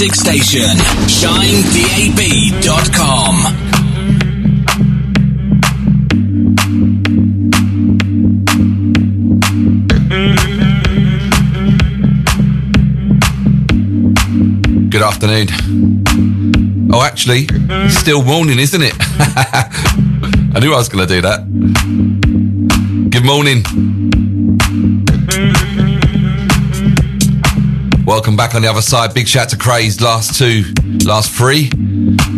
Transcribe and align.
music 0.00 0.14
station, 0.14 0.78
shinedab.com. 1.08 1.68
Good 14.88 15.02
afternoon. 15.02 15.48
Oh, 16.90 17.02
actually, 17.02 17.46
still 17.90 18.24
morning, 18.24 18.58
isn't 18.58 18.80
it? 18.80 18.94
I 18.98 20.60
knew 20.62 20.72
I 20.72 20.76
was 20.76 20.88
going 20.88 21.06
to 21.06 21.14
do 21.14 21.20
that. 21.20 21.40
Good 23.10 23.26
morning. 23.26 23.89
Welcome 28.20 28.36
back 28.36 28.54
on 28.54 28.60
the 28.60 28.68
other 28.68 28.82
side. 28.82 29.14
Big 29.14 29.26
shout 29.26 29.48
to 29.48 29.56
Craze, 29.56 30.02
last 30.02 30.38
two, 30.38 30.62
last 31.06 31.32
three. 31.32 31.70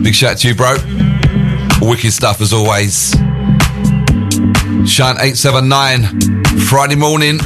Big 0.03 0.15
shout 0.15 0.39
to 0.39 0.47
you, 0.47 0.55
bro. 0.55 0.77
Wicked 1.81 2.13
stuff 2.13 2.41
as 2.41 2.53
always. 2.53 3.11
Shine 4.89 5.17
879, 5.19 6.45
Friday 6.69 6.95
morning. 6.95 7.41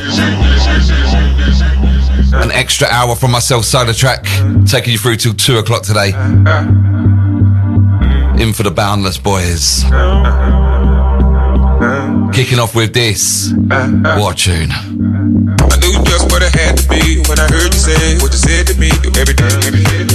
An 2.34 2.50
extra 2.52 2.86
hour 2.88 3.16
from 3.16 3.30
myself, 3.30 3.64
SolarTrak, 3.64 4.70
taking 4.70 4.92
you 4.92 4.98
through 4.98 5.16
till 5.16 5.32
two 5.32 5.56
o'clock 5.56 5.82
today. 5.82 6.08
In 8.38 8.52
for 8.52 8.64
the 8.64 8.70
Boundless 8.70 9.16
Boys. 9.16 9.82
Kicking 12.34 12.58
off 12.58 12.74
with 12.74 12.92
this. 12.92 13.50
What 14.18 14.36
tune. 14.36 14.68
When 17.36 17.52
I 17.52 17.52
heard 17.52 17.68
you 17.68 17.80
say 17.80 18.16
what 18.24 18.32
you 18.32 18.40
said 18.40 18.64
to 18.72 18.74
me. 18.80 18.88
Do 19.04 19.12
everything, 19.20 19.44
everything, 19.68 20.08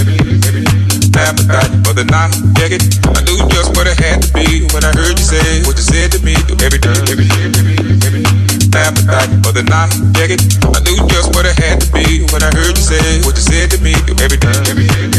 appetite 1.14 1.70
for 1.86 1.94
the 1.94 2.02
night, 2.10 2.34
check 2.58 2.74
it. 2.74 2.82
I 3.06 3.22
knew 3.22 3.38
just 3.46 3.78
what 3.78 3.86
I 3.86 3.94
had 3.94 4.26
to 4.26 4.28
be 4.34 4.66
when 4.74 4.82
I 4.82 4.90
heard 4.90 5.14
you 5.14 5.22
say 5.22 5.62
what 5.62 5.78
you 5.78 5.86
said 5.86 6.10
to 6.12 6.18
me. 6.26 6.34
Do 6.50 6.58
everything, 6.58 6.98
everything, 7.06 8.26
appetite 8.74 9.30
for 9.46 9.54
the 9.54 9.62
night, 9.62 9.94
check 10.18 10.34
it. 10.34 10.42
I 10.66 10.82
knew 10.82 10.98
just 11.14 11.30
what 11.38 11.46
I 11.46 11.54
had 11.54 11.78
to 11.86 11.88
be 11.94 12.26
when 12.34 12.42
I 12.42 12.50
heard 12.50 12.74
you 12.74 12.82
say 12.82 13.22
what 13.22 13.38
you 13.38 13.44
said 13.46 13.70
to 13.70 13.78
me. 13.78 13.94
Do 14.02 14.18
everything, 14.18 14.58
everything, 14.66 15.14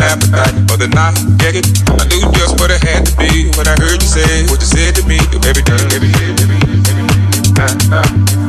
appetite 0.00 0.56
for 0.72 0.80
the 0.80 0.88
night, 0.88 1.20
check 1.36 1.52
it. 1.52 1.68
I 2.00 2.08
knew 2.08 2.24
just 2.32 2.56
what 2.56 2.72
I 2.72 2.80
had 2.80 3.04
to 3.04 3.12
be 3.20 3.52
when 3.60 3.68
I 3.68 3.76
heard 3.76 4.00
you 4.00 4.08
say 4.08 4.48
what 4.48 4.56
you 4.64 4.68
said 4.72 4.96
to 4.96 5.04
me. 5.04 5.20
Do 5.28 5.36
everything, 5.44 5.84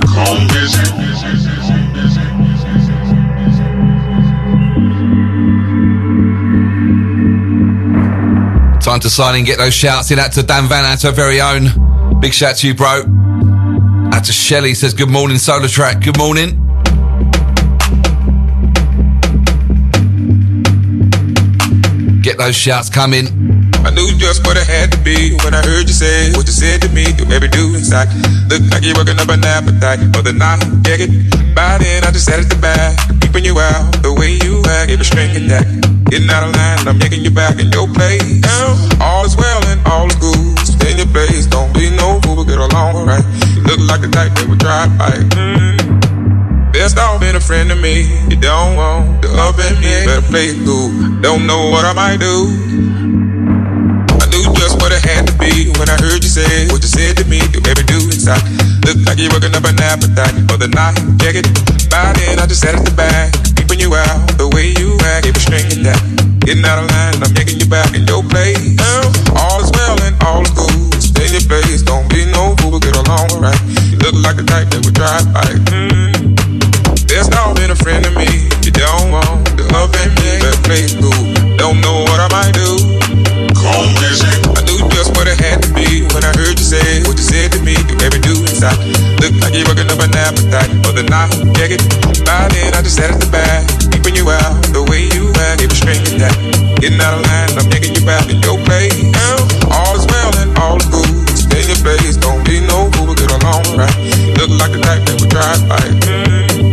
Calm 0.07 0.47
Time 8.99 9.03
to 9.03 9.09
sign 9.09 9.35
in, 9.39 9.45
get 9.45 9.57
those 9.57 9.73
shouts 9.73 10.11
in. 10.11 10.19
Out 10.19 10.33
to 10.33 10.43
Dan 10.43 10.67
Van, 10.67 10.83
out 10.83 10.99
to 10.99 11.07
our 11.07 11.13
very 11.13 11.39
own. 11.39 12.19
Big 12.19 12.33
shout 12.33 12.57
to 12.57 12.67
you, 12.67 12.73
bro. 12.73 13.03
Out 14.11 14.25
to 14.25 14.33
Shelly, 14.33 14.73
says 14.73 14.93
good 14.93 15.09
morning, 15.09 15.37
SolarTrak. 15.37 16.03
Good 16.03 16.17
morning. 16.17 16.59
Get 22.21 22.37
those 22.39 22.57
shouts 22.57 22.89
coming. 22.89 23.27
I 23.85 23.91
knew 23.91 24.11
just 24.17 24.45
what 24.45 24.57
I 24.57 24.65
had 24.65 24.91
to 24.91 24.97
be 24.97 25.37
when 25.45 25.53
I 25.53 25.65
heard 25.65 25.87
you 25.87 25.95
say 25.95 26.33
what 26.33 26.45
you 26.45 26.51
said 26.51 26.81
to 26.81 26.89
me. 26.89 27.05
Do 27.13 27.23
every 27.31 27.47
do 27.47 27.73
inside. 27.75 28.09
Look 28.49 28.69
like 28.69 28.83
you're 28.83 28.97
working 28.97 29.17
up 29.17 29.29
an 29.29 29.45
appetite 29.45 30.13
for 30.13 30.23
the 30.23 30.33
night. 30.33 30.59
Get 30.83 30.99
it? 30.99 31.55
By 31.55 31.77
then, 31.77 32.03
I 32.03 32.11
just 32.11 32.25
sat 32.25 32.41
at 32.41 32.49
the 32.49 32.59
back, 32.59 32.99
keeping 33.21 33.45
you 33.45 33.57
out 33.61 34.03
the 34.03 34.11
way 34.11 34.33
you 34.43 34.61
act. 34.67 34.91
Every 34.91 35.05
string 35.05 35.31
attack. 35.37 35.88
Getting 36.09 36.29
out 36.29 36.41
of 36.41 36.55
line, 36.57 36.87
I'm 36.87 36.97
making 36.97 37.21
you 37.21 37.29
back 37.29 37.59
in 37.59 37.69
your 37.71 37.87
place. 37.87 38.41
All 38.99 39.25
is 39.25 39.37
well 39.37 39.61
and 39.69 39.79
all 39.85 40.07
is 40.07 40.15
good. 40.17 40.57
Stay 40.65 40.91
in 40.91 40.97
your 40.97 41.11
place, 41.13 41.45
don't 41.45 41.71
be 41.73 41.89
no 41.93 42.19
fool, 42.21 42.37
but 42.37 42.49
get 42.49 42.57
along 42.57 43.05
right. 43.05 43.23
You 43.53 43.61
look 43.61 43.79
like 43.85 44.01
the 44.01 44.09
type 44.09 44.33
that 44.33 44.49
would 44.49 44.57
drive 44.57 44.89
by. 44.97 45.13
Mm. 45.37 46.73
Best 46.73 46.97
off 46.97 47.21
being 47.21 47.35
a 47.35 47.39
friend 47.39 47.69
to 47.69 47.75
me. 47.75 48.09
You 48.25 48.37
don't 48.41 48.75
want 48.75 49.21
the 49.21 49.29
love 49.29 49.59
in 49.61 49.77
me. 49.81 50.05
Better 50.09 50.25
play 50.25 50.49
it 50.49 50.57
cool. 50.65 50.89
Don't 51.21 51.45
know 51.45 51.69
what 51.69 51.85
I 51.85 51.93
might 51.93 52.17
do. 52.17 52.57
I 54.17 54.25
knew 54.33 54.49
just 54.57 54.81
what 54.81 54.89
it 54.89 55.05
had 55.05 55.29
to 55.29 55.33
be 55.37 55.69
when 55.77 55.89
I 55.89 55.97
heard 56.01 56.25
you 56.25 56.29
say 56.29 56.69
what 56.73 56.81
you 56.81 56.89
said 56.89 57.17
to 57.17 57.25
me. 57.25 57.37
Do 57.53 57.61
every 57.69 57.85
do 57.85 58.01
inside. 58.09 58.41
Look 58.81 58.97
like 59.05 59.21
you're 59.21 59.29
working 59.29 59.53
up 59.53 59.65
an 59.65 59.77
appetite 59.77 60.33
for 60.49 60.57
the 60.57 60.69
night. 60.73 60.97
Check 61.21 61.37
it. 61.37 61.45
By 61.89 62.13
then, 62.17 62.37
I 62.37 62.45
just 62.45 62.61
sat 62.61 62.77
at 62.77 62.85
the 62.85 62.93
back, 62.93 63.33
keeping 63.69 63.85
you 63.85 63.93
out 63.93 64.25
the 64.41 64.49
way 64.57 64.73
you 64.81 64.97
act. 65.13 65.29
Keep 65.29 65.37
a 65.37 65.41
string 65.45 65.69
that. 65.85 66.01
Getting 66.41 66.65
out 66.65 66.81
of 66.81 66.89
line, 66.89 67.21
I'm 67.21 67.33
making 67.37 67.61
you 67.61 67.69
back 67.69 67.93
in 67.93 68.01
your 68.09 68.25
place. 68.25 68.57
All 69.37 69.61
is 69.61 69.69
well 69.77 69.93
and 70.09 70.17
all 70.25 70.41
is 70.41 70.49
good. 70.57 70.97
Stay 70.97 71.29
in 71.29 71.37
your 71.37 71.45
place. 71.45 71.85
Don't 71.85 72.09
be 72.09 72.25
no 72.33 72.57
fool, 72.57 72.73
but 72.73 72.81
get 72.81 72.97
along 72.97 73.29
right. 73.37 73.53
You 73.93 74.01
look 74.01 74.17
like 74.25 74.41
the 74.41 74.45
type 74.49 74.73
that 74.73 74.81
would 74.81 74.97
drive 74.97 75.29
by. 75.29 75.45
Mm. 75.69 76.33
Best 77.05 77.29
off 77.37 77.53
being 77.61 77.69
a 77.69 77.77
friend 77.77 78.01
to 78.09 78.11
me. 78.17 78.49
You 78.65 78.73
don't 78.73 79.13
want 79.13 79.53
the 79.53 79.69
love 79.69 79.93
in 80.01 80.09
me. 80.17 80.41
Play 80.65 80.89
it 80.89 80.97
cool. 80.97 81.21
Don't 81.61 81.77
know 81.85 82.09
what 82.09 82.17
I 82.17 82.27
might 82.33 82.57
do. 82.57 82.73
Calm 83.53 83.85
music. 84.01 84.33
I 84.57 84.65
knew 84.65 84.81
just 84.97 85.13
what 85.13 85.29
it 85.29 85.37
had 85.37 85.61
to 85.61 85.69
be 85.77 86.09
when 86.17 86.25
I 86.25 86.33
heard 86.33 86.57
you 86.57 86.65
say 86.65 87.05
what 87.05 87.21
you 87.21 87.25
said 87.25 87.53
to 87.53 87.61
me. 87.61 87.77
Do 87.85 87.93
every 88.01 88.17
do 88.17 88.33
inside. 88.49 89.08
Look 89.19 89.35
like 89.43 89.51
you're 89.51 89.67
working 89.67 89.91
up 89.91 89.99
an 89.99 90.15
appetite 90.15 90.71
for 90.83 90.95
the 90.95 91.03
night. 91.03 91.35
Check 91.59 91.75
it. 91.75 91.83
By 92.23 92.47
then, 92.55 92.71
I 92.71 92.79
just 92.79 92.95
sat 92.95 93.11
at 93.11 93.19
the 93.19 93.27
back, 93.27 93.67
keeping 93.91 94.15
you 94.15 94.31
out 94.31 94.55
the 94.71 94.83
way 94.87 95.11
you 95.11 95.27
act. 95.43 95.59
Every 95.59 95.75
string 95.75 95.99
attack. 95.99 96.35
Getting 96.79 97.01
out 97.03 97.19
of 97.19 97.27
line, 97.27 97.51
I'm 97.59 97.67
making 97.67 97.99
you 97.99 98.03
back 98.07 98.31
in 98.31 98.39
your 98.39 98.55
place. 98.63 98.95
All 99.67 99.91
is 99.99 100.07
well 100.07 100.31
and 100.39 100.55
all 100.55 100.79
is 100.79 100.87
good. 100.87 101.11
Stay 101.35 101.59
in 101.59 101.67
your 101.67 101.81
place. 101.83 102.15
Don't 102.15 102.39
be 102.47 102.63
no 102.63 102.87
fool, 102.95 103.11
get 103.11 103.27
along 103.27 103.67
right. 103.75 103.91
Look 104.39 104.55
like 104.55 104.71
the 104.71 104.79
type 104.79 105.03
that 105.03 105.15
would 105.19 105.31
drive 105.31 105.61
by. 105.67 105.83
Mm. 106.07 106.71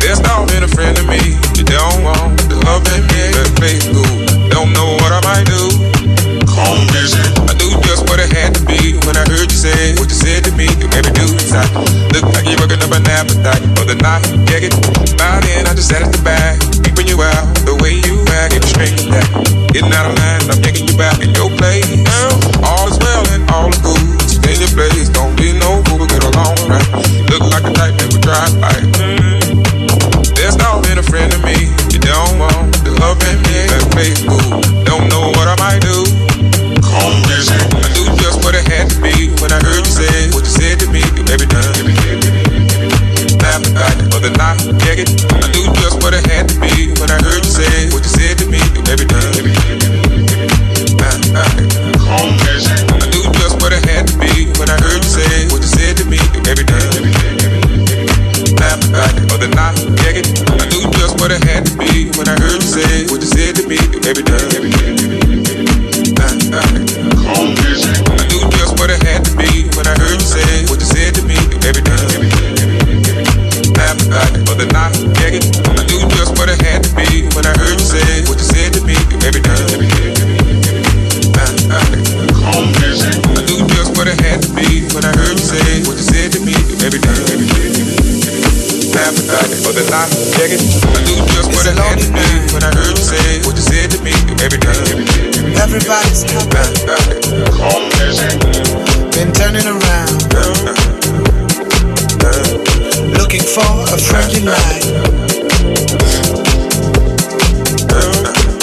Best 0.00 0.24
off 0.32 0.48
being 0.48 0.64
a 0.64 0.70
friend 0.72 0.96
to 0.96 1.04
me. 1.04 1.20
You 1.60 1.64
don't 1.68 2.00
want 2.00 2.40
the 2.48 2.56
love 2.64 2.88
in 2.96 3.04
me. 3.12 3.36
Play 3.60 3.76
it 3.76 3.84
cool. 3.92 4.48
Don't 4.48 4.72
know 4.72 4.96
what 5.04 5.12
I 5.12 5.20
might 5.28 5.44
do. 5.44 5.68
Calm 6.48 6.80
music. 6.96 7.20
I 7.44 7.52
knew 7.60 7.76
just 7.84 8.08
what 8.08 8.16
it 8.16 8.32
had 8.32 8.56
to 8.56 8.62
be 8.64 8.96
when 9.04 9.20
I 9.20 9.28
heard 9.28 9.52
you 9.52 9.58
say 9.60 9.92
what 10.00 10.08
you 10.08 10.16
said 10.16 10.48
to 10.48 10.52
me. 10.56 10.72
Do 10.80 10.88
every 10.96 11.12
do 11.12 11.35
inside. 11.56 12.12
Look 12.12 12.24
like 12.32 12.44
you're 12.48 12.60
working 12.60 12.82
up 12.82 12.92
an 12.92 13.06
appetite 13.08 13.64
for 13.76 13.84
the 13.84 13.96
night. 13.96 14.24
Check 14.48 14.62
it. 14.64 14.74
By 15.16 15.40
then, 15.40 15.66
I 15.66 15.74
just 15.74 15.88
sat 15.88 16.02
at 16.02 16.12
the 16.12 16.22
back, 16.22 16.60
keeping 16.84 17.08
you 17.08 17.22
out 17.22 17.44
the 17.64 17.76
way 17.80 17.96
you 18.04 18.24
act. 18.40 18.54
Get 18.54 18.64
string 18.64 18.96
that. 19.12 19.28
Getting 19.72 19.92
out 19.92 20.08
of 20.08 20.16
line, 20.16 20.44
I'm 20.50 20.60
taking 20.62 20.88
you 20.88 20.96
back 20.96 21.20
in 21.20 21.32
your 21.34 21.50
place. 21.56 21.88
All 22.64 22.88
is 22.88 22.98
well 23.00 23.24
and 23.32 23.48
all 23.50 23.68
is 23.68 23.78
good. 23.80 24.04
Stay 24.28 24.54
in 24.54 24.60
your 24.60 24.72
place. 24.72 25.08
Don't 25.08 25.36
be 25.36 25.52
no 25.52 25.82
fool, 25.88 26.06
get 26.06 26.24
along 26.24 26.56
right. 26.68 26.88
Look 27.32 27.44
like 27.52 27.64
a 27.64 27.72
type 27.72 27.94
that 28.00 28.08
would 28.12 28.24
drive 28.24 28.54
by. 28.60 28.76
Best 30.36 30.60
off 30.62 30.84
being 30.84 30.98
a 30.98 31.06
friend 31.06 31.30
to 31.32 31.38
me. 31.44 31.72
You 31.92 32.00
don't 32.00 32.38
want 32.38 32.72
the 32.84 32.92
love 33.00 33.20
in 33.28 33.38
me. 33.48 33.60
Play 33.92 34.12
cool. 34.28 34.65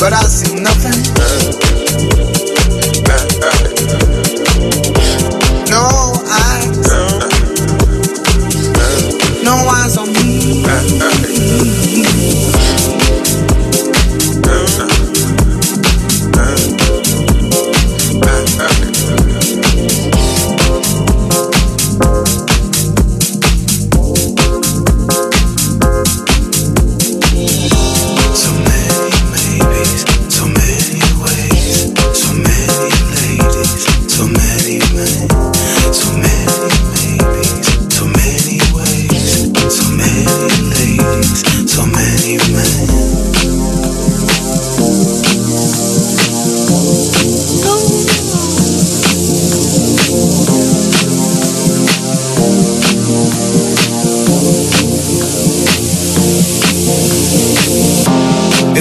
But 0.03 0.11
I 0.11 0.23
see 0.23 0.53
nothing. 0.55 1.12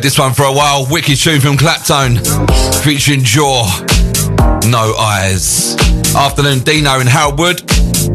Played 0.00 0.06
this 0.06 0.18
one 0.18 0.32
for 0.32 0.44
a 0.44 0.52
while. 0.52 0.86
Wicked 0.90 1.18
tune 1.18 1.40
from 1.40 1.56
Claptone 1.56 2.18
featuring 2.82 3.22
Jaw. 3.22 3.64
No 4.66 4.94
eyes. 4.94 5.76
Afternoon 6.14 6.60
Dino 6.60 7.00
in 7.00 7.06
Harold 7.06 7.38
Wood. 7.38 7.58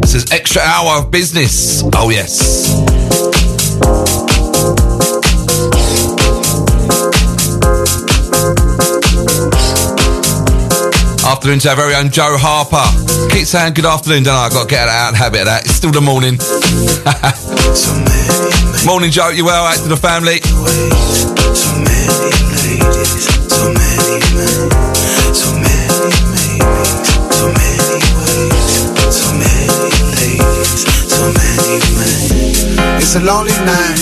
This 0.02 0.16
is 0.16 0.32
extra 0.32 0.62
hour 0.64 1.00
of 1.00 1.12
business. 1.12 1.84
Oh 1.94 2.10
yes. 2.10 2.74
Afternoon 11.26 11.60
to 11.60 11.70
our 11.70 11.76
very 11.76 11.96
own 11.96 12.10
Joe 12.10 12.36
Harper. 12.38 13.32
Keep 13.34 13.46
saying 13.46 13.74
good 13.74 13.86
afternoon, 13.86 14.24
don't 14.24 14.36
I? 14.36 14.46
I've 14.46 14.54
got 14.54 14.64
to 14.64 14.70
get 14.70 14.88
out 14.88 15.10
of 15.10 15.14
the 15.14 15.18
habit 15.18 15.40
of 15.42 15.46
that. 15.48 15.66
It's 15.66 15.76
still 15.76 15.92
the 15.92 16.02
morning. 16.02 16.40
Morning, 18.86 19.12
Joe. 19.12 19.30
You 19.30 19.46
well? 19.46 19.66
Out 19.66 19.78
to 19.78 19.88
the 19.88 19.98
family. 19.98 21.35
It's 32.98 33.16
a 33.16 33.20
lonely 33.20 33.52
night. 33.64 34.00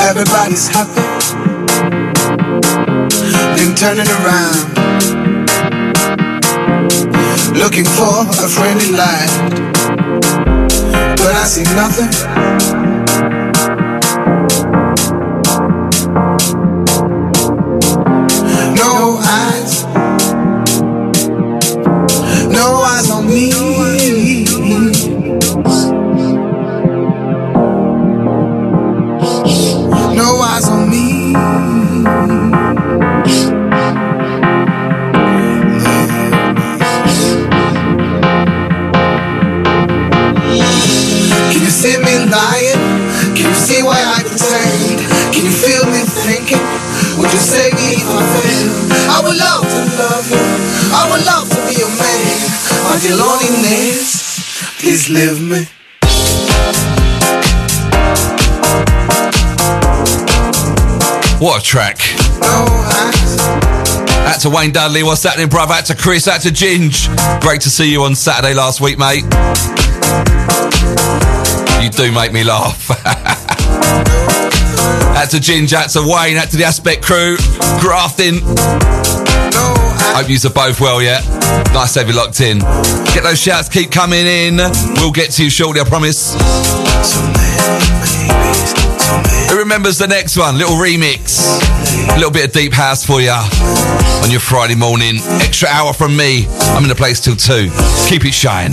Everybody's 0.00 0.68
happy. 0.68 1.00
Been 3.56 3.74
turning 3.74 4.08
around. 4.08 4.58
Looking 7.56 7.84
for 7.84 8.26
a 8.44 8.48
friendly 8.48 8.90
light. 8.92 9.30
But 11.16 11.34
I 11.34 11.44
see 11.46 11.64
nothing. 11.74 12.81
Track. 61.72 61.96
Out 64.28 64.40
to 64.42 64.50
Wayne 64.50 64.72
Dudley, 64.72 65.02
what's 65.02 65.22
happening, 65.22 65.48
brother? 65.48 65.72
Out 65.72 65.86
to 65.86 65.96
Chris, 65.96 66.28
out 66.28 66.42
to 66.42 66.50
Ginge. 66.50 67.08
Great 67.40 67.62
to 67.62 67.70
see 67.70 67.90
you 67.90 68.02
on 68.02 68.14
Saturday 68.14 68.52
last 68.52 68.82
week, 68.82 68.98
mate. 68.98 69.24
You 71.82 71.88
do 71.88 72.12
make 72.12 72.30
me 72.30 72.44
laugh. 72.44 72.90
out 75.16 75.30
to 75.30 75.38
Ginge, 75.38 75.72
out 75.72 75.88
to 75.90 76.02
Wayne, 76.02 76.36
out 76.36 76.50
to 76.50 76.58
the 76.58 76.64
Aspect 76.64 77.02
crew, 77.02 77.38
grafting. 77.80 78.40
Hope 80.14 80.28
yous 80.28 80.44
are 80.44 80.50
both 80.50 80.78
well, 80.78 81.00
yeah? 81.00 81.22
Nice 81.72 81.94
to 81.94 82.00
have 82.00 82.08
you 82.10 82.14
locked 82.14 82.42
in. 82.42 82.58
Get 83.14 83.22
those 83.22 83.40
shouts, 83.40 83.70
keep 83.70 83.90
coming 83.90 84.26
in. 84.26 84.58
We'll 84.96 85.10
get 85.10 85.30
to 85.30 85.44
you 85.44 85.48
shortly, 85.48 85.80
I 85.80 85.84
promise. 85.84 86.36
Remembers 89.72 89.96
the 89.96 90.06
next 90.06 90.36
one? 90.36 90.58
Little 90.58 90.76
remix. 90.76 91.40
A 92.10 92.16
little 92.16 92.30
bit 92.30 92.44
of 92.44 92.52
deep 92.52 92.74
house 92.74 93.06
for 93.06 93.22
ya 93.22 93.42
on 94.22 94.30
your 94.30 94.38
Friday 94.38 94.74
morning. 94.74 95.16
Extra 95.40 95.66
hour 95.70 95.94
from 95.94 96.14
me. 96.14 96.46
I'm 96.74 96.82
in 96.82 96.90
the 96.90 96.94
place 96.94 97.20
till 97.20 97.36
two. 97.36 97.70
Keep 98.06 98.26
it 98.26 98.34
shine. 98.34 98.72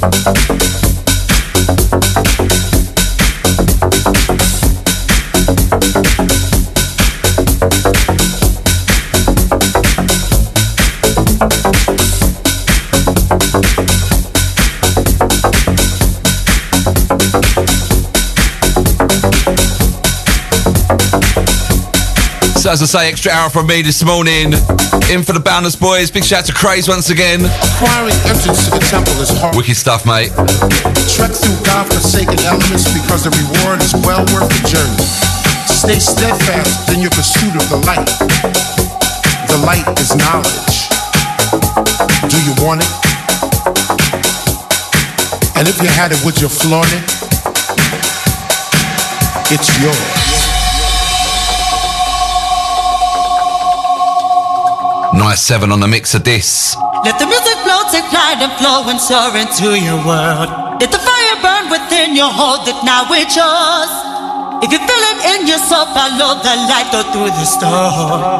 Thank 0.00 0.62
you. 0.62 0.67
As 22.68 22.82
I 22.82 22.86
say, 22.86 23.08
extra 23.08 23.32
hour 23.32 23.48
from 23.48 23.66
me 23.66 23.80
this 23.80 24.04
morning. 24.04 24.52
In 25.08 25.24
for 25.24 25.32
the 25.32 25.40
Boundless 25.40 25.74
Boys. 25.74 26.10
Big 26.10 26.22
shout 26.22 26.40
out 26.40 26.46
to 26.46 26.52
Craze 26.52 26.86
once 26.86 27.08
again. 27.08 27.40
Acquiring 27.48 28.12
entrance 28.28 28.68
to 28.68 28.76
the 28.76 28.84
temple 28.92 29.16
is 29.24 29.32
hard. 29.40 29.56
Wicked 29.56 29.72
stuff, 29.72 30.04
mate. 30.04 30.28
Trek 31.08 31.32
through 31.32 31.56
God-forsaken 31.64 32.36
elements 32.44 32.84
because 32.92 33.24
the 33.24 33.32
reward 33.32 33.80
is 33.80 33.96
well 34.04 34.20
worth 34.36 34.52
the 34.52 34.60
journey. 34.68 35.00
Stay 35.64 35.96
steadfast 35.96 36.92
in 36.92 37.00
your 37.00 37.10
pursuit 37.16 37.56
of 37.56 37.64
the 37.72 37.80
light. 37.88 38.04
The 39.48 39.58
light 39.64 39.88
is 39.96 40.12
knowledge. 40.20 40.92
Do 42.28 42.36
you 42.44 42.52
want 42.60 42.84
it? 42.84 42.92
And 45.56 45.64
if 45.64 45.80
you 45.80 45.88
had 45.88 46.12
it, 46.12 46.20
would 46.20 46.36
you 46.36 46.52
flaunt 46.52 46.92
it? 46.92 47.04
It's 49.48 49.72
yours. 49.80 50.17
NiCe7 55.18 55.72
on 55.72 55.80
the 55.80 55.88
mix 55.88 56.14
of 56.14 56.22
this. 56.22 56.76
Let 57.02 57.18
the 57.18 57.26
music 57.26 57.58
flow, 57.66 57.82
take 57.90 58.06
flight 58.06 58.38
and 58.38 58.52
flow 58.54 58.86
and 58.86 59.00
soar 59.02 59.34
into 59.34 59.74
your 59.74 59.98
world. 60.06 60.46
Let 60.78 60.94
the 60.94 61.02
fire 61.02 61.36
burn 61.42 61.66
within 61.74 62.14
you, 62.14 62.22
hold 62.22 62.68
it 62.68 62.78
now, 62.86 63.02
it's 63.10 63.34
yours. 63.34 63.90
If 64.62 64.70
you 64.70 64.78
feel 64.78 65.04
it 65.10 65.18
in 65.34 65.46
your 65.50 65.58
soul, 65.58 65.86
follow 65.90 66.38
the 66.38 66.54
light, 66.70 66.86
go 66.94 67.02
through 67.10 67.34
the 67.34 67.44
storm. 67.44 68.30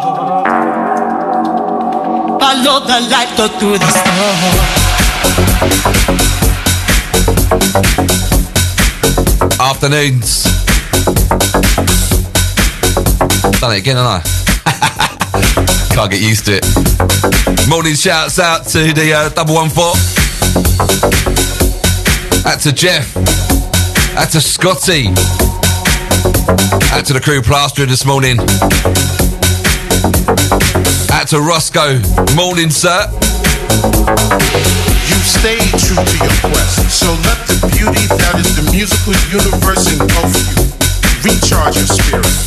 Follow 2.39 2.79
the 2.87 2.99
light, 3.11 3.31
go 3.37 3.49
through 3.59 3.79
the 3.83 3.91
storm. 3.91 4.55
Afternoons. 9.61 10.45
Done 13.61 13.73
it 13.75 13.79
again, 13.79 13.97
haven't 13.97 14.23
I? 14.25 14.38
Can't 15.99 16.13
get 16.13 16.21
used 16.21 16.47
to 16.47 16.53
it. 16.63 17.69
Morning 17.69 17.95
shouts 17.97 18.39
out 18.39 18.65
to 18.67 18.93
the 18.95 19.13
uh, 19.13 19.31
double 19.31 19.57
one 19.57 19.69
four. 19.69 19.99
Out 22.47 22.61
to 22.61 22.71
Jeff. 22.71 23.17
Out 24.15 24.31
to 24.31 24.41
Scotty. 24.41 25.09
Out 26.95 27.03
to 27.03 27.15
the 27.15 27.21
crew 27.21 27.43
plastering 27.43 27.89
this 27.89 28.07
morning. 28.07 28.39
Out 31.11 31.27
to 31.35 31.41
Roscoe. 31.43 31.99
Morning, 32.39 32.71
sir. 32.71 33.11
You 35.03 35.19
stay 35.27 35.59
true 35.83 35.99
to 35.99 36.17
your 36.23 36.37
quest, 36.47 36.95
so 36.95 37.11
let 37.27 37.43
the 37.51 37.75
beauty 37.75 38.07
that 38.07 38.39
is 38.39 38.55
the 38.55 38.71
musical 38.71 39.19
universe 39.35 39.91
engulf 39.99 40.31
you. 40.47 40.63
Recharge 41.27 41.75
your 41.75 41.91
spirit, 41.91 42.39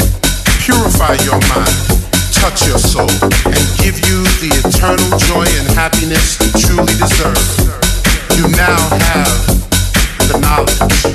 purify 0.63 1.19
your 1.27 1.41
mind 1.51 2.00
touch 2.41 2.65
your 2.65 2.79
soul 2.79 3.07
and 3.45 3.65
give 3.77 4.01
you 4.09 4.23
the 4.41 4.49
eternal 4.65 5.05
joy 5.29 5.45
and 5.61 5.67
happiness 5.77 6.41
you 6.41 6.49
truly 6.65 6.95
deserve. 6.97 7.37
You 8.35 8.49
now 8.57 8.81
have 8.97 9.45
the 10.25 10.39
knowledge. 10.41 11.05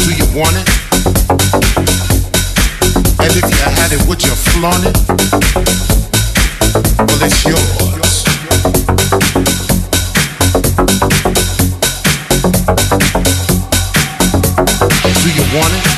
Do 0.00 0.12
you 0.16 0.24
want 0.32 0.56
it? 0.56 0.68
And 3.20 3.32
if 3.36 3.44
you 3.44 3.60
had 3.76 3.92
it, 3.92 4.00
would 4.08 4.24
you 4.24 4.32
flaunt 4.32 4.86
it? 4.86 4.96
Well, 6.96 7.20
it's 7.20 7.44
yours. 7.44 8.24
Do 15.22 15.28
you 15.30 15.58
want 15.58 15.74
it? 15.74 15.93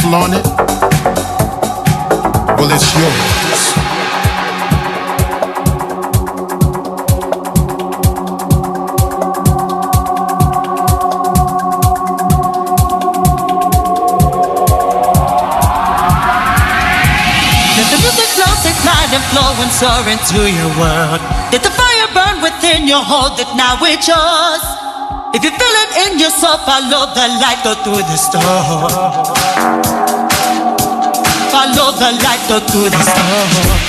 Flaunt 0.00 0.34
it? 0.34 0.44
Well, 2.56 2.70
it's 2.72 2.94
yours. 2.94 3.37
Soar 19.78 20.02
into 20.10 20.42
your 20.50 20.70
world. 20.74 21.22
Let 21.54 21.62
the 21.62 21.70
fire 21.70 22.10
burn 22.10 22.42
within 22.42 22.88
your 22.88 22.98
hold 22.98 23.38
it 23.38 23.46
now, 23.54 23.78
it's 23.86 24.08
yours. 24.10 24.64
If 25.36 25.44
you 25.46 25.52
feel 25.54 25.76
it 25.86 25.90
in 26.02 26.18
your 26.18 26.30
soul, 26.34 26.58
follow 26.66 27.06
the 27.14 27.26
light, 27.38 27.62
go 27.62 27.78
through 27.86 28.02
the 28.10 28.18
storm. 28.18 28.90
Follow 31.54 31.94
the 31.94 32.10
light, 32.24 32.42
go 32.48 32.58
through 32.58 32.90
the 32.90 33.02
storm 33.06 33.88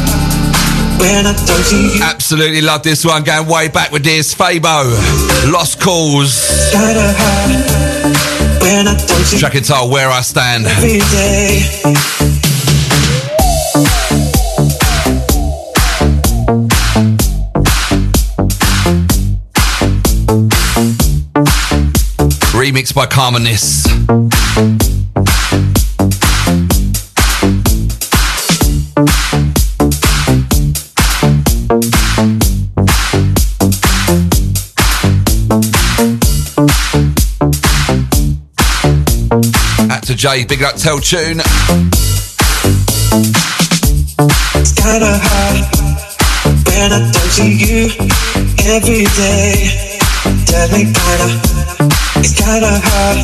Absolutely 2.01 2.61
love 2.61 2.83
this 2.83 3.03
one. 3.05 3.23
Going 3.23 3.47
way 3.47 3.67
back 3.69 3.91
with 3.91 4.03
this. 4.03 4.33
Fabo. 4.33 4.85
Lost 5.51 5.81
Cause. 5.81 6.71
Track 9.39 9.53
title 9.53 9.89
Where 9.89 10.09
I 10.09 10.21
Stand. 10.21 10.65
remix 22.61 22.93
by 22.93 23.07
Carmenis. 23.07 24.90
To 40.21 40.27
Jay, 40.27 40.43
big 40.45 40.61
up 40.61 40.75
Tell 40.75 40.99
Tune. 40.99 41.39
It's 44.59 44.73
kinda 44.77 45.17
hard 45.23 45.57
when 46.67 46.93
I 46.93 46.99
don't 47.11 47.31
see 47.31 47.53
you 47.57 47.89
every 48.69 49.05
day. 49.17 49.97
Tell 50.45 50.67
me 50.69 50.93
kinda, 50.93 51.27
it's 52.17 52.33
kinda 52.33 52.81
hard 52.85 53.17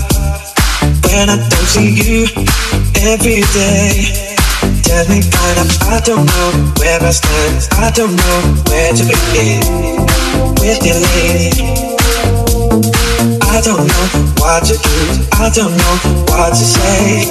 when 1.06 1.30
I 1.30 1.38
don't 1.38 1.68
see 1.68 1.90
you 2.02 2.26
every 3.12 3.42
day. 3.54 4.34
Tell 4.82 5.06
me 5.10 5.22
kinda, 5.22 5.66
I 5.92 6.00
don't 6.04 6.26
know 6.26 6.50
where 6.80 7.04
I 7.04 7.12
stand. 7.12 7.68
I 7.78 7.92
don't 7.92 8.16
know 8.16 8.40
where 8.70 8.94
to 8.94 9.04
begin 9.04 9.62
with 10.62 10.84
your 10.84 11.00
lady. 11.14 11.77
I 13.58 13.60
don't 13.60 13.88
know 13.88 14.34
what 14.38 14.66
to 14.66 14.74
do. 14.74 15.28
I 15.34 15.50
don't 15.50 15.76
know 15.76 15.96
what 16.30 16.50
to 16.50 16.64
say 16.64 17.26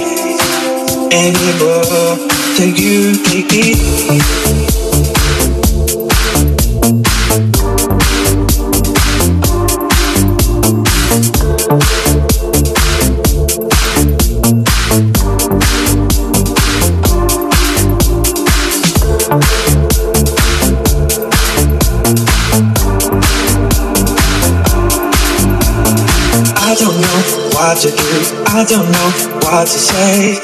anymore. 1.09 2.17
Till 2.57 2.67
you 2.67 3.15
take 3.23 4.76
what 27.77 27.83
to 27.83 27.95
do. 27.95 28.43
I 28.47 28.65
don't 28.65 28.89
know 28.89 29.09
what 29.45 29.67
to 29.67 29.77
say 29.77 30.39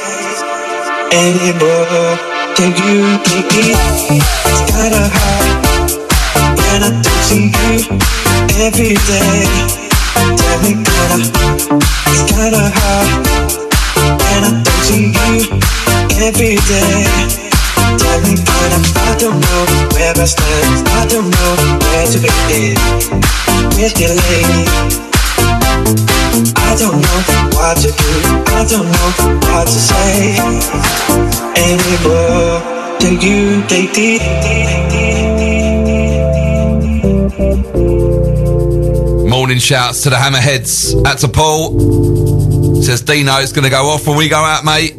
anymore. 1.12 2.18
Till 2.56 2.70
you 2.70 3.18
take 3.26 3.50
me. 3.58 3.74
It's 4.14 4.62
kinda 4.70 5.10
hard 5.10 5.98
when 6.58 6.84
I 6.84 6.92
don't 7.02 7.24
see 7.26 7.50
you 7.50 7.98
every 8.62 8.94
day. 9.10 9.48
Tell 10.38 10.58
me 10.62 10.72
kinda. 10.86 11.18
It's 12.12 12.24
kinda 12.30 12.64
hard 12.78 13.10
when 14.22 14.44
I 14.44 14.52
don't 14.66 14.84
see 14.86 15.10
you 15.18 15.60
every 16.22 16.56
day. 16.70 17.08
Tell 17.98 18.20
me 18.26 18.34
kinda. 18.50 18.78
I 19.10 19.16
don't 19.18 19.40
know 19.42 19.62
where 19.94 20.14
I 20.16 20.26
stand. 20.26 20.88
I 21.00 21.06
don't 21.08 21.30
know 21.36 21.52
where 21.82 22.08
to 22.14 22.20
begin 22.20 22.78
with 23.78 24.00
your 24.00 24.14
lady. 24.14 25.13
I 25.86 26.76
don't 26.80 27.02
know 27.02 27.20
what 27.56 27.78
to 27.78 27.90
do. 27.92 28.14
I 28.56 28.66
don't 28.70 28.88
know 28.88 29.10
what 29.48 29.66
to 29.68 29.80
say 29.90 30.38
anymore. 31.60 32.62
Till 33.00 33.14
you 33.22 33.62
take 33.68 33.94
Morning 39.30 39.58
shouts 39.58 40.04
to 40.04 40.10
the 40.10 40.16
Hammerheads. 40.16 41.04
That's 41.04 41.24
a 41.24 41.30
Paul. 41.30 42.82
Says 42.82 43.02
Dino, 43.02 43.38
it's 43.40 43.52
going 43.52 43.64
to 43.64 43.70
go 43.70 43.88
off 43.88 44.08
when 44.08 44.18
we 44.18 44.30
go 44.30 44.38
out, 44.38 44.64
mate. 44.64 44.98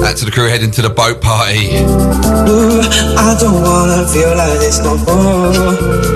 That's 0.00 0.20
to 0.20 0.24
the 0.24 0.30
crew 0.32 0.48
heading 0.48 0.70
to 0.70 0.82
the 0.82 0.88
boat 0.88 1.20
party. 1.20 1.66
Ooh, 1.66 2.80
I 3.18 3.36
don't 3.40 3.60
wanna 3.60 4.06
feel 4.06 4.36
like 4.36 4.58
this 4.60 4.78
no 4.78 4.96
more. 4.98 6.15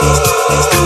Thank 0.00 0.72
you. 0.72 0.77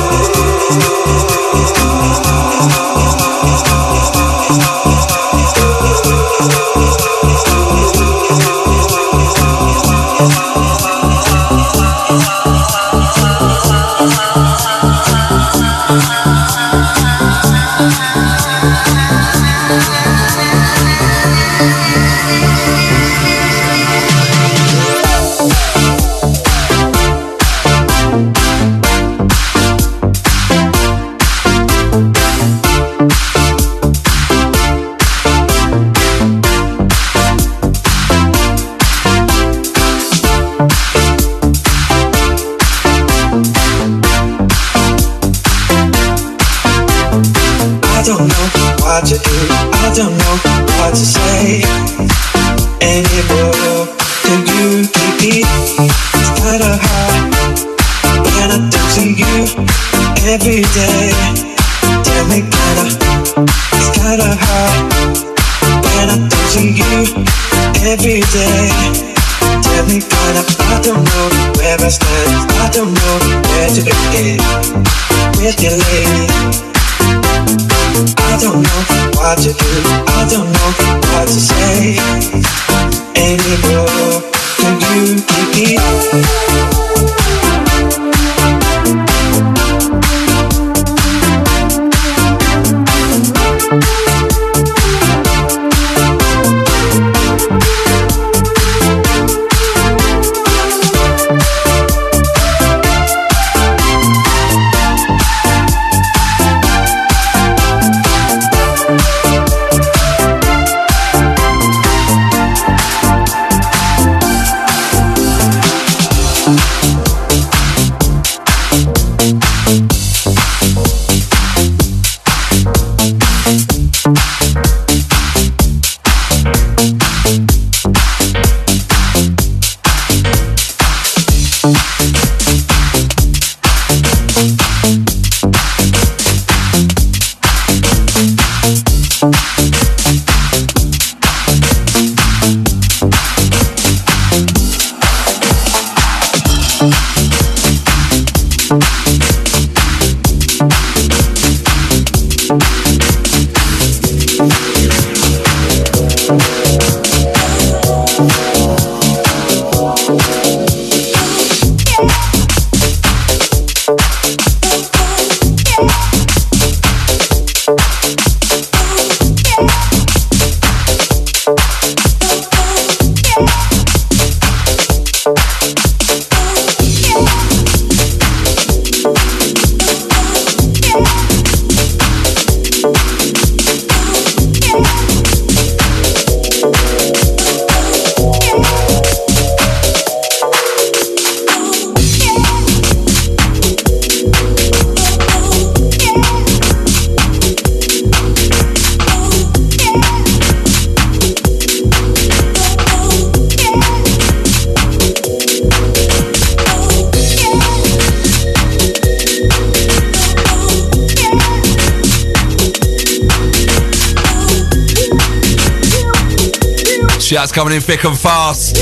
Coming 217.52 217.74
in 217.74 217.82
thick 217.82 218.04
and 218.04 218.18
fast. 218.18 218.78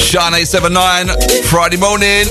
Shine 0.00 0.32
879, 0.32 1.08
Friday 1.44 1.76
morning. 1.76 2.24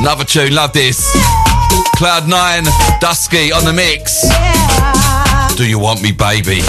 Another 0.00 0.24
tune, 0.24 0.52
love 0.52 0.72
this. 0.72 1.39
Cloud 2.00 2.28
9, 2.28 2.64
Dusky 2.98 3.52
on 3.52 3.66
the 3.66 3.74
mix. 3.74 4.22
Do 5.54 5.68
you 5.68 5.78
want 5.78 6.00
me, 6.00 6.12
baby? 6.12 6.62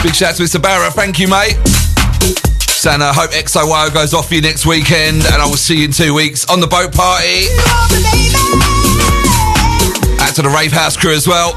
Big 0.00 0.14
shout 0.14 0.30
out 0.30 0.36
to 0.36 0.44
Mr. 0.44 0.62
Barrett, 0.62 0.92
thank 0.92 1.18
you, 1.18 1.26
mate. 1.26 1.56
Santa, 2.60 3.12
hope 3.12 3.32
XOYO 3.32 3.92
goes 3.92 4.14
off 4.14 4.28
for 4.28 4.36
you 4.36 4.40
next 4.40 4.64
weekend, 4.64 5.24
and 5.24 5.42
I 5.42 5.46
will 5.46 5.56
see 5.56 5.78
you 5.78 5.86
in 5.86 5.90
two 5.90 6.14
weeks 6.14 6.48
on 6.48 6.60
the 6.60 6.68
boat 6.68 6.94
party. 6.94 7.46
Out 10.22 10.36
to 10.36 10.42
the 10.42 10.54
Rave 10.56 10.70
House 10.70 10.96
crew 10.96 11.12
as 11.12 11.26
well. 11.26 11.54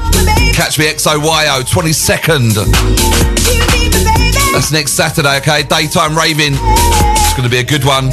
Catch 0.54 0.76
me 0.80 0.86
XOYO, 0.86 1.62
22nd. 1.62 3.77
That's 4.58 4.72
next 4.72 4.94
Saturday, 4.94 5.36
okay? 5.36 5.62
Daytime 5.62 6.18
raving. 6.18 6.54
It's 6.54 7.32
going 7.34 7.44
to 7.44 7.48
be 7.48 7.58
a 7.58 7.64
good 7.64 7.84
one. 7.84 8.10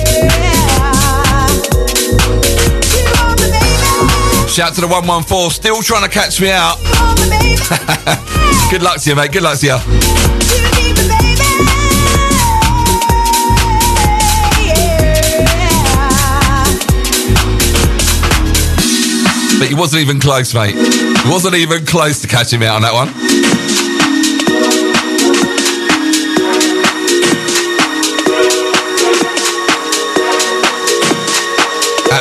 Shout 4.47 4.75
to 4.75 4.81
the 4.81 4.87
114, 4.87 5.49
still 5.49 5.81
trying 5.81 6.03
to 6.03 6.07
catch 6.07 6.39
me 6.39 6.51
out. 6.51 6.77
good 8.69 8.83
luck 8.83 9.01
to 9.01 9.09
you, 9.09 9.15
mate. 9.15 9.31
Good 9.31 9.41
luck 9.41 9.57
to 9.57 9.65
you. 9.65 9.77
But 19.57 19.67
he 19.67 19.73
wasn't 19.73 20.03
even 20.03 20.19
close, 20.19 20.53
mate. 20.53 20.75
He 20.75 21.31
wasn't 21.31 21.55
even 21.55 21.87
close 21.87 22.21
to 22.21 22.27
catching 22.27 22.59
me 22.59 22.67
out 22.67 22.75
on 22.75 22.81
that 22.83 22.93
one. 22.93 23.34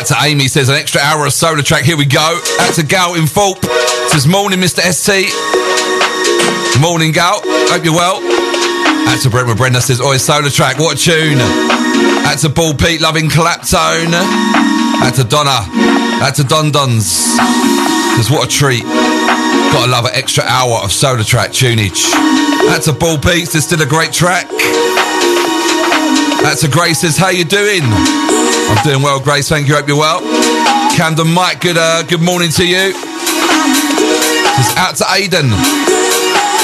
Out 0.05 0.09
to 0.09 0.29
Amy 0.29 0.49
says 0.49 0.69
an 0.69 0.75
extra 0.75 1.01
hour 1.01 1.25
of 1.25 1.33
SolarTrak. 1.33 1.81
Here 1.81 1.97
we 1.97 2.05
go. 2.05 2.39
Out 2.61 2.75
to 2.75 2.83
Gal 2.83 3.15
in 3.15 3.25
Fulp. 3.25 3.65
Says 4.11 4.27
morning, 4.27 4.61
Mr. 4.61 4.85
ST. 4.85 5.33
Morning, 6.79 7.11
Gal. 7.11 7.41
Hope 7.73 7.83
you're 7.87 7.95
well. 7.95 8.21
Out 9.09 9.23
to 9.23 9.31
Brent 9.31 9.49
with 9.49 9.57
Brenda 9.57 9.81
says, 9.81 10.03
Oi, 10.03 10.17
SolarTrak. 10.17 10.79
What 10.79 11.01
a 11.01 11.03
tune. 11.03 11.39
Out 12.29 12.37
to 12.41 12.51
Ball 12.51 12.75
Pete, 12.75 13.01
loving 13.01 13.31
Claptone. 13.31 14.13
Out 14.13 15.15
to 15.15 15.25
Donna. 15.25 15.65
Out 16.21 16.35
to 16.35 16.45
Don 16.45 16.71
Dons. 16.71 17.07
Says, 17.09 18.31
what 18.31 18.47
a 18.47 18.51
treat. 18.51 18.85
Gotta 18.85 19.91
love 19.91 20.05
an 20.05 20.13
extra 20.13 20.45
hour 20.45 20.85
of 20.85 20.91
SolarTrak 20.91 21.49
tunage. 21.57 22.13
Out 22.69 22.83
to 22.83 22.93
Ball 22.93 23.17
Pete. 23.17 23.49
Says, 23.49 23.65
still 23.65 23.81
a 23.81 23.87
great 23.87 24.13
track. 24.13 24.45
Out 26.45 26.59
to 26.59 26.69
Grace 26.69 27.01
says, 27.01 27.17
how 27.17 27.31
you 27.31 27.47
doing? 27.47 27.81
I'm 28.69 28.83
doing 28.85 29.03
well, 29.03 29.21
Grace. 29.21 29.49
Thank 29.49 29.69
you. 29.69 29.75
Hope 29.75 29.89
you're 29.89 29.99
well. 29.99 30.21
Camden 30.97 31.29
Mike, 31.33 31.61
good 31.61 31.77
uh, 31.77 32.03
good 32.05 32.23
morning 32.23 32.51
to 32.53 32.65
you. 32.67 32.93
It's 34.57 34.77
out 34.77 34.97
to 34.97 35.05
Aidan 35.13 35.47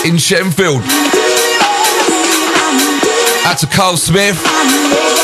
in 0.07 0.17
Shenfield. 0.17 0.83
Out 3.45 3.59
to 3.59 3.67
Carl 3.67 3.97
Smith. 3.97 5.20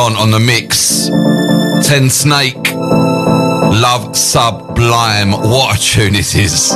On 0.00 0.30
the 0.30 0.40
mix. 0.40 1.10
Tensnake. 1.86 2.72
Love 2.74 4.16
Sublime. 4.16 5.30
What 5.30 5.76
a 5.76 5.80
tune 5.80 6.14
it 6.14 6.34
is. 6.34 6.68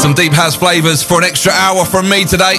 Some 0.00 0.14
deep 0.14 0.32
house 0.32 0.56
flavours 0.56 1.02
for 1.02 1.18
an 1.18 1.24
extra 1.24 1.52
hour 1.52 1.84
from 1.84 2.08
me 2.08 2.24
today. 2.24 2.56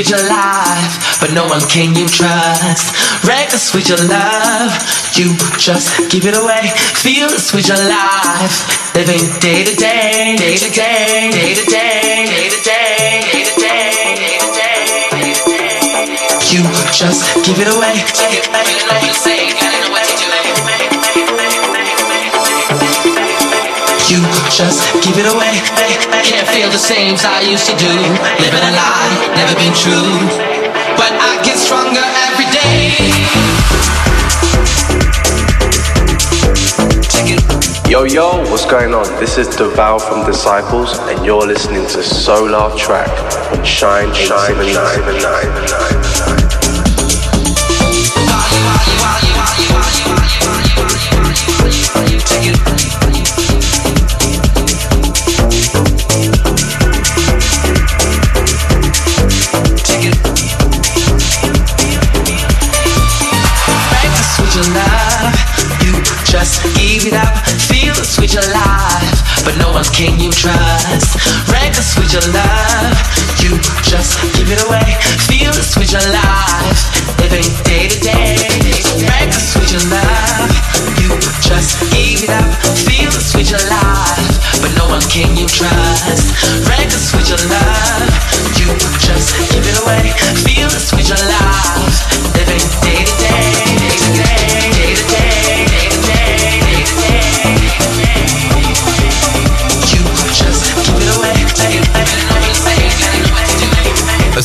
with 0.00 0.08
your 0.08 0.28
life, 0.30 1.20
but 1.20 1.30
no 1.34 1.44
one 1.44 1.60
can 1.68 1.94
you 1.94 2.08
trust. 2.08 2.96
Reckless 3.22 3.74
with 3.74 3.86
your 3.86 4.00
love, 4.08 4.72
you 5.12 5.36
just 5.60 5.92
give 6.08 6.24
it 6.24 6.32
away. 6.32 6.72
Feel 7.04 7.28
this 7.28 7.52
with 7.52 7.68
your 7.68 7.76
life, 7.76 8.64
living 8.96 9.20
day 9.44 9.62
to 9.62 9.76
day, 9.76 10.36
day 10.40 10.56
to 10.56 10.70
day, 10.72 11.28
day 11.36 11.52
to 11.52 11.64
day, 11.68 12.24
day 12.32 12.48
to 12.48 12.56
day, 12.64 13.20
day 13.28 13.44
to 13.44 13.60
day. 13.60 13.90
You 16.48 16.64
just 16.96 17.44
give 17.44 17.60
it 17.60 17.68
away. 17.68 17.92
Take 18.16 18.40
it 18.40 18.48
back 18.50 18.66
say, 19.12 19.52
it 19.52 19.90
away. 19.90 20.09
just 24.60 24.92
give 25.04 25.16
it 25.16 25.24
away. 25.24 25.56
Can't 26.20 26.46
feel 26.48 26.68
the 26.68 26.78
same 26.78 27.14
as 27.14 27.24
I 27.24 27.40
used 27.40 27.66
to 27.70 27.76
do. 27.76 27.88
Living 28.44 28.60
a 28.60 28.72
lie, 28.76 29.08
never 29.32 29.56
been 29.56 29.72
true. 29.72 30.12
But 31.00 31.12
I 31.16 31.40
get 31.44 31.56
stronger 31.56 32.04
every 32.28 32.48
day. 32.52 32.92
Yo, 37.88 38.04
yo, 38.04 38.38
what's 38.50 38.66
going 38.66 38.94
on? 38.94 39.04
This 39.18 39.38
is 39.38 39.48
Duvall 39.56 39.98
from 39.98 40.24
Disciples, 40.26 40.98
and 41.08 41.24
you're 41.24 41.46
listening 41.46 41.86
to 41.88 41.98
SolarTrak 41.98 43.10
on 43.52 43.64
Shine, 43.64 44.12
Shine, 44.14 44.54
Shine, 44.54 44.74
Shine, 44.74 45.20
Shine, 45.20 45.68
Shine. 45.68 45.89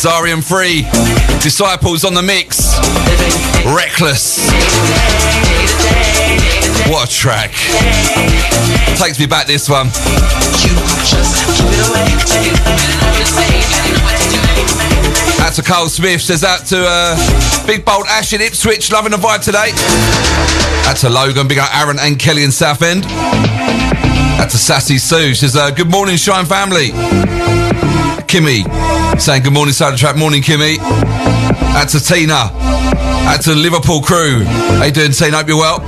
Azari 0.06 0.30
& 0.38 0.38
III. 0.38 1.40
Disciples 1.42 2.06
on 2.06 2.14
the 2.14 2.22
mix. 2.22 2.78
Reckless. 3.66 4.38
What 6.88 7.10
a 7.10 7.12
track. 7.12 7.50
Takes 9.00 9.20
me 9.20 9.26
back 9.26 9.48
this 9.48 9.68
one. 9.68 9.88
Out 15.42 15.54
to 15.54 15.64
Carl 15.64 15.90
Smith, 15.90 16.22
says 16.22 16.44
out 16.44 16.68
to 16.68 16.86
uh, 16.88 17.66
Big 17.66 17.84
Bold 17.84 18.06
Ash 18.08 18.32
in 18.34 18.42
Ipswich, 18.42 18.92
loving 18.92 19.12
the 19.12 19.18
vibe 19.18 19.44
today. 19.44 19.72
Out 20.88 20.98
to 20.98 21.10
Logan, 21.10 21.48
big 21.48 21.58
up 21.58 21.76
Aaron 21.76 21.98
and 22.00 22.20
Kelly 22.20 22.44
in 22.44 22.52
Southend. 22.52 23.06
Out 23.06 24.52
to 24.52 24.58
Sassy 24.58 25.00
Sue, 25.00 25.34
says 25.34 25.56
uh, 25.56 25.72
good 25.72 25.90
morning 25.90 26.16
Shine 26.16 26.46
family. 26.46 26.90
Kimmy, 28.28 28.66
saying 29.20 29.44
good 29.44 29.54
morning 29.54 29.74
side 29.74 29.94
of 29.94 29.94
the 29.94 30.00
track, 30.00 30.16
morning 30.18 30.42
Kimmy. 30.42 30.78
Out 31.76 31.90
to 31.90 32.00
Tina. 32.00 32.52
Out 33.28 33.42
to 33.44 33.54
Liverpool 33.56 34.02
crew. 34.02 34.44
How 34.44 34.86
you 34.86 34.92
doing 34.92 35.12
Tina, 35.12 35.38
hope 35.38 35.48
you're 35.48 35.58
well. 35.58 35.82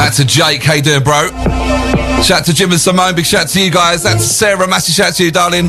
Out 0.00 0.12
to 0.14 0.24
Jake, 0.24 0.62
how 0.62 0.74
you 0.74 0.82
doing 0.82 1.02
bro? 1.02 1.28
Shout 2.22 2.44
to 2.46 2.54
Jim 2.54 2.70
and 2.70 2.80
Simone, 2.80 3.14
big 3.14 3.26
shout 3.26 3.48
to 3.48 3.60
you 3.62 3.70
guys. 3.70 4.02
That's 4.02 4.24
Sarah, 4.24 4.66
massive 4.66 4.94
shout 4.94 5.14
to 5.14 5.24
you, 5.24 5.30
darling. 5.30 5.68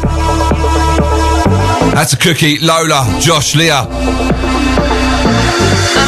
That's 1.94 2.14
a 2.14 2.18
cookie, 2.18 2.58
Lola, 2.60 3.06
Josh, 3.20 3.56
Leah. 3.56 3.86
I'm 3.86 3.90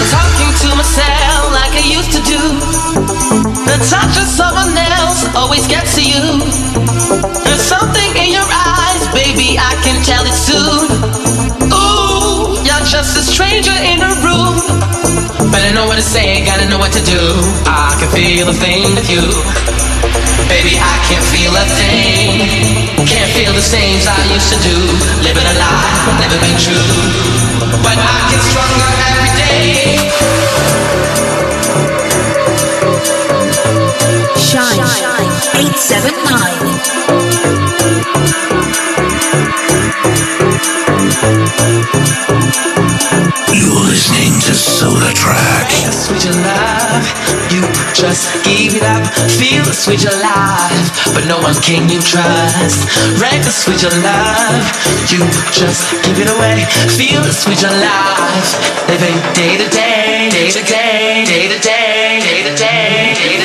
talking 0.09 0.53
to 0.61 0.69
myself 0.75 1.53
like 1.53 1.73
I 1.75 1.84
used 1.86 2.11
to 2.13 2.21
do. 2.23 2.39
The 3.65 3.77
touch 3.89 4.17
of 4.17 4.27
someone 4.27 4.77
else 4.77 5.25
always 5.36 5.67
gets 5.67 5.95
to 5.95 6.01
you. 6.01 6.39
There's 7.43 7.61
something 7.61 8.15
in 8.15 8.32
your 8.32 8.43
eyes, 8.43 8.61
baby, 9.14 9.59
I 9.59 9.76
can 9.84 9.99
tell 10.03 10.24
it 10.24 10.36
soon. 10.36 10.88
Ooh, 11.72 12.55
you're 12.64 12.86
just 12.88 13.18
a 13.20 13.24
stranger 13.24 13.76
in 13.76 13.99
a 14.01 14.12
room. 14.24 14.55
Better 15.51 15.74
know 15.76 15.86
what 15.88 15.95
to 15.95 16.05
say, 16.05 16.45
gotta 16.45 16.68
know 16.68 16.80
what 16.80 16.91
to 16.93 17.03
do. 17.03 17.20
I 17.68 17.95
can 17.99 18.09
feel 18.12 18.47
a 18.47 18.53
thing 18.55 18.95
with 18.95 19.09
you. 19.12 19.24
Baby, 20.47 20.80
I 20.80 20.95
can't 21.07 21.26
feel 21.32 21.53
a 21.55 21.66
thing. 21.80 22.91
Can't 23.07 23.32
feel 23.36 23.53
the 23.53 23.64
as 23.64 24.07
I 24.07 24.20
used 24.32 24.49
to 24.53 24.59
do. 24.64 24.78
Living 25.24 25.47
a 25.47 25.55
lie, 25.59 25.91
never 26.20 26.39
been 26.39 26.57
true. 26.59 26.80
But 27.84 27.97
I 27.99 28.16
get 28.32 28.41
stronger 28.47 28.91
every 29.12 29.32
day. 29.39 30.12
Shine 34.39 34.84
879. 35.55 36.70
Listening 44.82 45.13
to 45.13 45.21
SolarTrak. 45.21 45.69
Sweet 45.93 46.25
love, 46.41 47.05
you 47.51 47.61
just 47.93 48.34
give 48.43 48.73
it 48.75 48.84
up. 48.84 49.05
Feel 49.29 49.63
the 49.63 49.73
sweet 49.73 50.03
life, 50.05 51.13
but 51.13 51.25
no 51.27 51.38
one 51.39 51.53
can 51.61 51.89
you 51.89 52.01
trust. 52.01 52.89
Wreck 53.21 53.41
the 53.43 53.51
sweet 53.51 53.84
love, 53.84 54.65
you 55.11 55.21
just 55.53 55.91
give 56.03 56.19
it 56.19 56.29
away. 56.29 56.65
Feel 56.97 57.21
the 57.21 57.34
sweet 57.34 57.61
life, 57.61 58.57
living 58.89 59.17
day 59.34 59.57
to 59.57 59.69
day, 59.69 60.29
day 60.32 60.49
to 60.49 60.63
day, 60.63 61.25
day 61.25 61.47
to 61.47 61.59
day, 61.59 62.19
day 62.21 62.43
to 62.43 62.55
day, 62.55 63.13
day 63.13 63.34
to 63.34 63.38
day. 63.38 63.41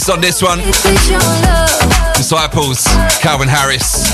Business 0.00 0.08
on 0.08 0.20
this 0.20 0.42
one. 0.42 0.58
Disciples, 2.16 2.84
Calvin 3.20 3.48
Harris. 3.48 4.08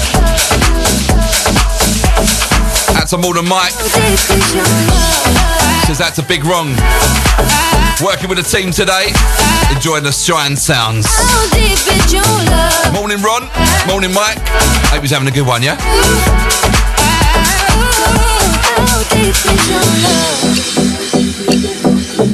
That's 2.94 3.12
a 3.12 3.18
more 3.18 3.34
than 3.34 3.46
Mike. 3.46 3.72
Says 5.86 5.98
that's 5.98 6.18
a 6.18 6.22
big 6.22 6.44
wrong. 6.44 6.74
Working 8.04 8.28
with 8.28 8.38
the 8.38 8.46
team 8.48 8.72
today, 8.72 9.12
enjoying 9.74 10.02
the 10.02 10.12
shine 10.12 10.56
sounds. 10.56 11.06
Morning, 12.92 13.22
Ron. 13.22 13.48
Morning, 13.86 14.12
Mike. 14.12 14.38
Hope 14.90 15.02
he's 15.02 15.10
having 15.10 15.28
a 15.28 15.32
good 15.32 15.46
one, 15.46 15.62
yeah? 15.62 15.76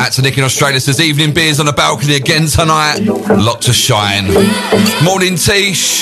That's 0.02 0.20
Nick 0.20 0.36
in 0.36 0.44
Australia 0.44 0.80
says 0.80 1.00
evening 1.00 1.32
beers 1.32 1.60
on 1.60 1.66
the 1.66 1.72
balcony 1.72 2.16
again 2.16 2.46
tonight. 2.46 2.98
Lot 3.28 3.62
to 3.62 3.72
shine. 3.72 4.26
Morning 5.04 5.36
Tish. 5.36 6.00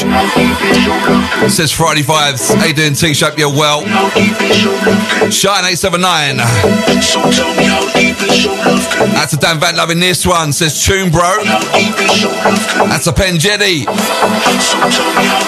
Says 1.48 1.70
Friday 1.72 2.02
vibes. 2.02 2.54
How 2.54 2.64
you 2.64 2.74
doing 2.74 2.94
Tish? 2.94 3.20
Hope 3.20 3.38
you're 3.38 3.50
well. 3.50 3.80
Shine 5.30 5.64
879. 5.64 6.38
That's 9.12 9.32
a 9.34 9.36
Dan 9.36 9.60
Van 9.60 9.76
loving 9.76 10.00
this 10.00 10.26
one. 10.26 10.52
Says 10.52 10.82
tune 10.84 11.10
bro. 11.10 11.36
That's 12.88 13.06
a 13.06 13.12
pen 13.12 13.38
Jenny. 13.38 13.84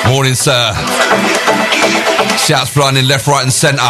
Morning 0.08 0.34
sir. 0.34 0.72
Shouts 2.38 2.70
flying 2.70 2.96
in 2.96 3.08
left, 3.08 3.26
right 3.26 3.42
and 3.42 3.52
centre. 3.52 3.82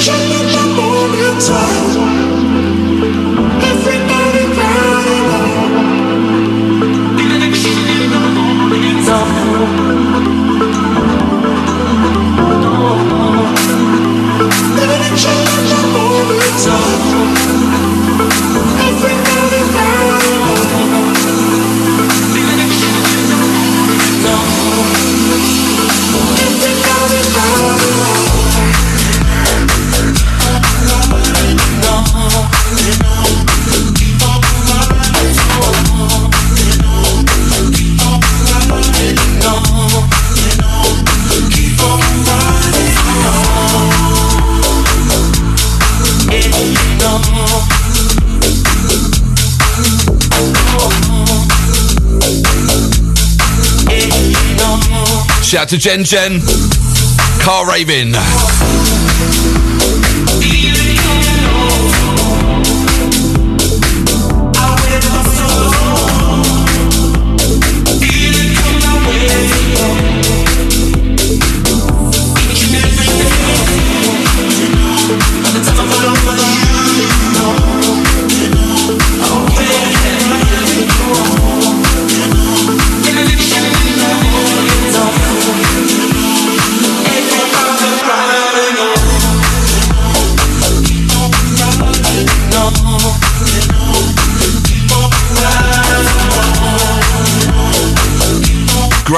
sunshine 0.00 0.32
in 0.40 0.46
the 0.46 0.74
moment. 0.74 1.40
time. 1.46 1.83
Shout 55.54 55.62
out 55.62 55.68
to 55.68 55.78
Jen 55.78 56.02
Jen. 56.02 56.40
Car 57.38 57.64
raving. 57.64 58.12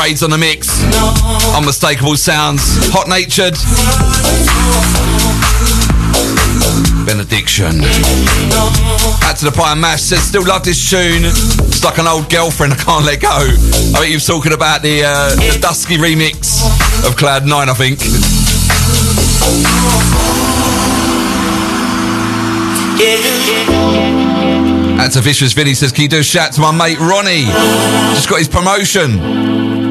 Grades 0.07 0.23
on 0.23 0.31
the 0.31 0.39
mix. 0.39 0.85
Unmistakable 1.57 2.17
sounds. 2.17 2.63
Hot 2.95 3.09
natured. 3.09 3.59
Benediction. 7.05 7.83
Out 9.27 9.37
to 9.39 9.47
the 9.47 9.51
pie 9.51 9.73
and 9.73 9.81
mash 9.81 10.03
says 10.03 10.23
still 10.23 10.47
love 10.47 10.63
this 10.63 10.79
tune. 10.79 11.25
It's 11.25 11.83
like 11.83 11.99
an 11.99 12.07
old 12.07 12.31
girlfriend 12.31 12.75
I 12.75 12.77
can't 12.77 13.05
let 13.05 13.21
go. 13.21 13.35
I 13.35 13.99
think 13.99 14.07
he 14.07 14.15
was 14.15 14.25
talking 14.25 14.53
about 14.53 14.83
the, 14.83 15.03
uh, 15.03 15.35
the 15.35 15.59
Dusky 15.61 15.97
remix 15.97 16.63
of 17.05 17.17
Cloud 17.17 17.45
9, 17.45 17.69
I 17.69 17.75
think. 17.75 17.99
That's 24.97 25.17
a 25.17 25.21
vicious 25.21 25.53
Vinny 25.53 25.75
says, 25.75 25.91
Can 25.91 26.03
you 26.03 26.09
do 26.09 26.21
a 26.21 26.23
shout 26.23 26.53
to 26.53 26.61
my 26.61 26.71
mate 26.71 27.01
Ronnie? 27.01 27.47
Just 28.15 28.31
got 28.31 28.39
his 28.39 28.47
promotion. 28.47 29.86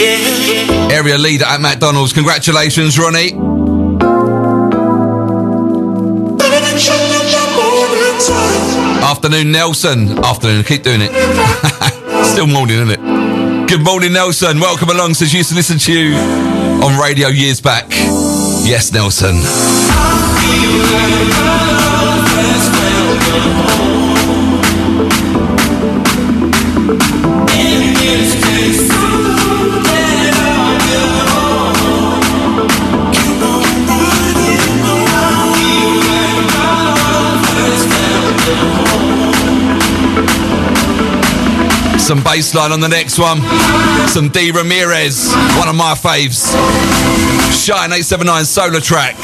Area 0.00 1.18
leader 1.18 1.44
at 1.44 1.60
McDonald's. 1.60 2.12
Congratulations, 2.12 2.98
Ronnie. 2.98 3.32
Afternoon, 9.02 9.50
Nelson. 9.50 10.18
Afternoon, 10.24 10.62
keep 10.64 10.82
doing 10.82 11.00
it. 11.02 11.10
Still 12.24 12.46
morning, 12.46 12.76
isn't 12.76 12.90
it? 12.90 13.68
Good 13.68 13.82
morning, 13.84 14.12
Nelson. 14.12 14.60
Welcome 14.60 14.90
along. 14.90 15.14
Says 15.14 15.34
used 15.34 15.48
to 15.50 15.56
listen 15.56 15.78
to 15.78 15.92
you 15.92 16.14
on 16.16 17.00
radio 17.00 17.28
years 17.28 17.60
back. 17.60 17.86
Yes, 17.90 18.92
Nelson. 18.92 19.42
Some 41.98 42.22
bass 42.24 42.54
line 42.54 42.72
on 42.72 42.80
the 42.80 42.88
next 42.88 43.18
one. 43.18 43.42
Some 44.08 44.30
D 44.30 44.50
Ramirez, 44.50 45.34
one 45.58 45.68
of 45.68 45.74
my 45.74 45.94
faves. 45.94 46.52
Shine 47.52 47.92
879 47.92 48.44
SolarTrak. 48.44 49.18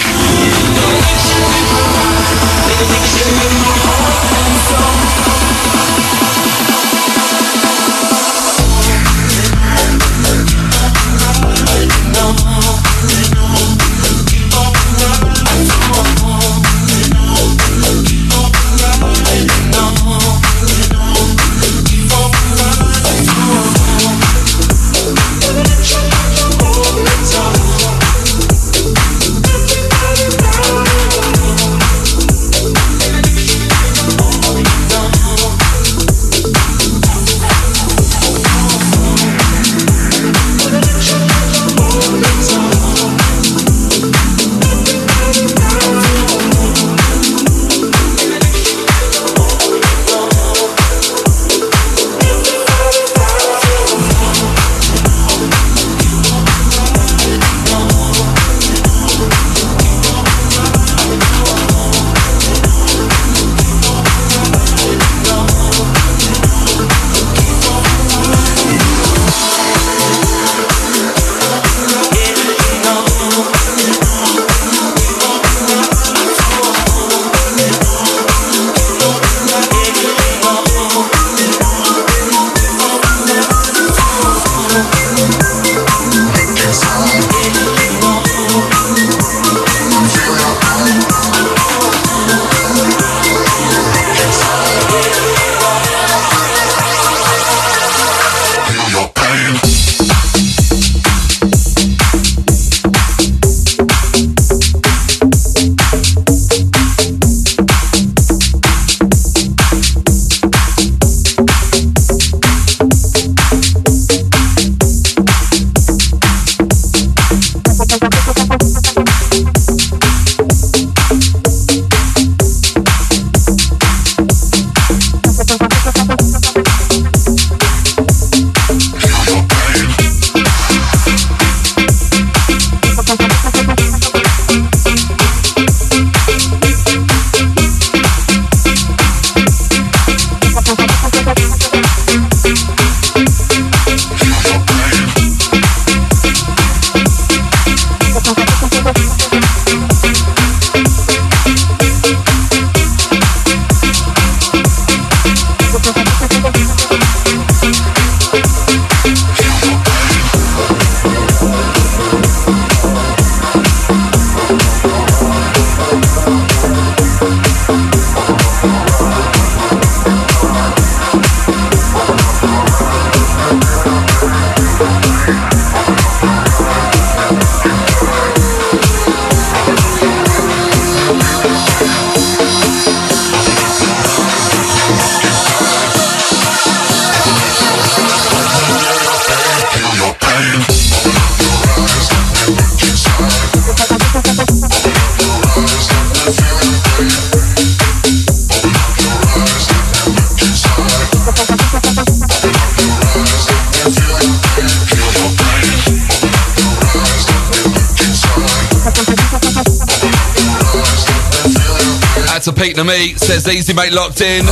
Pete 212.74 212.86
me. 212.86 213.14
Says 213.14 213.46
easy 213.46 213.72
mate 213.72 213.92
locked 213.92 214.20
in. 214.20 214.44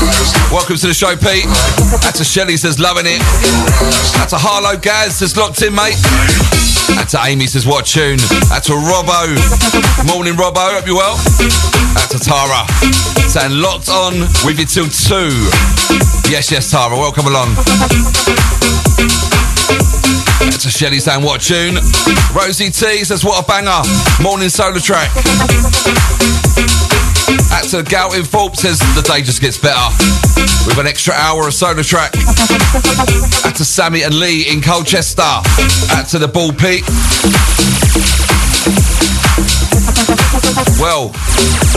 Welcome 0.50 0.76
to 0.76 0.86
the 0.86 0.94
show, 0.94 1.16
Pete. 1.16 1.46
That's 2.02 2.18
to 2.18 2.24
Shelley 2.24 2.56
says 2.56 2.78
loving 2.78 3.06
it. 3.06 3.18
That's 4.14 4.30
to 4.30 4.38
Harlow 4.38 4.78
Gaz 4.78 5.18
says 5.18 5.36
locked 5.36 5.62
in, 5.62 5.74
mate. 5.74 5.96
That's 6.94 7.12
to 7.12 7.20
Amy 7.24 7.46
says 7.46 7.66
what 7.66 7.86
tune. 7.86 8.18
That's 8.48 8.66
to 8.66 8.74
Robbo. 8.74 9.26
Morning 10.06 10.34
Robbo, 10.34 10.62
hope 10.70 10.86
you 10.86 10.96
well. 10.96 11.16
That's 11.94 12.12
to 12.14 12.20
Tara. 12.22 12.66
Saying 13.28 13.60
locked 13.60 13.88
on 13.88 14.20
with 14.44 14.58
you 14.58 14.66
till 14.66 14.86
two. 14.86 15.32
Yes, 16.30 16.50
yes, 16.50 16.70
Tara, 16.70 16.94
welcome 16.94 17.26
along. 17.26 17.54
That's 20.46 20.66
a 20.66 20.70
Shelley 20.70 21.00
saying 21.00 21.24
what 21.24 21.40
tune. 21.40 21.76
Rosie 22.34 22.70
T 22.70 23.04
says 23.04 23.24
what 23.24 23.42
a 23.42 23.46
banger. 23.46 23.82
Morning 24.22 24.48
SolarTrak. 24.48 25.10
At 27.52 27.64
to 27.70 27.82
Galton 27.82 28.24
Thorpe 28.24 28.56
says 28.56 28.78
the 28.94 29.02
day 29.02 29.22
just 29.22 29.40
gets 29.40 29.58
better 29.58 29.88
with 30.66 30.78
an 30.78 30.86
extra 30.86 31.14
hour 31.14 31.48
of 31.48 31.54
SolarTrak. 31.54 32.14
At 33.44 33.56
to 33.56 33.64
Sammy 33.64 34.02
and 34.02 34.14
Lee 34.14 34.50
in 34.50 34.60
Colchester. 34.60 35.22
At 35.92 36.04
to 36.10 36.18
the 36.18 36.28
Ball 36.28 36.52
Pete. 36.52 36.84
Well, 40.80 41.08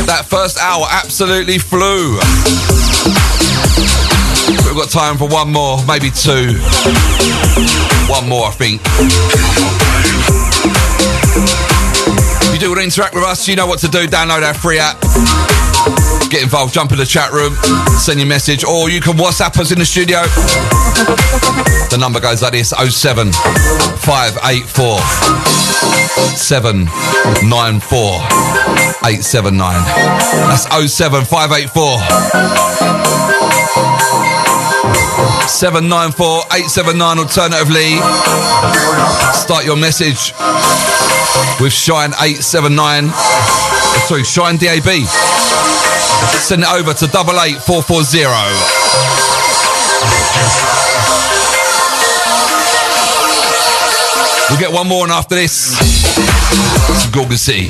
that 0.08 0.26
first 0.28 0.58
hour 0.60 0.86
absolutely 0.90 1.60
flew. 1.60 2.20
We've 4.66 4.76
got 4.76 4.90
time 4.90 5.18
for 5.18 5.28
one 5.28 5.52
more, 5.52 5.78
maybe 5.86 6.10
two. 6.10 6.58
One 8.10 8.28
more, 8.28 8.48
I 8.48 8.52
think. 8.52 8.82
Want 12.70 12.80
to 12.80 12.84
interact 12.84 13.14
with 13.14 13.24
us, 13.24 13.48
you 13.48 13.56
know 13.56 13.68
what 13.68 13.80
to 13.80 13.88
do. 13.88 14.08
Download 14.08 14.42
our 14.42 14.54
free 14.54 14.80
app. 14.80 15.00
Get 16.30 16.42
involved, 16.42 16.74
jump 16.74 16.92
in 16.92 16.98
the 16.98 17.06
chat 17.06 17.32
room, 17.32 17.54
send 18.00 18.20
your 18.20 18.28
message, 18.28 18.64
or 18.64 18.90
you 18.90 19.00
can 19.02 19.14
WhatsApp 19.18 19.60
us 19.60 19.72
in 19.72 19.78
the 19.78 19.86
studio. 19.86 20.22
The 21.92 21.98
number 22.00 22.20
goes 22.20 22.42
like 22.42 22.54
this 22.54 22.70
07 22.70 23.32
584 23.34 24.98
794 26.38 28.02
879. 29.06 29.86
That's 30.50 30.66
07 30.66 31.26
584 31.26 32.00
794 35.48 36.42
879. 36.52 37.20
Alternatively, 37.20 38.02
start 39.38 39.66
your 39.66 39.78
message 39.78 40.34
with 41.60 41.74
Shine 41.74 42.14
879. 42.20 43.10
Sorry, 44.08 44.24
Shine 44.24 44.58
DAB. 44.58 45.06
Send 46.40 46.64
it 46.64 46.70
over 46.70 46.94
to 46.94 47.08
double 47.08 47.40
eight 47.42 47.58
four 47.58 47.82
four 47.82 48.04
zero. 48.04 48.32
We'll 54.50 54.60
get 54.60 54.72
one 54.72 54.88
more 54.88 55.04
and 55.04 55.12
after 55.12 55.36
this. 55.36 55.76
Gorgon 57.12 57.38
City. 57.38 57.70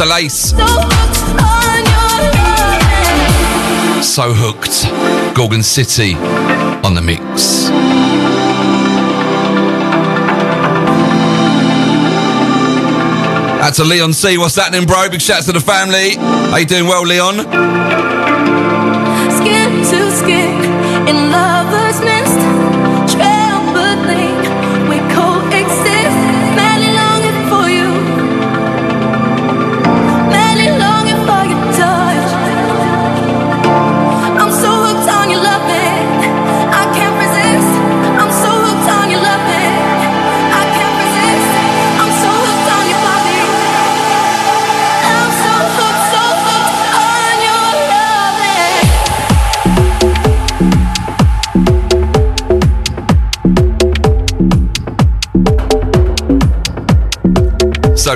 A. 0.00 0.28
So 4.00 4.32
hooked. 4.32 4.86
Gorgon 5.34 5.62
City 5.64 6.14
on 6.84 6.94
the 6.94 7.02
mix. 7.02 7.68
That's 13.60 13.78
to 13.78 13.84
Leon 13.84 14.12
C. 14.12 14.38
What's 14.38 14.54
happening, 14.54 14.86
bro? 14.86 15.08
Big 15.10 15.20
shouts 15.20 15.46
to 15.46 15.52
the 15.52 15.60
family. 15.60 16.14
How 16.16 16.58
you 16.58 16.66
doing 16.66 16.86
well, 16.86 17.02
Leon? 17.02 17.38
Skin 19.34 19.82
to 19.82 20.10
skin 20.12 20.64
in 21.08 21.30
lover's 21.32 22.00
nest. 22.00 22.47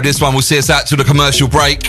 This 0.03 0.21
one 0.21 0.35
will 0.35 0.43
see 0.43 0.59
us 0.59 0.69
out 0.69 0.87
to 0.87 0.97
the 0.97 1.05
commercial 1.05 1.49
break. 1.49 1.83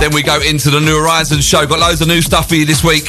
Then 0.00 0.12
we 0.12 0.22
go 0.22 0.40
into 0.40 0.70
the 0.70 0.80
New 0.80 1.00
Horizons 1.00 1.44
show. 1.44 1.66
Got 1.66 1.78
loads 1.78 2.00
of 2.00 2.08
new 2.08 2.20
stuff 2.20 2.48
for 2.48 2.56
you 2.56 2.66
this 2.66 2.82
week. 2.82 3.06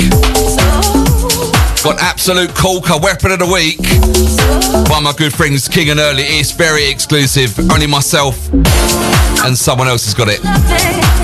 Got 1.84 2.00
absolute 2.00 2.54
corker 2.56 2.98
weapon 3.02 3.32
of 3.32 3.40
the 3.40 3.50
week. 3.52 3.80
Of 4.96 5.04
my 5.04 5.14
good 5.18 5.34
friends, 5.34 5.68
King 5.68 5.90
and 5.90 6.00
Early. 6.00 6.24
It's 6.24 6.52
very 6.52 6.88
exclusive. 6.88 7.60
Only 7.72 7.88
myself 7.88 8.52
and 8.54 9.58
someone 9.58 9.88
else 9.88 10.06
has 10.06 10.14
got 10.14 10.28
it. 10.30 11.15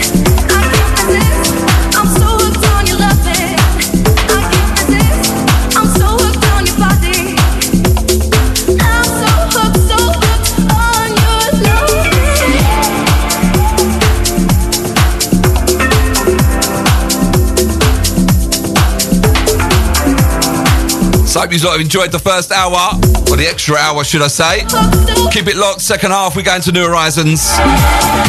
Hope 21.52 21.60
you 21.60 21.68
lot 21.68 21.74
have 21.74 21.82
enjoyed 21.82 22.12
the 22.12 22.20
first 22.20 22.52
hour, 22.52 22.96
or 23.30 23.36
the 23.36 23.46
extra 23.46 23.76
hour, 23.76 24.04
should 24.04 24.22
I 24.22 24.28
say. 24.28 24.60
Keep 25.32 25.48
it 25.48 25.58
locked. 25.58 25.82
Second 25.82 26.12
half, 26.12 26.36
we're 26.36 26.44
going 26.44 26.62
to 26.62 26.72
New 26.72 26.86
Horizons. 26.88 27.58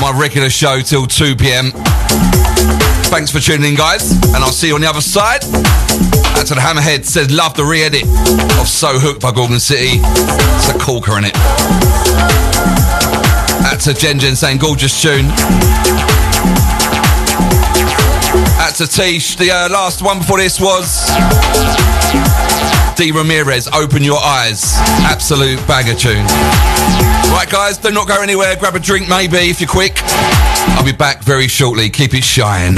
My 0.01 0.13
regular 0.17 0.51
show 0.51 0.81
till 0.81 1.07
2 1.07 1.37
p.m. 1.37 1.71
Thanks 3.15 3.31
for 3.31 3.39
tuning 3.39 3.71
in, 3.71 3.77
guys, 3.77 4.11
and 4.35 4.43
I'll 4.43 4.51
see 4.51 4.69
you 4.69 4.75
on 4.75 4.81
the 4.81 4.89
other 4.89 5.01
side. 5.01 5.43
That's 6.35 6.51
the 6.51 6.57
Hammerhead 6.57 7.05
says, 7.05 7.31
love 7.31 7.55
the 7.55 7.65
re-edit 7.65 8.03
of 8.59 8.67
So 8.67 8.99
Hooked 8.99 9.21
by 9.21 9.31
Gorgon 9.31 9.61
City. 9.61 10.01
It's 10.59 10.69
a 10.71 10.79
corker 10.79 11.19
in 11.19 11.25
it. 11.27 11.35
That's 13.63 13.85
to 13.85 13.95
Jen 13.95 14.19
Jen 14.19 14.35
saying, 14.35 14.59
gorgeous 14.59 15.01
tune. 15.01 15.29
That's 18.59 18.79
to 18.79 18.89
Tish, 18.89 19.37
the 19.37 19.51
uh, 19.53 19.69
last 19.69 20.03
one 20.03 20.19
before 20.19 20.39
this 20.39 20.61
was 20.61 21.07
D. 22.97 23.13
Ramirez, 23.13 23.69
Open 23.69 24.03
Your 24.03 24.19
Eyes. 24.23 24.75
Absolute 25.05 25.59
banger 25.67 25.95
tune. 25.95 26.27
Right, 27.33 27.49
guys, 27.51 27.79
do 27.79 27.91
not 27.91 28.09
go 28.09 28.21
anywhere. 28.23 28.57
Grab 28.57 28.75
a 28.75 28.81
drink, 28.81 29.09
maybe, 29.09 29.37
if 29.51 29.61
you're 29.61 29.69
quick. 29.69 29.95
I'll 30.03 30.85
be 30.85 30.93
back 30.93 31.23
very 31.23 31.49
shortly. 31.49 31.89
Keep 31.91 32.15
it 32.15 32.25
shine. 32.25 32.75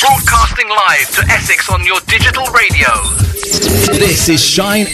Broadcasting 0.00 0.68
live 0.68 1.10
to 1.14 1.24
Essex 1.30 1.68
on 1.70 1.84
your 1.84 2.00
digital 2.06 2.46
radio. 2.52 2.88
This 3.98 4.28
is 4.28 4.44
Shine 4.44 4.86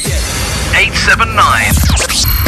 879. 0.75 2.00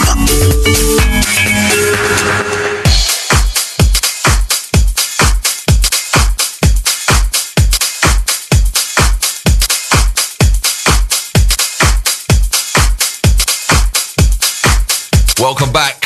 Welcome 15.40 15.72
back. 15.72 16.05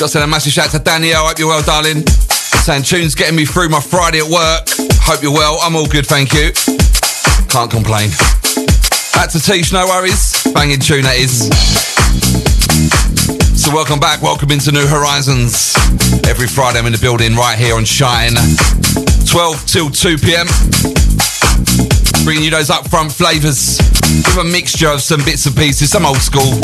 Got 0.00 0.06
to 0.06 0.12
send 0.12 0.24
a 0.24 0.28
massive 0.28 0.54
shout 0.54 0.70
to 0.70 0.78
Danielle. 0.78 1.26
Hope 1.26 1.38
you're 1.38 1.48
well, 1.48 1.60
darling. 1.60 2.06
Saying 2.64 2.84
tunes 2.84 3.14
getting 3.14 3.36
me 3.36 3.44
through 3.44 3.68
my 3.68 3.82
Friday 3.82 4.24
at 4.24 4.30
work. 4.32 4.64
Hope 5.04 5.20
you're 5.20 5.30
well. 5.30 5.58
I'm 5.60 5.76
all 5.76 5.84
good, 5.84 6.06
thank 6.06 6.32
you. 6.32 6.56
Can't 7.52 7.70
complain. 7.70 8.08
Back 9.12 9.28
to 9.36 9.38
teach, 9.38 9.74
no 9.74 9.84
worries. 9.84 10.40
Banging 10.56 10.80
tune 10.80 11.04
that 11.04 11.20
is. 11.20 11.52
So 13.60 13.68
welcome 13.76 14.00
back. 14.00 14.22
Welcome 14.22 14.50
into 14.52 14.72
New 14.72 14.86
Horizons. 14.86 15.76
Every 16.24 16.48
Friday 16.48 16.78
I'm 16.78 16.86
in 16.86 16.96
the 16.96 17.02
building 17.04 17.36
right 17.36 17.58
here 17.58 17.76
on 17.76 17.84
Shine. 17.84 18.40
12 19.28 19.66
till 19.68 19.90
2 19.92 20.16
p.m. 20.16 20.48
Bringing 22.24 22.48
you 22.48 22.50
those 22.50 22.72
upfront 22.72 23.12
flavours 23.12 23.76
with 24.32 24.48
a 24.48 24.48
mixture 24.48 24.88
of 24.88 25.02
some 25.02 25.20
bits 25.28 25.44
and 25.44 25.54
pieces, 25.54 25.90
some 25.92 26.06
old 26.06 26.24
school, 26.24 26.56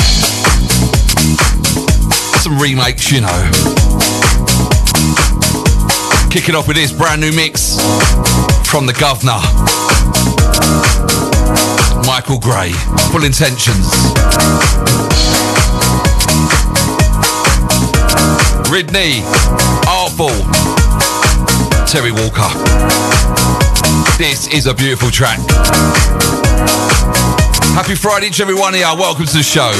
some 2.46 2.60
remakes, 2.60 3.10
you 3.10 3.20
know. 3.20 3.50
Kicking 6.30 6.54
off 6.54 6.68
with 6.68 6.76
this 6.76 6.92
brand 6.92 7.20
new 7.20 7.32
mix 7.32 7.74
from 8.70 8.86
the 8.86 8.92
Governor, 9.00 9.40
Michael 12.06 12.38
Gray, 12.38 12.70
Full 13.10 13.24
Intentions. 13.24 13.90
Ridney, 18.70 19.22
Artful, 19.88 20.30
Terri 21.90 22.12
Walker. 22.12 22.46
This 24.18 24.46
is 24.54 24.68
a 24.68 24.74
beautiful 24.74 25.10
track. 25.10 25.40
Happy 27.74 27.96
Friday 27.96 28.30
to 28.30 28.42
everyone 28.42 28.74
here. 28.74 28.86
Welcome 28.96 29.26
to 29.26 29.32
the 29.32 29.42
show. 29.42 29.72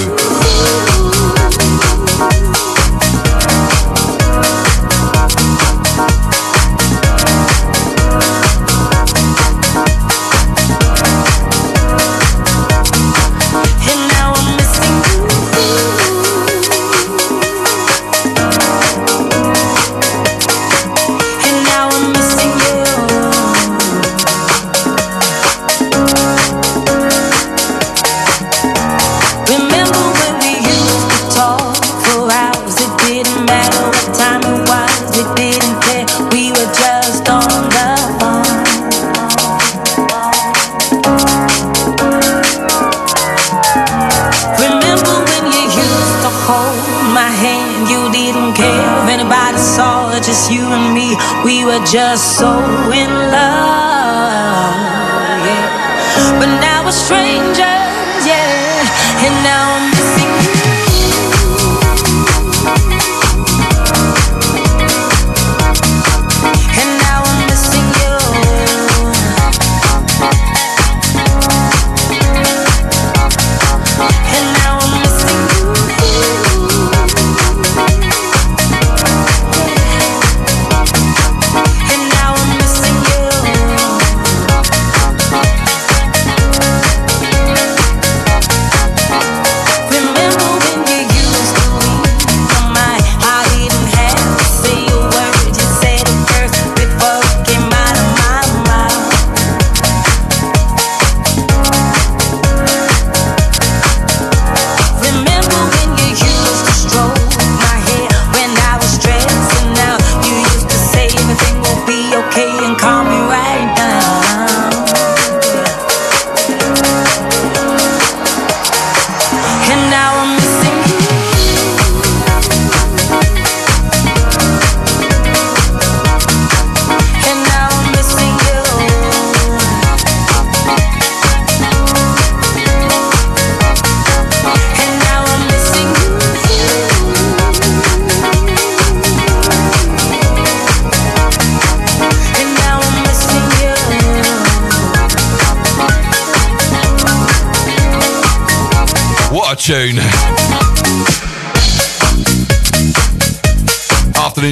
And 2.19 2.76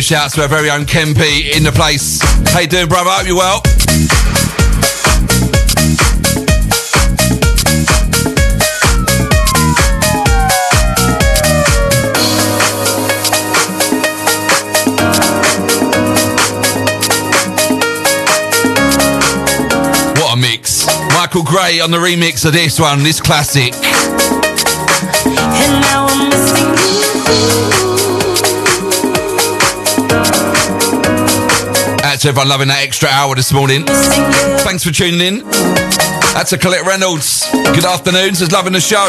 shout 0.05 0.27
out 0.27 0.33
to 0.33 0.43
our 0.43 0.49
very 0.49 0.69
own 0.69 0.83
Kempi 0.83 1.57
in 1.57 1.63
the 1.63 1.73
place. 1.73 2.21
How 2.53 2.61
you 2.61 2.67
doing, 2.67 2.89
brother? 2.89 3.09
Hope 3.09 3.27
you're 3.27 3.37
well. 3.37 3.63
What 20.21 20.35
a 20.35 20.37
mix. 20.37 20.87
Michael 21.15 21.45
Gray 21.45 21.81
on 21.81 21.91
the 21.91 21.97
remix 21.97 22.45
of 22.45 22.53
this 22.53 22.79
one, 22.79 23.03
this 23.03 23.23
classic. 23.23 23.84
to 32.25 32.31
everyone 32.31 32.49
loving 32.49 32.69
that 32.69 32.83
extra 32.83 33.11
hour 33.11 33.35
this 33.35 33.53
morning. 33.53 33.85
Thanks 33.85 34.83
for 34.83 34.91
tuning 34.91 35.21
in. 35.21 35.45
That's 36.33 36.55
a 36.55 36.59
Colette 36.59 36.87
Reynolds. 36.87 37.45
Good 37.53 37.85
afternoon. 37.85 38.35
Says 38.35 38.51
loving 38.51 38.73
the 38.73 38.81
show. 38.81 39.07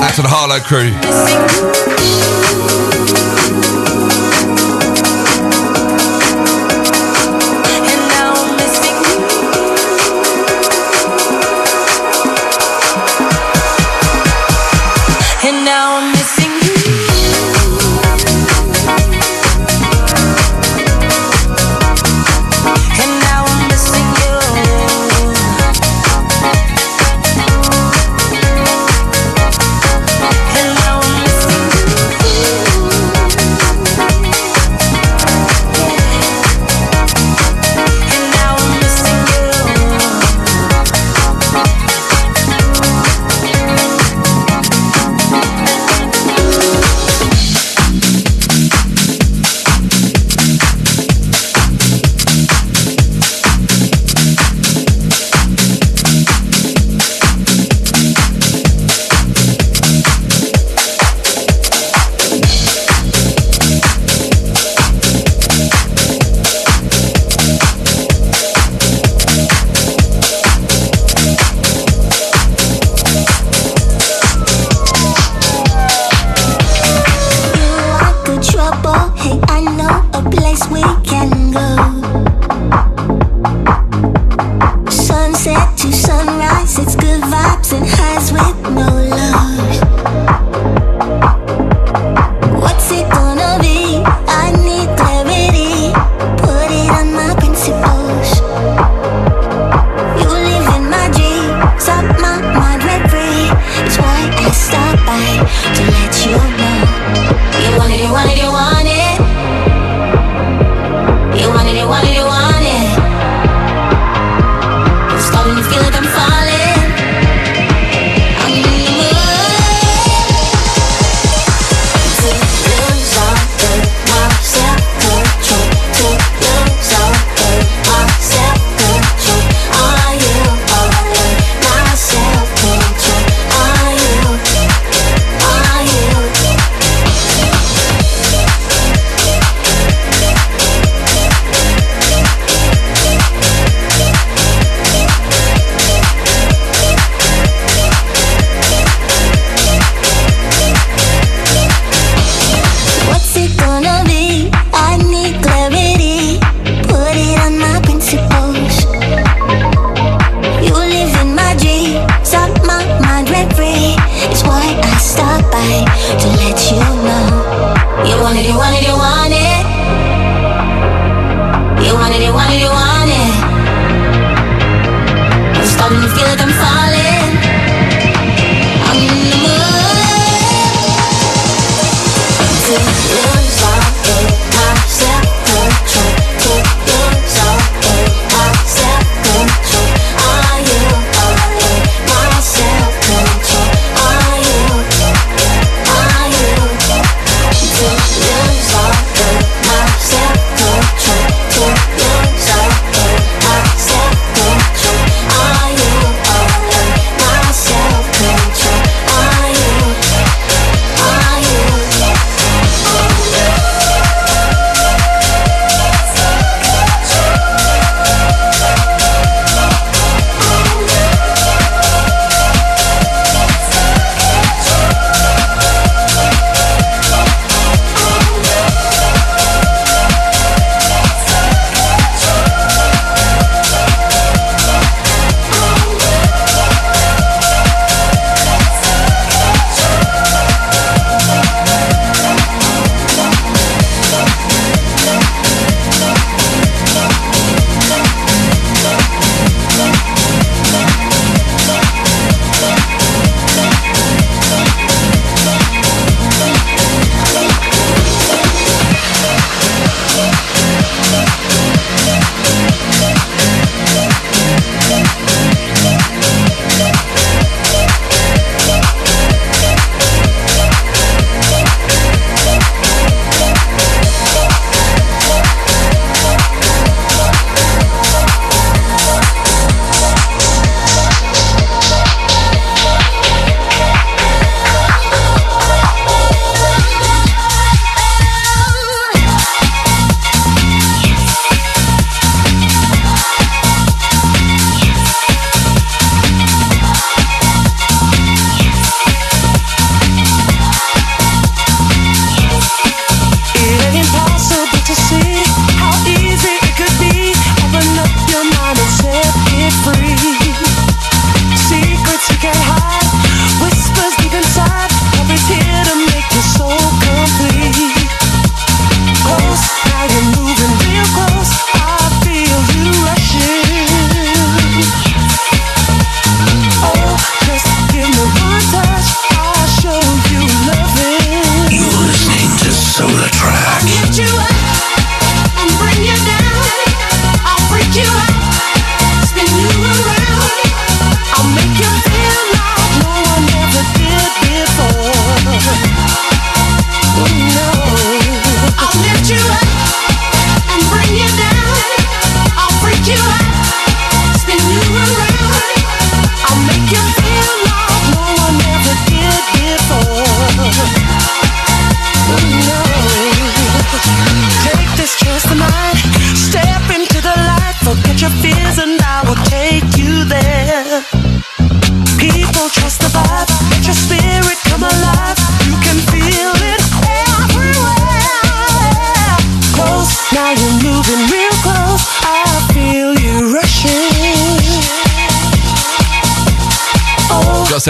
That's 0.00 0.16
to 0.16 0.22
the 0.22 0.28
Harlow 0.28 0.60
crew. 0.60 0.92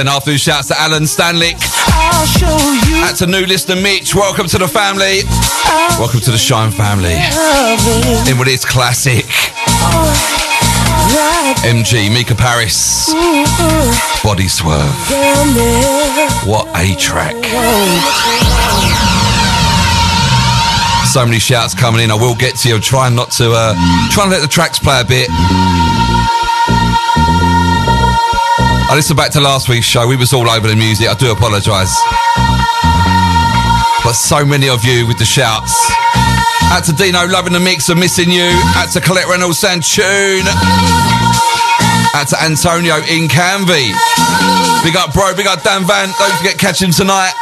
Send 0.05 0.17
afternoon 0.17 0.39
shouts 0.39 0.69
to 0.69 0.79
Alan 0.79 1.07
Stanley. 1.07 1.53
I'll 1.57 2.27
show 2.27 2.55
you 2.91 3.01
That's 3.01 3.23
a 3.23 3.27
new 3.27 3.47
listener, 3.47 3.81
Mitch. 3.81 4.15
Welcome 4.15 4.47
to 4.49 4.59
the 4.59 4.69
family. 4.69 5.21
Welcome 5.99 6.21
to 6.21 6.31
the 6.31 6.37
Shine 6.37 6.73
family. 6.73 7.15
In 8.31 8.37
with 8.37 8.49
its 8.49 8.67
classic. 8.67 9.25
Right 11.09 11.57
M-Gee, 11.65 12.11
Mica 12.11 12.35
Paris. 12.35 13.15
Bodyswerve. 14.21 14.93
What 16.47 16.69
a 16.77 16.95
track. 16.97 17.33
So 21.07 21.25
many 21.25 21.39
shouts 21.39 21.73
coming 21.73 22.03
in. 22.03 22.11
I 22.11 22.15
will 22.15 22.35
get 22.35 22.57
to 22.57 22.69
you. 22.69 22.75
I'm 22.75 22.83
trying 22.83 23.15
not 23.15 23.31
to, 23.39 23.53
uh, 23.53 23.75
trying 24.11 24.29
to 24.29 24.37
let 24.37 24.43
the 24.43 24.49
tracks 24.49 24.79
play 24.79 25.01
a 25.01 25.05
bit. 25.05 25.31
I 28.95 28.97
listened 28.97 29.17
back 29.17 29.33
to 29.33 29.41
last 29.41 29.69
week's 29.69 29.87
show. 29.87 30.07
We 30.07 30.15
was 30.15 30.33
all 30.33 30.49
over 30.49 30.69
the 30.69 30.77
music. 30.77 31.09
I 31.09 31.15
do 31.15 31.33
apologise. 31.33 31.91
But 34.07 34.13
so 34.15 34.47
many 34.47 34.69
of 34.69 34.85
you 34.85 35.05
with 35.05 35.19
the 35.19 35.25
shouts. 35.25 35.75
Out 36.71 36.85
to 36.85 36.93
Dino, 36.93 37.27
loving 37.27 37.53
the 37.53 37.59
mix 37.59 37.89
and 37.89 37.99
missing 37.99 38.31
you. 38.31 38.47
Out 38.79 38.93
to 38.93 39.01
Colette 39.01 39.27
Reynolds, 39.27 39.59
saying 39.59 39.83
tune. 39.83 40.47
Out 42.15 42.31
to 42.31 42.39
Antonio 42.39 43.03
in 43.11 43.27
Canvey. 43.27 43.91
Big 44.87 44.95
up, 44.95 45.13
bro. 45.13 45.35
Big 45.35 45.49
up, 45.49 45.65
Dan 45.65 45.83
Van. 45.83 46.15
Don't 46.17 46.37
forget, 46.39 46.57
catch 46.57 46.81
him 46.81 46.93
tonight. 46.93 47.35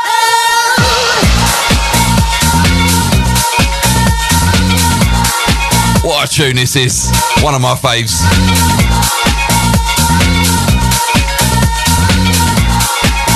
What 6.01 6.25
a 6.25 6.33
tune 6.33 6.57
this 6.57 6.77
is. 6.77 7.13
One 7.45 7.55
of 7.55 7.61
my 7.61 7.75
faves. 7.75 8.82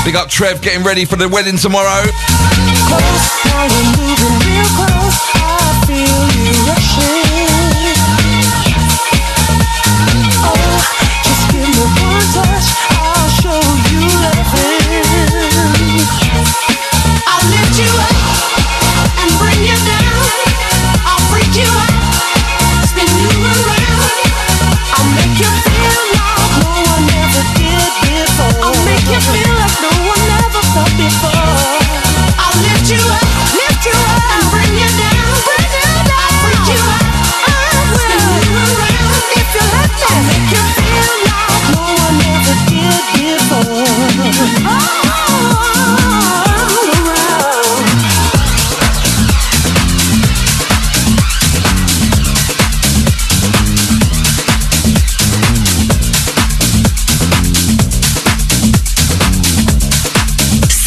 Big 0.07 0.15
up, 0.15 0.29
Trev, 0.29 0.63
getting 0.63 0.85
ready 0.85 1.05
for 1.05 1.17
the 1.17 1.29
wedding 1.29 1.57
tomorrow. 1.57 2.05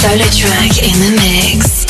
SolarTrak 0.10 0.82
in 0.82 1.00
the 1.00 1.12
mix. 1.22 1.86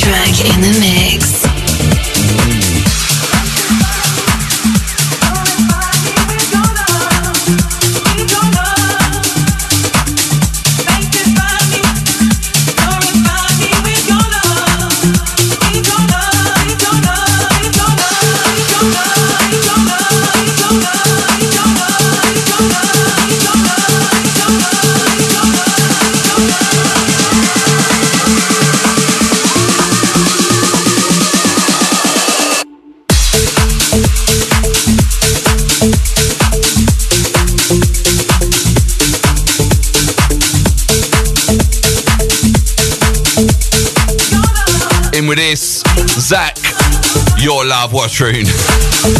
Track 0.00 0.44
in 0.44 0.60
the 0.60 0.72
mix. 0.80 1.13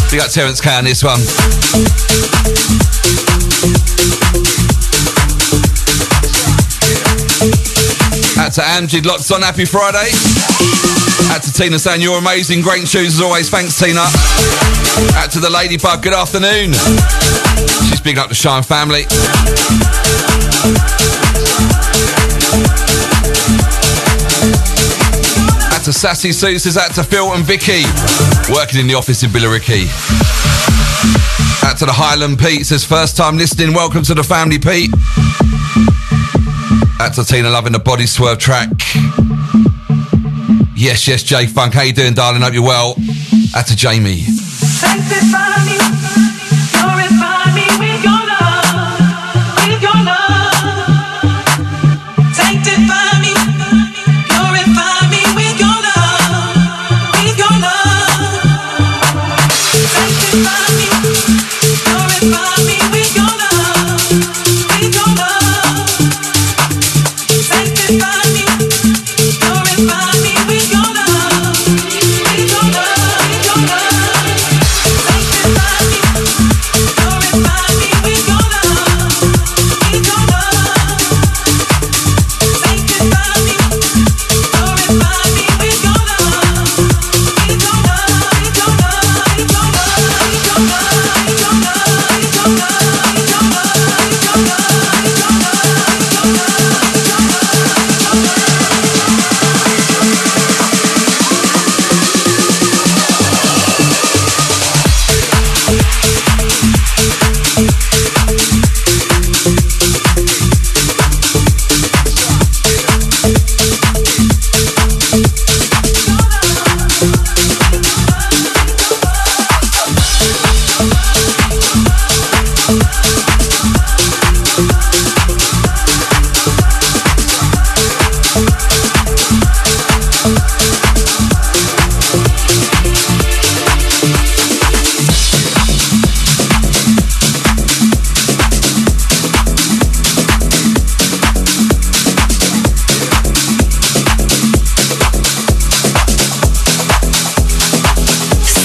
Big 0.09 0.21
up 0.21 0.31
Terence 0.31 0.61
K 0.61 0.69
on 0.73 0.85
this 0.85 1.03
one. 1.03 1.19
Out 8.39 8.53
to 8.53 8.61
Amjid, 8.61 9.05
locked 9.05 9.29
on, 9.31 9.41
happy 9.41 9.65
Friday. 9.65 10.09
Out 11.33 11.43
to 11.43 11.51
Tina 11.51 11.77
saying 11.77 12.01
you're 12.01 12.17
amazing, 12.17 12.61
great 12.61 12.87
shoes 12.87 13.15
as 13.15 13.21
always, 13.21 13.49
thanks 13.49 13.77
Tina. 13.77 13.99
Out 15.19 15.29
to 15.31 15.41
the 15.41 15.49
Ladybug, 15.49 16.01
good 16.01 16.13
afternoon. 16.13 16.71
She's 17.89 17.99
big 17.99 18.17
up 18.17 18.29
the 18.29 18.35
Shine 18.35 18.63
family. 18.63 19.03
To 25.85 25.93
Sassy 25.93 26.31
Sue 26.31 26.47
is 26.47 26.77
out 26.77 26.95
to 26.95 27.03
Phil 27.03 27.33
and 27.33 27.43
Vicky, 27.45 27.83
working 28.51 28.79
in 28.79 28.87
the 28.87 28.95
office 28.95 29.21
in 29.21 29.29
Billericay. 29.29 29.85
Out 31.63 31.77
to 31.77 31.85
the 31.85 31.93
Highland 31.93 32.39
Pete 32.39 32.65
says 32.65 32.83
first 32.83 33.15
time 33.15 33.37
listening, 33.37 33.71
welcome 33.71 34.01
to 34.01 34.15
the 34.15 34.23
family 34.23 34.57
Pete. 34.57 34.89
Out 36.99 37.13
to 37.13 37.23
Tina 37.23 37.51
loving 37.51 37.71
the 37.71 37.77
body 37.77 38.07
swerve 38.07 38.39
track. 38.39 38.69
Yes, 40.75 41.07
yes, 41.07 41.21
Jay 41.21 41.45
Funk, 41.45 41.75
how 41.75 41.83
you 41.83 41.93
doing, 41.93 42.15
darling? 42.15 42.41
Hope 42.41 42.55
you're 42.55 42.63
well. 42.63 42.95
Out 43.55 43.67
to 43.67 43.75
Jamie. 43.75 44.25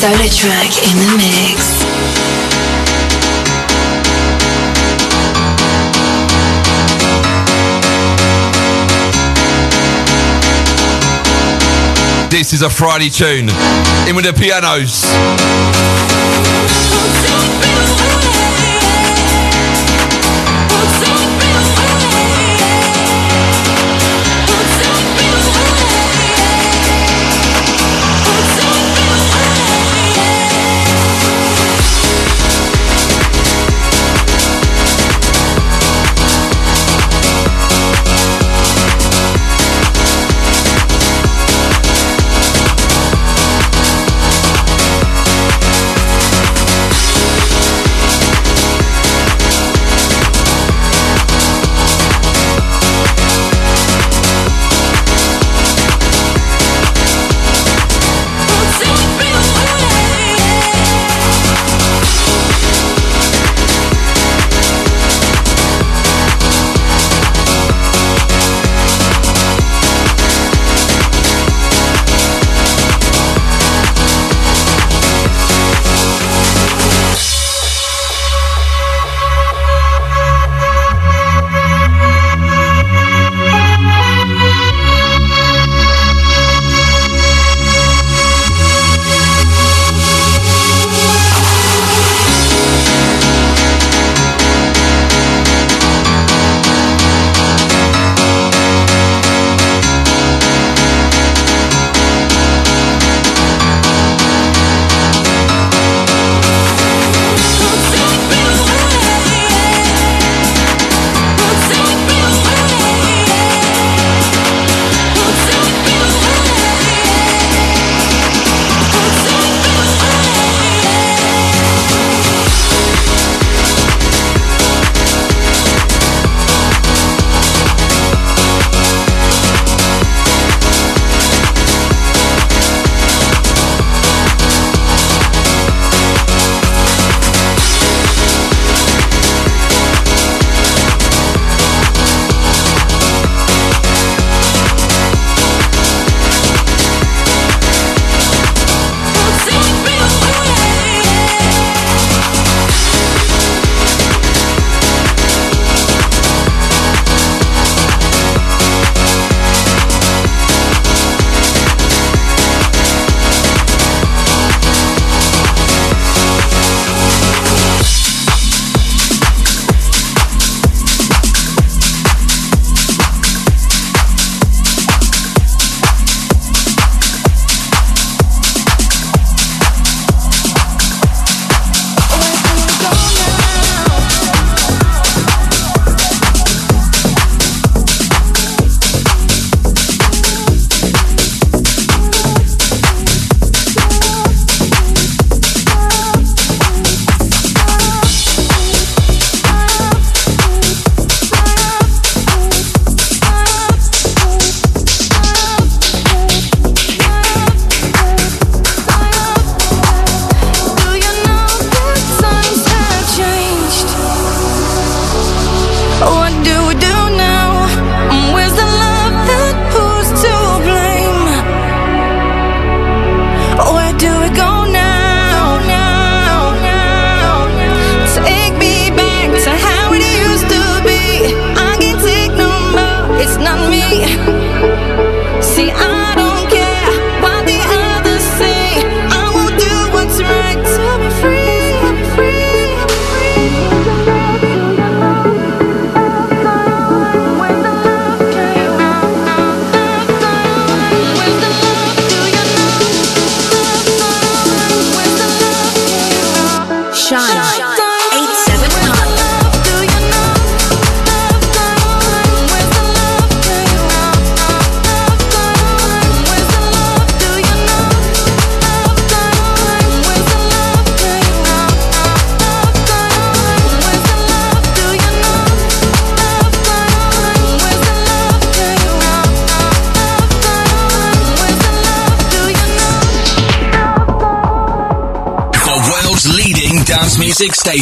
solo 0.01 0.17
track 0.29 0.73
in 0.89 0.97
the 0.97 1.15
mix. 1.19 1.85
This 12.31 12.55
is 12.55 12.63
a 12.63 12.71
Friday 12.71 13.11
tune. 13.11 13.51
In 14.09 14.17
with 14.17 14.25
the 14.25 14.33
pianos. 14.33 15.05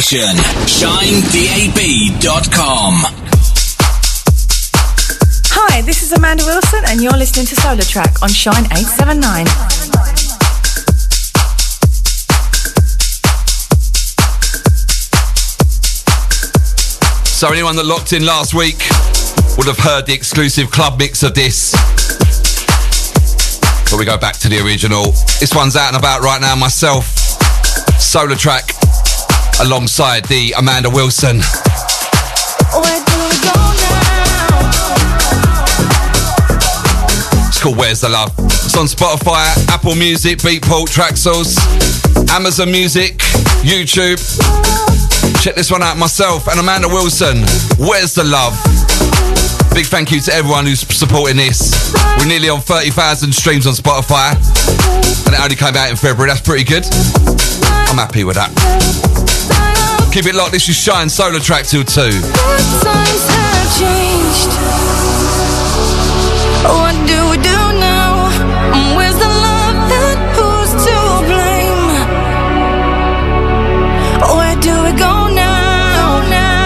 Connection. 0.09 0.35
ShineDAB.com. 0.65 1.83
Hi, 5.51 5.81
this 5.81 6.01
is 6.01 6.11
Amanda 6.13 6.43
Wilson, 6.45 6.81
and 6.87 6.99
you're 6.99 7.13
listening 7.13 7.45
to 7.45 7.53
SolarTrak 7.55 8.23
on 8.23 8.29
Shine 8.29 8.65
879. 8.73 9.45
So 17.25 17.51
anyone 17.51 17.75
that 17.75 17.85
locked 17.85 18.13
in 18.13 18.25
last 18.25 18.55
week 18.55 18.79
would 19.57 19.67
have 19.67 19.77
heard 19.77 20.07
the 20.07 20.13
exclusive 20.13 20.71
club 20.71 20.97
mix 20.97 21.21
of 21.21 21.35
this. 21.35 21.73
But 23.91 23.99
we 23.99 24.05
go 24.05 24.17
back 24.17 24.37
to 24.37 24.49
the 24.49 24.59
original. 24.65 25.11
This 25.39 25.53
one's 25.53 25.75
out 25.75 25.89
and 25.93 25.97
about 25.97 26.21
right 26.21 26.41
now 26.41 26.55
myself. 26.55 27.05
SolarTrak 27.99 28.78
alongside 29.61 30.25
the 30.25 30.53
Amanda 30.57 30.89
Wilson. 30.89 31.37
It's 37.47 37.61
called 37.61 37.77
Where's 37.77 38.01
the 38.01 38.09
Love. 38.09 38.33
It's 38.37 38.77
on 38.77 38.85
Spotify, 38.85 39.45
Apple 39.69 39.95
Music, 39.95 40.39
Beatport, 40.39 40.87
Traxsource, 40.87 41.57
Amazon 42.29 42.71
Music, 42.71 43.17
YouTube. 43.61 44.19
Check 45.41 45.55
this 45.55 45.71
one 45.71 45.83
out 45.83 45.97
myself 45.97 46.47
and 46.47 46.59
Amanda 46.59 46.87
Wilson. 46.87 47.37
Where's 47.77 48.13
the 48.13 48.23
love? 48.23 48.53
Big 49.73 49.85
thank 49.85 50.11
you 50.11 50.19
to 50.21 50.33
everyone 50.33 50.65
who's 50.65 50.81
supporting 50.81 51.37
this. 51.37 51.93
We're 52.17 52.27
nearly 52.27 52.49
on 52.49 52.61
30,000 52.61 53.33
streams 53.33 53.67
on 53.67 53.73
Spotify, 53.73 54.35
and 55.25 55.35
it 55.35 55.39
only 55.39 55.55
came 55.55 55.75
out 55.75 55.89
in 55.89 55.95
February. 55.95 56.29
That's 56.29 56.41
pretty 56.41 56.63
good. 56.63 56.85
I'm 57.89 57.97
happy 57.97 58.23
with 58.23 58.35
that. 58.35 59.18
Keep 60.11 60.25
it 60.25 60.33
locked. 60.35 60.53
This 60.53 60.67
is 60.67 60.75
Shine 60.75 61.07
SolarTrak 61.07 61.69
till 61.69 61.83
2. 61.83 62.01
Times 62.01 62.21
have 63.29 63.69
changed. 63.77 64.51
What 66.65 66.95
do 67.07 67.29
we 67.29 67.37
do 67.37 67.59
now? 67.77 68.27
Where's 68.97 69.15
the 69.15 69.29
love 69.29 69.91
and 69.91 70.19
who's 70.35 70.71
to 70.85 70.95
blame? 71.29 71.83
Where 74.35 74.55
do 74.59 74.73
we 74.83 74.91
go 74.97 75.27
now? 75.27 76.23
Now, 76.27 76.59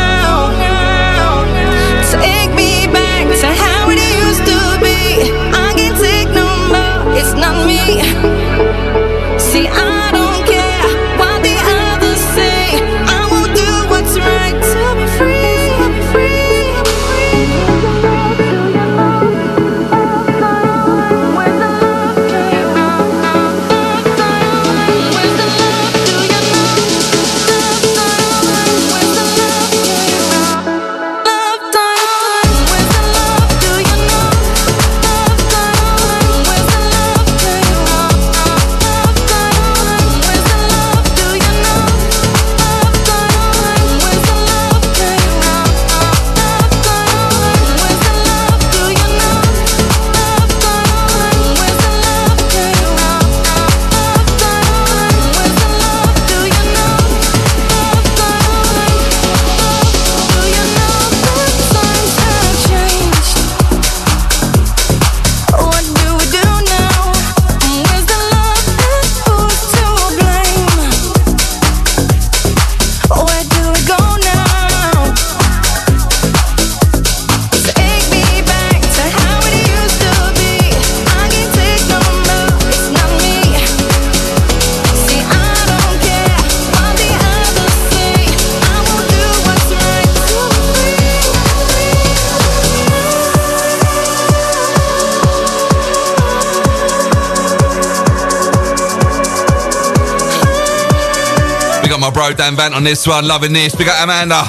my 102.03 102.09
bro 102.09 102.34
Dan 102.34 102.57
Vant 102.57 102.75
on 102.75 102.84
this 102.84 103.07
one, 103.07 103.25
loving 103.25 103.53
this. 103.53 103.77
We 103.77 103.85
got 103.85 104.03
Amanda. 104.03 104.43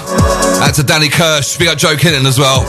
That's 0.59 0.81
a 0.81 0.83
Danny 0.83 1.09
Kirsch. 1.09 1.57
We 1.61 1.67
got 1.67 1.79
Joe 1.79 1.95
Kinnan 1.95 2.27
as 2.27 2.37
well. 2.37 2.65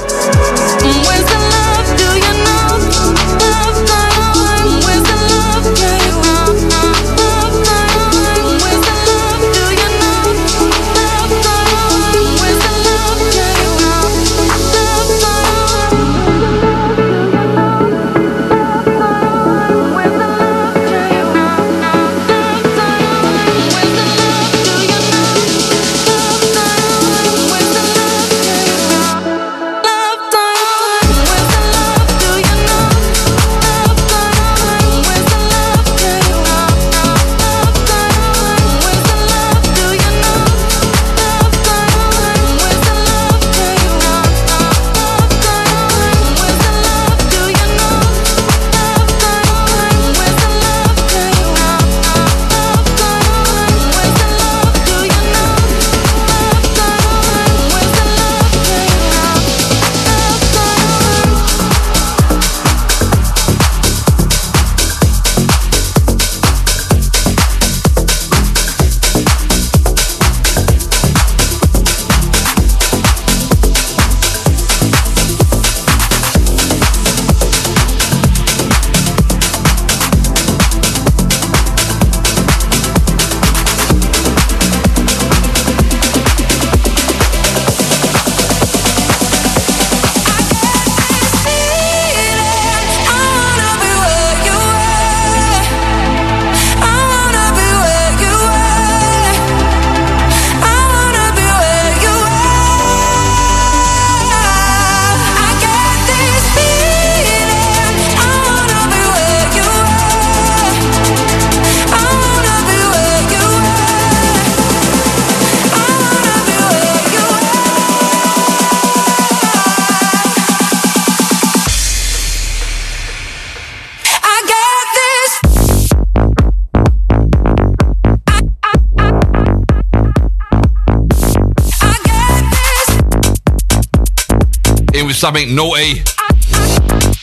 Something 135.15 135.55
naughty. 135.55 135.93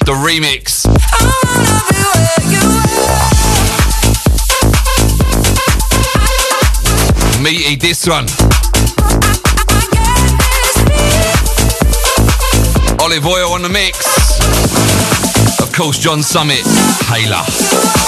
The 0.07 0.15
remix. 0.25 0.87
Meaty 7.43 7.77
this 7.77 8.07
one. 8.07 8.27
Olive 13.01 13.27
oil 13.27 13.53
on 13.53 13.63
the 13.63 13.69
mix. 13.69 13.99
Of 15.61 15.73
course, 15.73 15.99
John 15.99 16.23
Summit. 16.23 16.63
Hayla. 17.09 18.02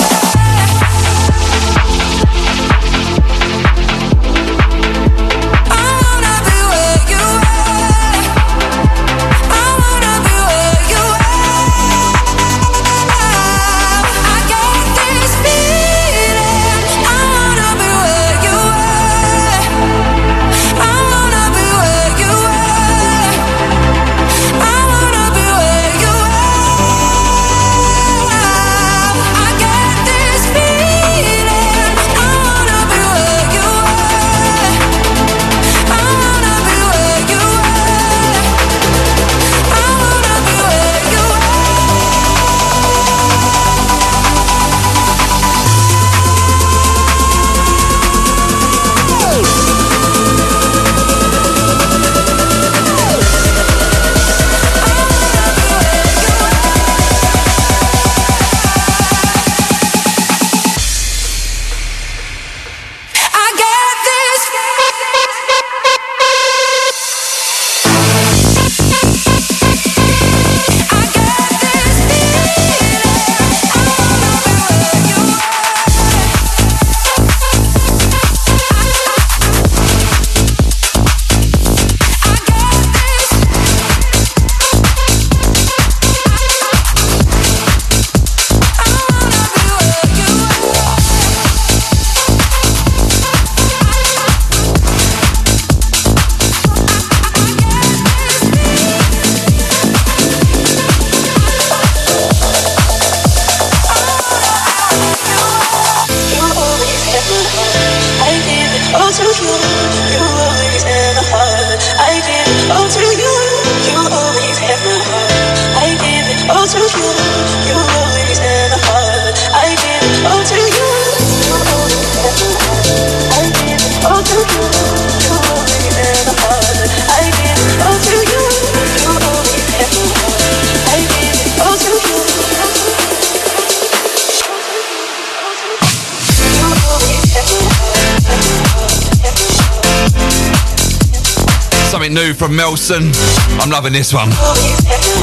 Melsen. 142.54 143.12
I'm 143.60 143.70
loving 143.70 143.92
this 143.92 144.14
one. 144.14 144.30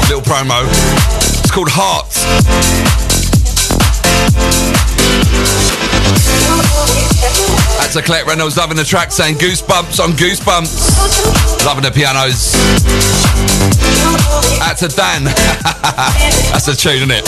Little 0.08 0.22
promo. 0.22 0.68
It's 1.40 1.52
called 1.52 1.70
Hearts. 1.72 2.26
That's 7.80 7.96
a 7.96 8.02
Colette 8.02 8.26
Reynolds 8.26 8.58
loving 8.58 8.78
the 8.78 8.84
track, 8.84 9.12
saying 9.12 9.36
goosebumps 9.36 10.04
on 10.04 10.12
goosebumps. 10.12 11.66
Loving 11.66 11.84
the 11.84 11.92
pianos. 11.92 12.52
That's 14.60 14.84
a 14.84 14.90
Dan. 14.90 15.24
That's 16.52 16.68
a 16.68 16.76
tune, 16.76 17.10
isn't 17.10 17.12
it? 17.12 17.26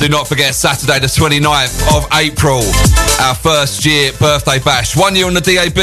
Do 0.00 0.08
not 0.08 0.28
forget 0.28 0.54
Saturday, 0.54 1.00
the 1.00 1.08
29th 1.08 1.96
of 1.96 2.06
April, 2.14 2.62
our 3.20 3.34
first 3.34 3.84
year 3.84 4.12
birthday 4.20 4.60
bash. 4.60 4.96
One 4.96 5.16
year 5.16 5.26
on 5.26 5.34
the 5.34 5.40
DAB, 5.40 5.76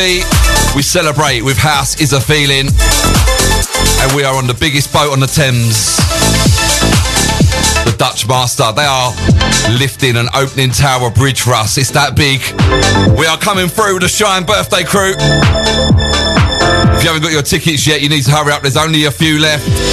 we 0.74 0.82
celebrate 0.82 1.42
with 1.42 1.58
House 1.58 2.00
is 2.00 2.14
a 2.14 2.22
Feeling, 2.22 2.68
and 2.68 4.16
we 4.16 4.24
are 4.24 4.34
on 4.36 4.48
the 4.48 4.56
biggest 4.58 4.94
boat 4.94 5.12
on 5.12 5.20
the 5.20 5.28
Thames. 5.28 5.98
The 7.84 7.94
Dutch 7.98 8.26
Master, 8.26 8.72
they 8.72 8.86
are 8.86 9.12
lifting 9.78 10.16
an 10.16 10.28
opening 10.34 10.72
tower 10.72 11.12
bridge 11.12 11.42
for 11.42 11.54
us. 11.54 11.78
It's 11.78 11.92
that 11.92 12.16
big. 12.16 12.40
We 13.20 13.28
are 13.28 13.38
coming 13.38 13.68
through 13.68 13.96
with 13.96 14.04
the 14.04 14.10
Shine 14.10 14.46
birthday 14.46 14.86
crew. 14.86 15.14
If 16.96 17.04
you 17.04 17.10
haven't 17.12 17.22
got 17.22 17.34
your 17.34 17.44
tickets 17.44 17.86
yet, 17.86 18.02
you 18.02 18.08
need 18.08 18.24
to 18.24 18.32
hurry 18.32 18.54
up. 18.54 18.62
There's 18.62 18.78
only 18.78 19.06
a 19.06 19.12
few 19.12 19.40
left. 19.40 19.85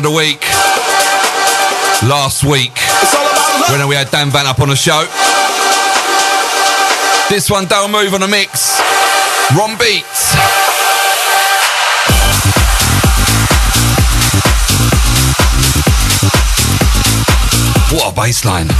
Of 0.00 0.04
the 0.04 0.16
week. 0.16 0.40
Last 2.08 2.42
week, 2.42 2.72
when 3.68 3.86
we 3.86 3.94
had 3.94 4.10
Dan 4.10 4.30
Van 4.30 4.46
up 4.46 4.58
on 4.60 4.70
the 4.70 4.76
show. 4.76 5.04
This 7.28 7.50
one, 7.50 7.66
Dale 7.66 7.86
Move 7.86 8.14
on 8.14 8.22
the 8.22 8.28
mix. 8.28 8.80
Ron 9.54 9.76
Beats. 9.76 10.32
What 17.92 18.16
a 18.16 18.18
baseline. 18.18 18.70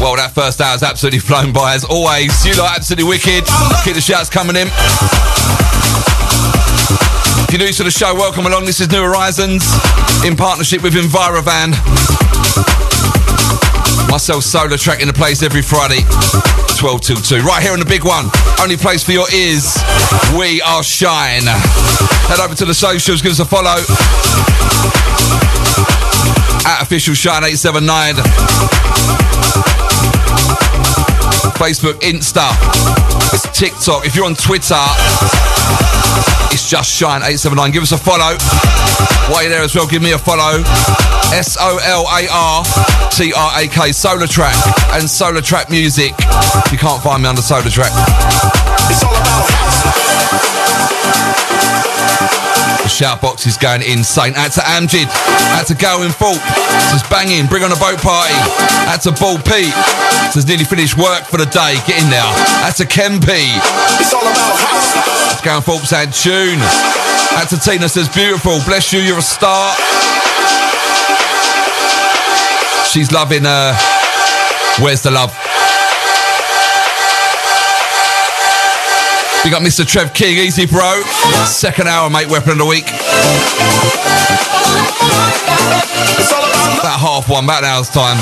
Well, 0.00 0.16
that 0.16 0.32
first 0.34 0.60
hour's 0.60 0.82
absolutely 0.82 1.20
flown 1.28 1.52
by 1.52 1.74
as 1.74 1.84
always. 1.84 2.44
You 2.44 2.56
lot 2.56 2.74
absolutely 2.76 3.08
wicked. 3.08 3.44
Keep 3.84 3.94
the 3.94 4.00
shouts 4.00 4.28
coming 4.28 4.56
in. 4.56 5.35
You're 7.56 7.64
new 7.64 7.72
to 7.72 7.84
the 7.84 7.90
show, 7.90 8.12
welcome 8.12 8.44
along. 8.44 8.66
This 8.66 8.82
is 8.82 8.90
New 8.92 9.02
Horizons 9.02 9.64
in 10.26 10.36
partnership 10.36 10.82
with 10.82 10.92
Envirovan. 10.92 11.70
Myself 14.10 14.44
SolarTrak 14.44 15.00
in 15.00 15.08
the 15.08 15.14
place 15.14 15.42
every 15.42 15.62
Friday, 15.62 16.04
12 16.76 17.00
till 17.00 17.16
2. 17.16 17.40
Right 17.40 17.62
here 17.62 17.72
on 17.72 17.78
the 17.78 17.86
big 17.88 18.04
one. 18.04 18.28
Only 18.60 18.76
place 18.76 19.02
for 19.02 19.12
your 19.12 19.24
ears. 19.32 19.72
We 20.36 20.60
are 20.60 20.82
Shine. 20.82 21.48
Head 22.28 22.40
over 22.44 22.54
to 22.54 22.66
the 22.66 22.74
socials, 22.74 23.22
give 23.22 23.32
us 23.32 23.40
a 23.40 23.46
follow. 23.46 23.80
At 26.68 26.82
official 26.82 27.14
Shine 27.14 27.40
879. 27.40 28.16
Facebook, 31.56 31.96
Insta, 32.04 32.52
it's 33.32 33.48
TikTok. 33.58 34.04
If 34.04 34.14
you're 34.14 34.26
on 34.26 34.34
Twitter, 34.34 34.76
it's 36.66 36.72
just 36.72 36.90
Shine 36.90 37.22
879. 37.22 37.70
Give 37.70 37.86
us 37.86 37.94
a 37.94 37.98
follow. 37.98 38.34
While 39.30 39.46
you're 39.46 39.54
there 39.54 39.62
as 39.62 39.70
well, 39.78 39.86
give 39.86 40.02
me 40.02 40.10
a 40.10 40.18
follow. 40.18 40.66
S 41.30 41.54
O 41.60 41.78
L 41.78 42.02
A 42.10 42.26
R 42.26 42.66
T 43.14 43.30
R 43.30 43.50
A 43.54 43.70
K 43.70 43.94
SolarTrak 43.94 44.50
and 44.98 45.06
SolarTrak 45.06 45.70
Music. 45.70 46.10
You 46.74 46.78
can't 46.78 46.98
find 47.06 47.22
me 47.22 47.30
under 47.30 47.38
SolarTrak. 47.38 47.94
The 52.82 52.90
shout 52.90 53.22
box 53.22 53.46
is 53.46 53.56
going 53.56 53.86
insane. 53.86 54.34
Out 54.34 54.50
to 54.58 54.62
Amjid. 54.66 55.06
Out 55.54 55.70
to 55.70 55.78
Gowan 55.78 56.10
Fault. 56.10 56.42
This 56.90 56.98
is 56.98 57.06
banging. 57.06 57.46
Bring 57.46 57.62
on 57.62 57.70
a 57.70 57.78
boat 57.78 58.02
party. 58.02 58.34
Out 58.90 59.06
to 59.06 59.14
Ball 59.14 59.38
Pete. 59.38 59.70
This 60.34 60.42
is 60.42 60.46
nearly 60.50 60.66
finished 60.66 60.98
work 60.98 61.30
for 61.30 61.38
the 61.38 61.46
day. 61.46 61.78
Get 61.86 62.02
in 62.02 62.10
there. 62.10 62.26
Out 62.66 62.74
to 62.82 62.90
Kempy. 62.90 63.54
It's 64.02 64.10
all 64.10 64.26
about 64.26 64.58
house. 64.58 65.15
Gowan 65.42 65.62
Fault 65.62 65.82
saying 65.82 66.12
tune. 66.12 66.60
Out 67.38 67.48
to 67.50 67.58
Tina 67.58 67.88
says 67.88 68.08
beautiful. 68.08 68.58
Bless 68.64 68.92
you. 68.92 69.00
You're 69.00 69.18
a 69.18 69.22
star. 69.22 69.74
She's 72.86 73.12
loving 73.12 73.44
uh 73.44 73.74
Where's 74.78 75.00
the 75.00 75.10
love? 75.10 75.30
We 79.42 79.50
got 79.50 79.62
Mr. 79.62 79.86
Trev 79.86 80.12
King, 80.12 80.36
easy 80.36 80.66
bro. 80.66 81.00
Second 81.46 81.88
hour, 81.88 82.10
mate, 82.10 82.28
weapon 82.28 82.50
of 82.52 82.58
the 82.58 82.66
week. 82.66 82.84
About 86.80 87.00
half 87.00 87.28
one, 87.30 87.44
about 87.44 87.62
an 87.62 87.70
hour's 87.70 87.88
time. 87.88 88.18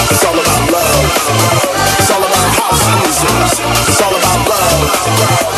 It's 3.88 4.01
all 4.01 4.15
about 4.15 4.49
love. 4.49 5.55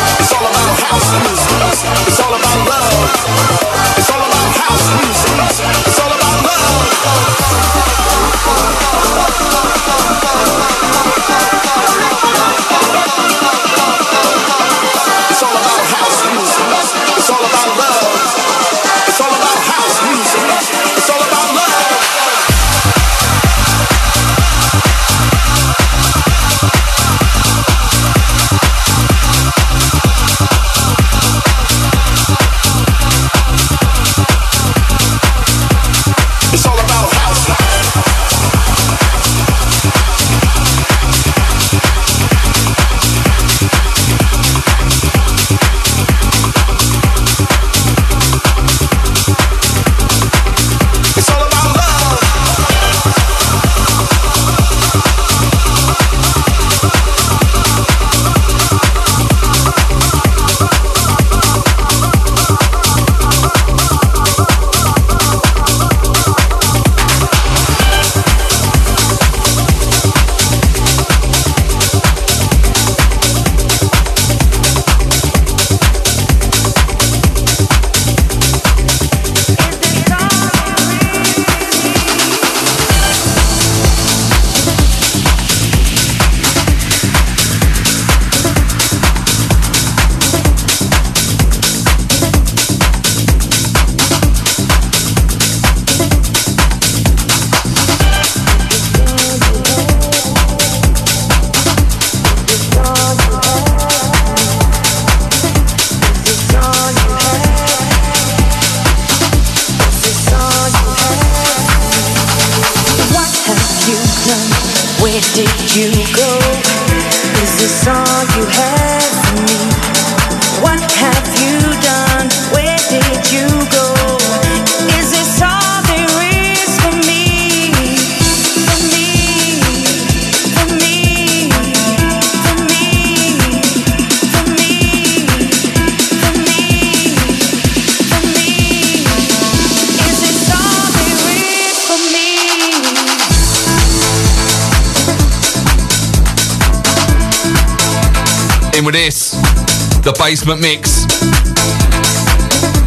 Basement 150.48 150.62
mix 150.62 151.04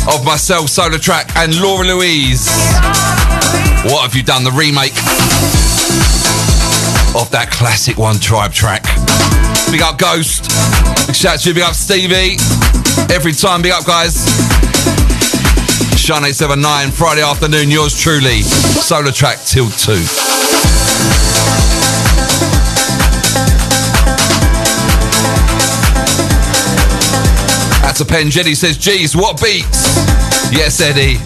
of 0.08 0.26
myself, 0.26 0.66
SolarTrak, 0.66 1.36
and 1.36 1.62
Laura 1.62 1.86
Louise. 1.86 2.48
What 3.86 4.02
have 4.02 4.16
you 4.16 4.24
done? 4.24 4.44
The 4.44 4.50
remake 4.50 4.98
of 7.14 7.30
that 7.30 7.50
classic 7.52 8.00
One 8.00 8.18
Tribe 8.18 8.52
track. 8.52 8.82
Big 9.70 9.84
up 9.84 10.00
Ghost. 10.00 10.50
Big 11.06 11.16
shout 11.16 11.42
to 11.42 11.50
you. 11.50 11.54
Big 11.54 11.62
up 11.62 11.76
Stevie. 11.76 12.38
Every 13.14 13.34
time, 13.34 13.62
big 13.62 13.74
up 13.74 13.86
guys. 13.86 14.26
Shine 16.02 16.26
879, 16.26 16.90
Friday 16.90 17.22
afternoon, 17.22 17.70
yours 17.70 17.96
truly. 17.96 18.42
SolarTrak 18.42 19.46
till 19.48 19.70
2. 19.70 20.11
To 28.06 28.14
Pen. 28.14 28.30
Jenny 28.30 28.56
says, 28.56 28.78
geez, 28.78 29.16
what 29.16 29.42
beats? 29.42 29.96
Yes, 30.52 30.82
Eddie. 30.82 31.18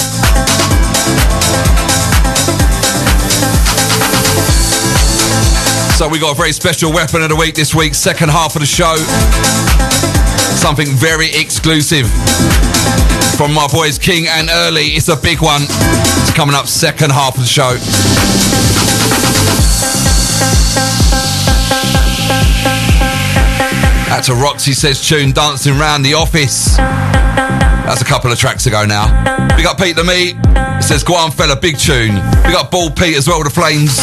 So 5.96 6.10
we 6.10 6.20
got 6.20 6.34
a 6.34 6.38
very 6.38 6.52
special 6.52 6.92
weapon 6.92 7.22
of 7.22 7.30
the 7.30 7.36
week 7.36 7.56
this 7.56 7.74
week, 7.74 7.94
second 7.94 8.30
half 8.30 8.56
of 8.56 8.62
the 8.62 8.66
show. 8.66 8.96
Something 10.58 10.88
very 10.88 11.30
exclusive 11.34 12.08
from 13.38 13.54
my 13.54 13.68
boys 13.72 13.98
King 13.98 14.28
and 14.28 14.50
Early. 14.50 14.88
It's 14.96 15.08
a 15.08 15.16
big 15.16 15.42
one. 15.42 15.62
It's 15.64 16.34
coming 16.34 16.56
up 16.56 16.68
second 16.68 17.12
half 17.12 17.36
of 17.36 17.42
the 17.42 17.48
show. 17.48 17.78
Out 24.16 24.24
to 24.24 24.34
Roxy 24.34 24.72
says 24.72 25.06
tune 25.06 25.34
dancing 25.34 25.78
round 25.78 26.06
the 26.06 26.14
office. 26.14 26.78
That's 26.78 28.02
a 28.02 28.06
couple 28.06 28.32
of 28.32 28.40
tracks 28.40 28.66
ago 28.66 28.86
now. 28.86 29.12
Big 29.58 29.66
up 29.66 29.78
Pete 29.78 29.98
the 29.98 30.06
Meat. 30.06 30.38
It 30.56 30.84
says 30.84 31.04
Guam 31.04 31.32
fella, 31.32 31.58
big 31.58 31.78
tune. 31.78 32.16
Big 32.46 32.56
up 32.56 32.72
Bald 32.72 32.96
Pete 32.96 33.18
as 33.18 33.28
well, 33.28 33.44
the 33.44 33.50
flames. 33.50 34.00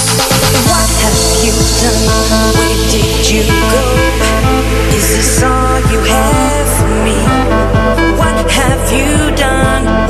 What 0.69 0.91
have 1.01 1.17
you 1.41 1.57
done? 1.81 2.53
Where 2.53 2.77
did 2.93 3.25
you 3.25 3.43
go? 3.73 3.85
Is 4.95 5.09
this 5.17 5.43
all 5.43 5.81
you 5.91 6.01
have 6.05 6.69
for 6.77 6.93
me? 7.09 7.17
What 8.19 8.51
have 8.51 8.93
you 8.93 9.35
done? 9.35 10.02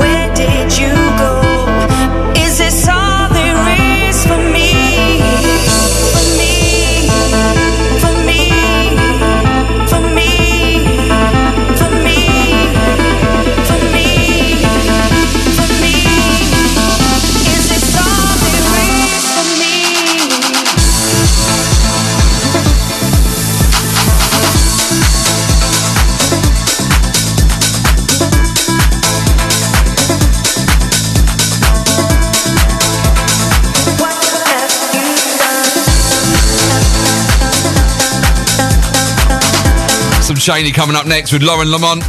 Chaney 40.43 40.73
coming 40.73 40.97
up 40.97 41.05
next 41.05 41.31
with 41.31 41.41
Lauren 41.41 41.71
L'Aimant. 41.71 42.03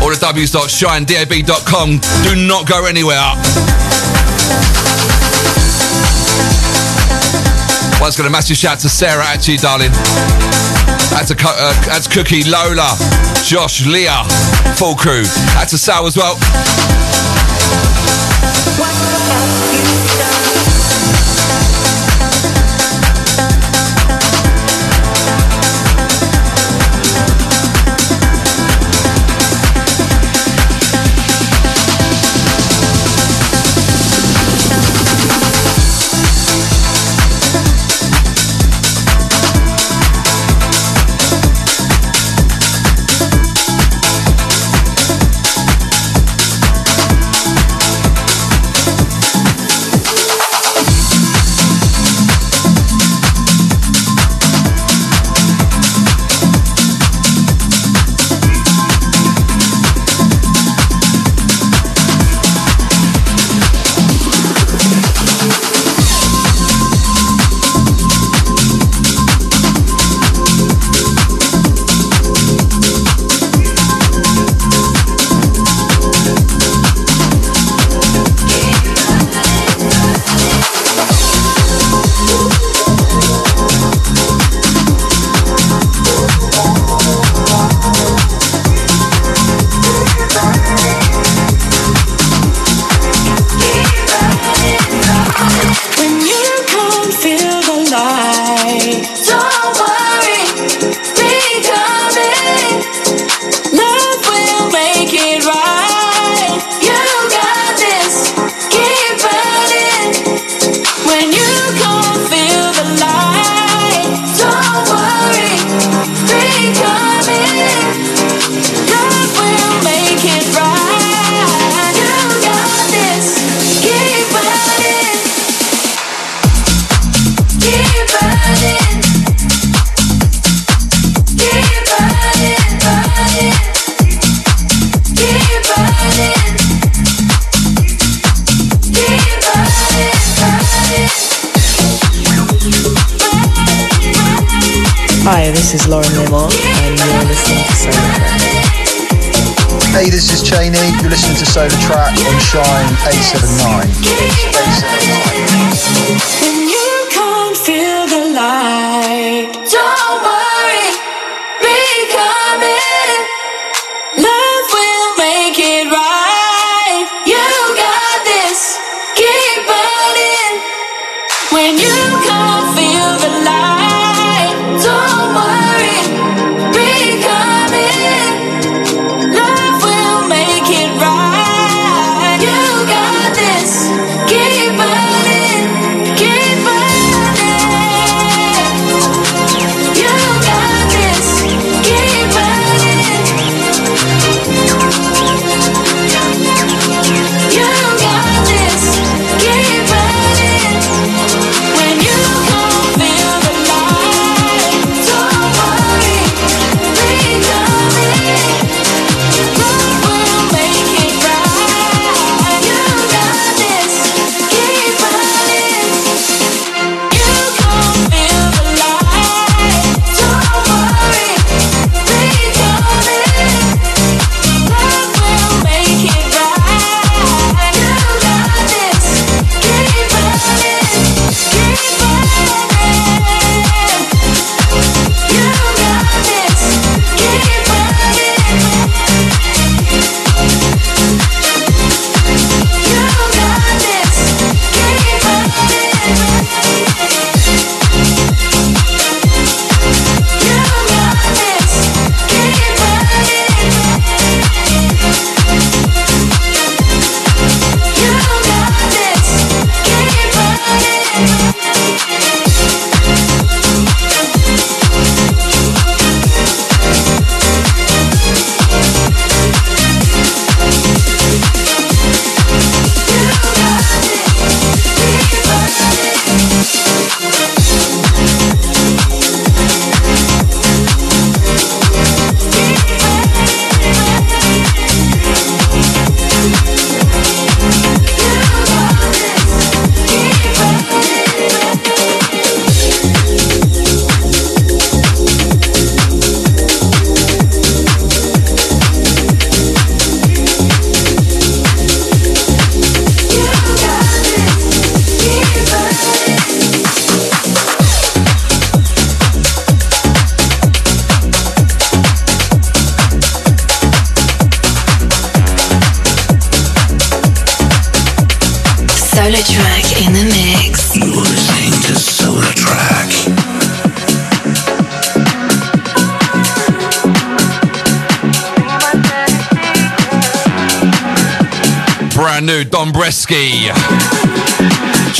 All 0.00 0.10
the 0.10 0.16
w's.shinedab.com. 0.20 1.98
Do 2.22 2.46
not 2.46 2.68
go 2.68 2.86
anywhere. 2.86 3.18
Once 8.00 8.16
got 8.16 8.26
a 8.26 8.30
massive 8.30 8.56
shout 8.56 8.78
to 8.78 8.88
Sarah, 8.88 9.24
actually, 9.26 9.56
darling. 9.56 9.90
That's 11.10 11.32
a 11.32 11.36
uh, 11.36 12.00
Cookie, 12.12 12.44
Lola, 12.44 12.94
Josh, 13.42 13.84
Leah, 13.84 14.22
full 14.76 14.94
crew. 14.94 15.24
That's 15.58 15.72
a 15.72 15.78
Sal 15.78 16.06
as 16.06 16.16
well. 16.16 16.38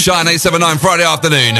Shine 0.02 0.26
879 0.26 0.78
Friday 0.78 1.04
afternoon. 1.04 1.54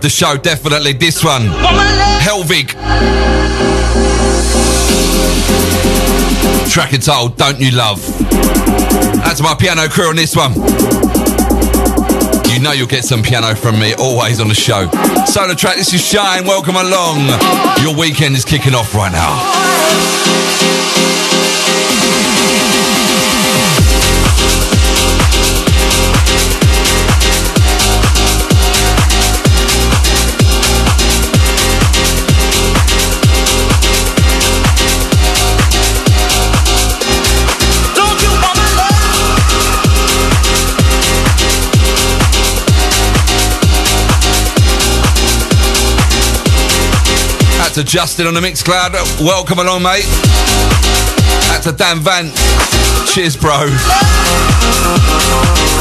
Of 0.00 0.04
the 0.04 0.08
show, 0.08 0.38
definitely 0.38 0.94
this 0.94 1.22
one. 1.22 1.42
Helvig. 1.42 2.70
Track 6.70 6.94
entitled 6.94 7.36
Don't 7.36 7.60
You 7.60 7.72
Love. 7.72 8.00
That's 9.20 9.42
my 9.42 9.54
piano 9.54 9.88
crew 9.88 10.08
on 10.08 10.16
this 10.16 10.34
one. 10.34 10.54
You 12.48 12.60
know 12.60 12.72
you'll 12.72 12.86
get 12.86 13.04
some 13.04 13.22
piano 13.22 13.54
from 13.54 13.78
me 13.78 13.92
always 13.92 14.40
on 14.40 14.48
the 14.48 14.54
show. 14.54 14.86
SolarTrak, 14.86 15.74
this 15.74 15.92
is 15.92 16.02
Shine. 16.02 16.46
Welcome 16.46 16.76
along. 16.76 17.26
Your 17.82 17.94
weekend 17.94 18.36
is 18.36 18.46
kicking 18.46 18.74
off 18.74 18.94
right 18.94 19.12
now. 19.12 19.36
Out 47.70 47.76
to 47.76 47.84
Justin 47.84 48.26
on 48.26 48.34
the 48.34 48.40
Mixcloud. 48.40 48.90
Welcome 49.24 49.60
along, 49.60 49.84
mate. 49.84 50.04
Out 51.54 51.62
to 51.62 51.70
Dan 51.70 52.00
Van. 52.00 52.32
Cheers, 53.06 53.36
bro. 53.36 53.70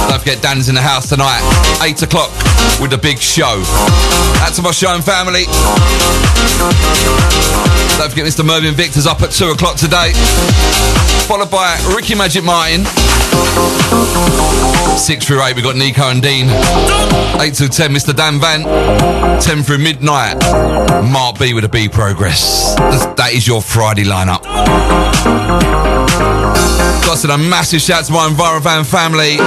Don't 0.07 0.19
forget 0.19 0.39
Dan's 0.39 0.69
in 0.69 0.75
the 0.75 0.81
house 0.81 1.09
tonight, 1.09 1.41
8 1.81 2.03
o'clock, 2.03 2.29
with 2.81 2.91
the 2.91 2.97
big 2.97 3.19
show. 3.19 3.61
Out 4.41 4.53
to 4.55 4.61
my 4.61 4.71
show 4.71 4.93
and 4.93 5.03
family. 5.03 5.45
Don't 7.97 8.09
forget 8.09 8.25
Mr. 8.25 8.45
Mervyn 8.45 8.73
Victor's 8.73 9.07
up 9.07 9.21
at 9.21 9.31
2 9.31 9.51
o'clock 9.51 9.75
today. 9.75 10.13
Followed 11.27 11.51
by 11.51 11.77
Ricky 11.95 12.15
Magic 12.15 12.43
Martin. 12.43 12.85
6 14.97 15.25
through 15.25 15.41
8, 15.43 15.55
we've 15.55 15.63
got 15.63 15.75
Nico 15.75 16.09
and 16.09 16.21
Dean. 16.21 16.47
8 17.39 17.53
to 17.55 17.69
10, 17.69 17.91
Mr. 17.91 18.15
Dan 18.15 18.39
Van. 18.39 18.63
10 19.41 19.63
through 19.63 19.79
midnight, 19.79 20.37
Mark 21.11 21.39
B 21.39 21.53
with 21.53 21.63
a 21.65 21.69
B 21.69 21.87
progress. 21.87 22.75
That's- 22.75 23.09
your 23.49 23.61
Friday 23.61 24.03
lineup. 24.03 24.43
Got 27.05 27.17
to 27.19 27.33
a 27.33 27.37
massive 27.37 27.81
shout 27.81 28.05
to 28.05 28.11
my 28.11 28.27
Envirovan 28.29 28.85
family. 28.85 29.37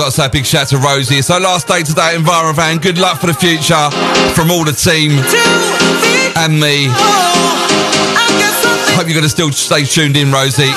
Got 0.00 0.06
to 0.06 0.12
say 0.12 0.24
a 0.24 0.30
big 0.30 0.46
shout 0.46 0.68
to 0.68 0.78
Rosie. 0.78 1.20
So 1.20 1.36
last 1.36 1.68
day 1.68 1.82
today 1.82 2.14
at 2.14 2.18
Envirovan. 2.18 2.80
Good 2.80 2.96
luck 2.96 3.20
for 3.20 3.26
the 3.26 3.34
future 3.34 3.90
from 4.32 4.50
all 4.50 4.64
the 4.64 4.72
team 4.72 5.10
and 6.40 6.58
me. 6.58 6.88
Hope 8.96 9.04
you're 9.04 9.12
going 9.12 9.24
to 9.24 9.28
still 9.28 9.52
stay 9.52 9.84
tuned 9.84 10.16
in, 10.16 10.32
Rosie. 10.32 10.72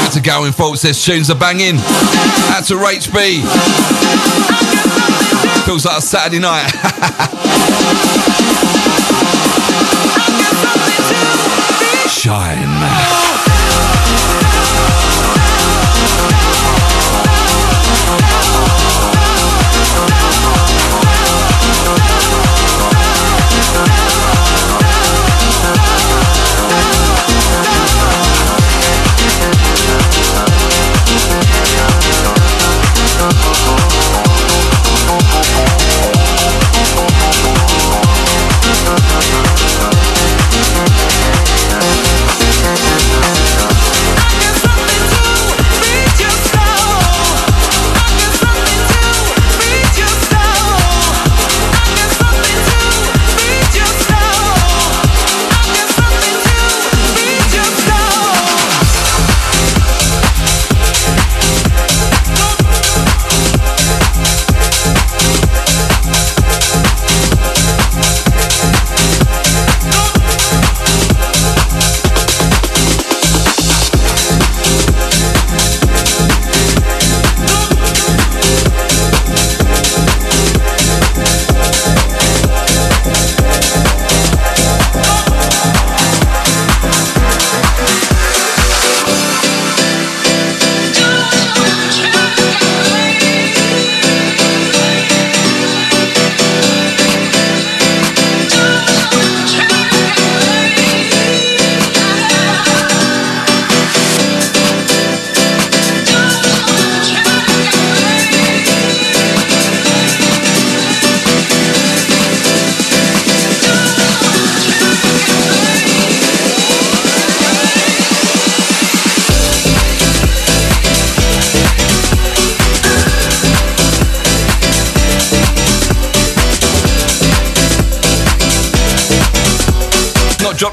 Out 0.00 0.12
to 0.12 0.20
Gowan 0.22 0.52
Fault 0.52 0.78
says 0.78 1.04
tunes 1.04 1.30
are 1.30 1.38
banging. 1.38 1.76
Out 2.56 2.64
to 2.68 2.76
Rach 2.76 3.12
B. 3.12 3.42
Feels 5.66 5.84
like 5.84 5.98
a 5.98 6.00
Saturday 6.00 6.38
night. 6.38 6.70
Shine. 12.08 13.07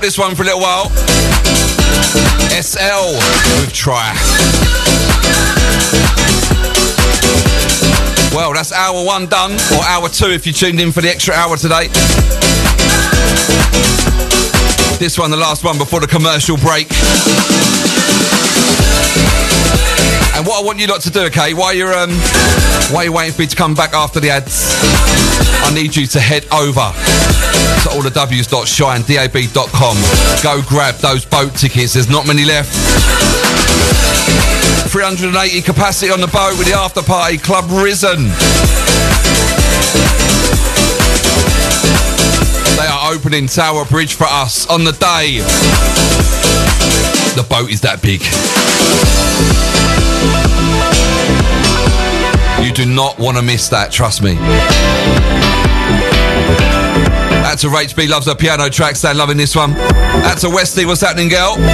This 0.05 0.19
one 0.19 0.35
for 0.35 0.43
a 0.43 0.45
little 0.45 0.59
while. 0.59 0.91
ESSEL 2.53 3.15
with 3.59 3.73
Try. 3.73 4.13
Well, 8.31 8.53
that's 8.53 8.71
hour 8.71 9.03
one 9.03 9.25
done, 9.25 9.53
or 9.73 9.83
hour 9.83 10.07
two 10.07 10.29
if 10.29 10.45
you 10.45 10.53
tuned 10.53 10.79
in 10.79 10.91
for 10.91 11.01
the 11.01 11.09
extra 11.09 11.33
hour 11.33 11.57
today. 11.57 11.87
This 14.99 15.17
one, 15.17 15.31
the 15.31 15.37
last 15.37 15.63
one 15.63 15.79
before 15.79 16.01
the 16.01 16.07
commercial 16.07 16.57
break. 16.57 16.85
And 20.37 20.45
what 20.45 20.61
I 20.61 20.63
want 20.63 20.77
you 20.77 20.85
lot 20.85 21.01
to 21.01 21.09
do, 21.09 21.21
okay, 21.21 21.55
while 21.55 21.73
you're 21.73 21.95
um, 21.95 22.11
while 22.93 23.05
you're 23.05 23.11
waiting 23.11 23.33
for 23.33 23.41
me 23.41 23.47
to 23.47 23.55
come 23.55 23.73
back 23.73 23.95
after 23.95 24.19
the 24.19 24.29
ads, 24.29 24.75
I 25.65 25.73
need 25.73 25.95
you 25.95 26.05
to 26.05 26.19
head 26.19 26.45
over 26.51 26.93
to 27.83 27.89
all 27.91 28.01
the 28.01 28.09
w's.shinedab.com. 28.09 29.97
Go 30.43 30.61
grab 30.67 30.95
those 30.95 31.25
boat 31.25 31.53
tickets. 31.55 31.93
There's 31.93 32.09
not 32.09 32.27
many 32.27 32.45
left. 32.45 32.73
380 34.91 35.61
capacity 35.61 36.11
on 36.11 36.21
the 36.21 36.27
boat 36.27 36.57
with 36.57 36.67
the 36.67 36.73
after 36.73 37.01
party 37.01 37.37
Club 37.37 37.69
Risen. 37.69 38.31
They 42.77 42.87
are 42.87 43.13
opening 43.13 43.47
Tower 43.47 43.85
Bridge 43.85 44.13
for 44.15 44.27
us 44.27 44.67
on 44.67 44.83
the 44.83 44.93
day. 44.93 45.39
The 47.35 47.43
boat 47.49 47.69
is 47.69 47.81
that 47.81 48.01
big. 48.01 48.21
You 52.65 52.71
do 52.73 52.85
not 52.85 53.19
want 53.19 53.37
to 53.37 53.43
miss 53.43 53.69
that, 53.69 53.91
trust 53.91 54.21
me. 54.23 54.35
That's 57.55 57.63
a 57.63 57.67
Rach 57.69 57.95
B 57.95 58.05
loves 58.05 58.27
her 58.27 58.35
piano 58.35 58.67
track, 58.67 58.97
stand 58.97 59.17
loving 59.17 59.37
this 59.37 59.55
one. 59.55 59.71
That's 59.75 60.43
a 60.43 60.49
Westy, 60.49 60.85
what's 60.85 60.99
happening, 60.99 61.29
girl? 61.29 61.55
What 61.55 61.69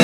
a 0.00 0.03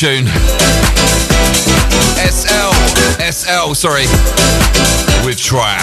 tune. 0.00 0.24
ESSEL, 2.16 2.72
ESSEL, 3.20 3.76
sorry, 3.76 4.06
with 5.26 5.36
Try. 5.36 5.76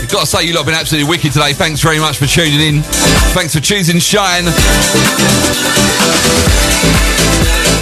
You've 0.00 0.08
got 0.12 0.20
to 0.20 0.26
say, 0.26 0.44
you 0.44 0.52
lot 0.52 0.60
have 0.60 0.66
been 0.66 0.74
absolutely 0.76 1.10
wicked 1.10 1.32
today. 1.32 1.52
Thanks 1.52 1.80
very 1.80 1.98
much 1.98 2.18
for 2.18 2.26
tuning 2.26 2.60
in. 2.60 2.82
Thanks 3.34 3.52
for 3.52 3.60
choosing 3.60 3.98
Shine. 3.98 4.44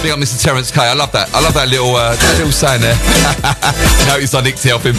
Big 0.01 0.11
up 0.11 0.19
Mr. 0.19 0.41
Terence 0.41 0.69
K. 0.69 0.81
I 0.81 0.93
love 0.93 1.11
that. 1.11 1.33
I 1.33 1.41
love 1.41 1.53
that 1.55 1.69
little 1.69 1.95
uh, 1.95 2.15
that 2.15 2.33
little 2.37 2.51
saying 2.51 2.81
there. 2.81 2.97
Notice 4.07 4.33
I 4.35 4.41
nicked 4.41 4.61
to 4.61 4.69
help 4.69 4.83
him. 4.85 4.95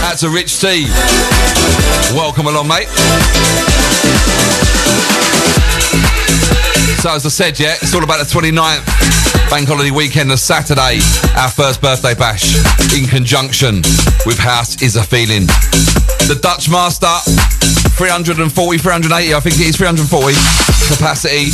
That's 0.00 0.22
a 0.22 0.30
Rich 0.30 0.60
T. 0.60 0.88
Welcome 2.16 2.46
along, 2.46 2.68
mate. 2.68 2.88
So 7.04 7.12
as 7.12 7.26
I 7.26 7.28
said, 7.28 7.60
yeah, 7.60 7.76
it's 7.76 7.94
all 7.94 8.02
about 8.02 8.18
the 8.18 8.28
29th 8.28 8.82
bank 9.50 9.68
holiday 9.68 9.90
weekend, 9.90 10.30
the 10.30 10.36
Saturday, 10.36 10.98
our 11.38 11.50
first 11.50 11.80
birthday 11.80 12.14
bash 12.14 12.56
in 12.98 13.06
conjunction 13.06 13.76
with 14.24 14.38
House 14.38 14.82
is 14.82 14.96
a 14.96 15.02
Feeling. 15.02 15.46
The 16.26 16.38
Dutch 16.40 16.68
Master, 16.68 17.12
340, 17.96 18.52
380, 18.76 19.32
I 19.32 19.40
think 19.40 19.56
it 19.56 19.72
is 19.72 19.76
340 19.80 20.36
capacity. 20.92 21.48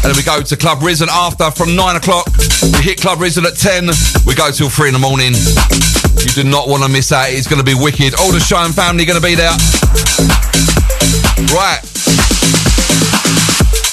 And 0.00 0.08
then 0.08 0.16
we 0.16 0.24
go 0.24 0.40
to 0.40 0.56
Club 0.56 0.80
Risen 0.80 1.08
after 1.12 1.50
from 1.50 1.76
9 1.76 1.96
o'clock. 1.96 2.24
We 2.62 2.80
hit 2.80 3.00
Club 3.00 3.20
Risen 3.20 3.44
at 3.44 3.60
10. 3.60 3.92
We 4.24 4.34
go 4.34 4.50
till 4.50 4.70
3 4.70 4.88
in 4.88 4.94
the 4.96 5.04
morning. 5.04 5.36
You 5.36 6.32
do 6.32 6.48
not 6.48 6.68
want 6.68 6.82
to 6.82 6.88
miss 6.88 7.12
out. 7.12 7.28
It's 7.28 7.46
going 7.46 7.60
to 7.60 7.64
be 7.64 7.76
wicked. 7.76 8.16
All 8.16 8.32
the 8.32 8.40
Shine 8.40 8.72
family 8.72 9.04
going 9.04 9.20
to 9.20 9.24
be 9.24 9.36
there. 9.36 9.52
Right. 11.52 11.84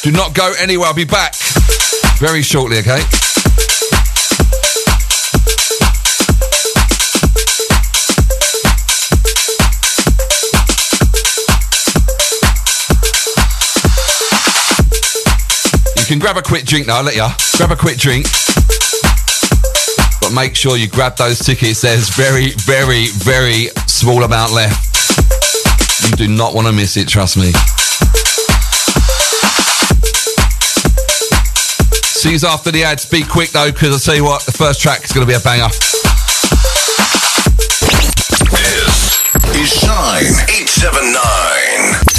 Do 0.07 0.11
not 0.15 0.33
go 0.33 0.53
anywhere. 0.59 0.87
I'll 0.87 0.95
be 0.95 1.03
back 1.03 1.35
very 2.15 2.43
shortly, 2.43 2.79
okay? 2.79 3.03
Can 16.13 16.19
grab 16.19 16.37
a 16.37 16.43
quick 16.43 16.65
drink 16.65 16.85
now, 16.85 16.97
I'll 16.97 17.03
let 17.03 17.15
you. 17.15 17.25
Grab 17.57 17.71
a 17.71 17.75
quick 17.75 17.97
drink. 17.97 18.27
But 20.21 20.31
make 20.31 20.55
sure 20.55 20.77
you 20.77 20.87
grab 20.87 21.15
those 21.15 21.39
tickets. 21.39 21.81
There's 21.81 22.09
very, 22.09 22.51
very, 22.67 23.07
very 23.07 23.69
small 23.87 24.23
amount 24.23 24.53
left. 24.53 24.77
You 26.05 26.15
do 26.15 26.27
not 26.27 26.53
want 26.53 26.67
to 26.67 26.73
miss 26.73 26.97
it, 26.97 27.07
trust 27.07 27.35
me. 27.35 27.51
See 32.13 32.33
you 32.33 32.47
after 32.47 32.69
the 32.69 32.83
ads. 32.83 33.09
Be 33.09 33.23
quick 33.23 33.49
though, 33.49 33.71
because 33.71 33.93
I'll 33.93 33.99
tell 33.99 34.15
you 34.15 34.23
what, 34.23 34.43
the 34.43 34.51
first 34.51 34.81
track 34.81 35.03
is 35.03 35.11
going 35.11 35.25
to 35.25 35.31
be 35.31 35.35
a 35.35 35.39
banger. 35.39 35.69
This 39.49 39.73
Is 39.73 39.79
Shine 39.79 40.25
879. 40.47 42.12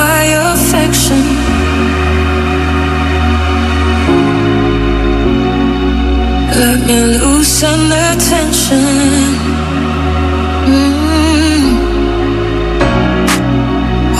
Let 6.62 6.78
me 6.86 7.00
loosen 7.18 7.88
the 7.88 8.06
tension. 8.30 9.34
Mm. 10.70 11.70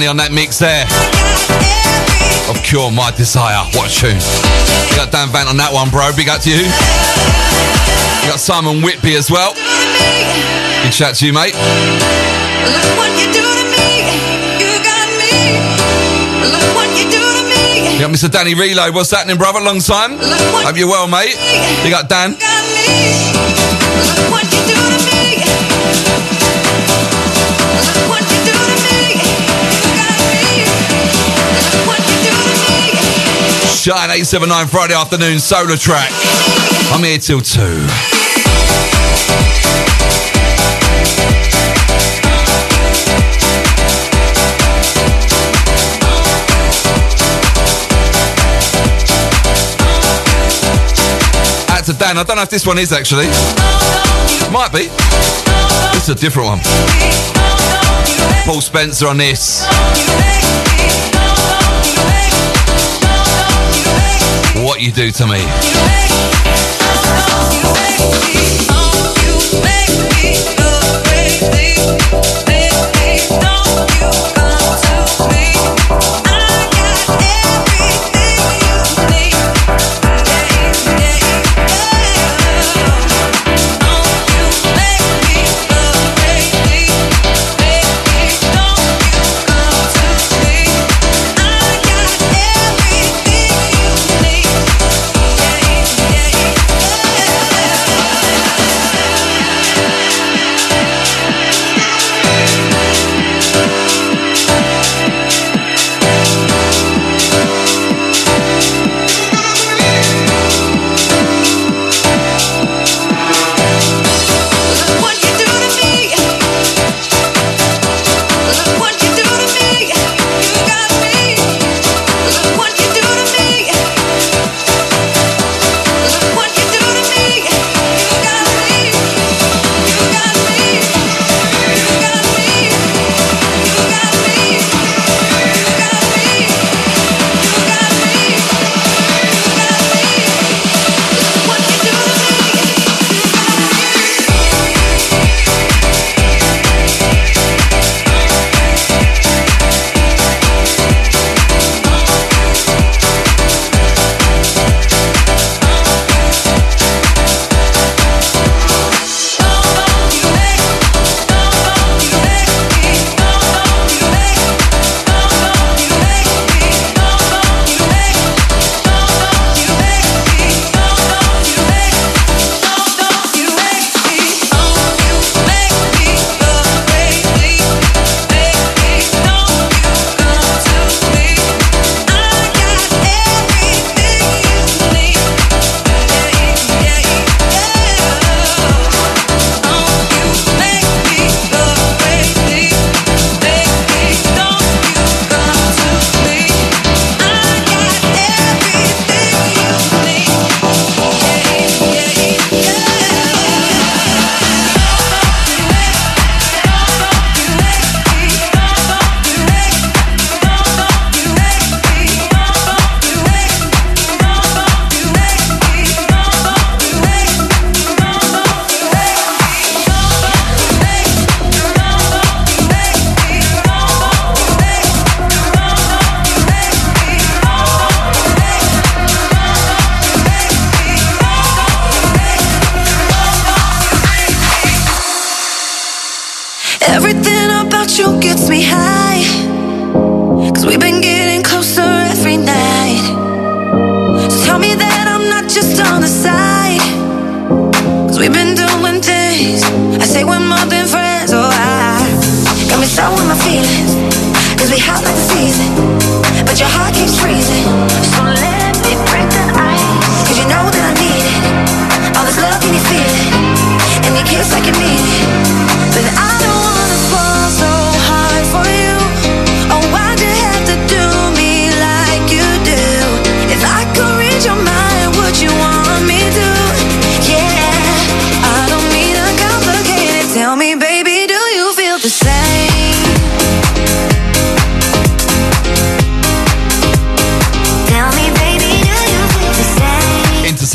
Danny 0.04 0.10
on 0.10 0.16
that 0.20 0.32
mix 0.32 0.58
there. 0.58 0.84
Of 2.52 2.60
Cure 2.62 2.92
My 2.92 3.10
Desire. 3.16 3.64
What 3.72 3.88
a 3.88 3.92
tune. 3.92 4.20
You 4.90 4.96
got 5.00 5.08
Dan 5.08 5.32
Vant 5.32 5.48
on 5.48 5.56
that 5.56 5.72
one, 5.72 5.88
bro. 5.88 6.12
Big 6.12 6.28
up 6.28 6.44
to 6.44 6.50
you. 6.52 6.60
You 6.60 8.26
got 8.28 8.36
Simon 8.36 8.84
Whitby 8.84 9.16
as 9.16 9.30
well. 9.32 9.56
Big 10.84 10.92
shout 10.92 11.16
to 11.16 11.24
you, 11.24 11.32
mate. 11.32 11.56
Look 11.56 12.90
what 13.00 13.12
you 13.16 13.32
do 13.32 13.40
to 13.40 13.64
me. 13.72 14.04
You 14.60 14.76
got 14.84 15.08
me. 15.16 15.56
Look 16.52 16.68
what 16.76 16.90
you 17.00 17.08
do 17.08 17.24
to 17.24 17.42
me. 17.48 17.96
You 17.96 18.00
got 18.04 18.12
Mr. 18.12 18.28
Danny 18.28 18.52
Reload. 18.52 18.92
What's 18.92 19.10
happening, 19.10 19.40
brother? 19.40 19.60
Long 19.60 19.80
time. 19.80 20.20
Hope 20.20 20.76
you're 20.76 20.88
well, 20.88 21.08
mate. 21.08 21.32
You 21.80 21.88
got 21.88 22.12
Dan. 22.12 22.36
Shine 33.84 34.08
879 34.08 34.68
Friday 34.68 34.94
afternoon 34.94 35.36
SolarTrak. 35.36 36.08
I'm 36.94 37.04
here 37.04 37.18
till 37.18 37.42
2. 37.42 37.60
Out 51.68 51.84
to 51.84 51.92
Dan. 51.92 52.16
I 52.16 52.24
don't 52.26 52.36
know 52.36 52.42
if 52.42 52.48
this 52.48 52.66
one 52.66 52.78
is 52.78 52.90
actually. 52.90 53.26
Might 54.50 54.72
be. 54.72 54.88
Is 55.98 56.08
a 56.08 56.14
different 56.14 56.48
one. 56.48 56.60
Paul 58.46 58.62
Spencer 58.62 59.08
on 59.08 59.18
this. 59.18 59.66
What 64.74 64.82
you 64.82 64.90
do 64.90 65.12
to 65.12 65.26
me. 65.28 65.38
Everything 65.38 66.34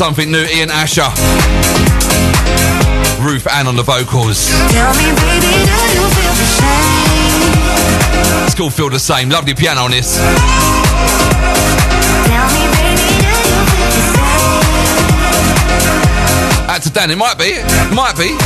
something 0.00 0.32
new, 0.32 0.42
Ian 0.46 0.70
Asher. 0.70 1.02
Ruth 3.20 3.46
Ann 3.46 3.66
on 3.66 3.76
the 3.76 3.82
vocals. 3.82 4.48
Tell 4.72 4.94
me, 4.96 5.12
baby, 5.12 5.52
do 5.68 5.76
you 5.92 6.04
feel 6.16 6.34
the 6.40 6.48
same? 6.56 7.52
It's 8.44 8.52
still 8.52 8.70
feel 8.70 8.88
the 8.88 8.98
same. 8.98 9.28
Lovely 9.28 9.52
piano 9.52 9.82
on 9.82 9.90
this. 9.90 10.18
Out 16.70 16.80
to 16.80 16.90
Dan, 16.90 17.10
it 17.10 17.18
might 17.18 17.36
be. 17.36 17.60
It 17.60 17.94
might 17.94 18.16
be. 18.16 18.38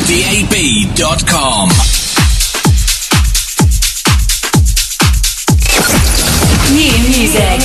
New 6.71 6.97
music. 7.09 7.59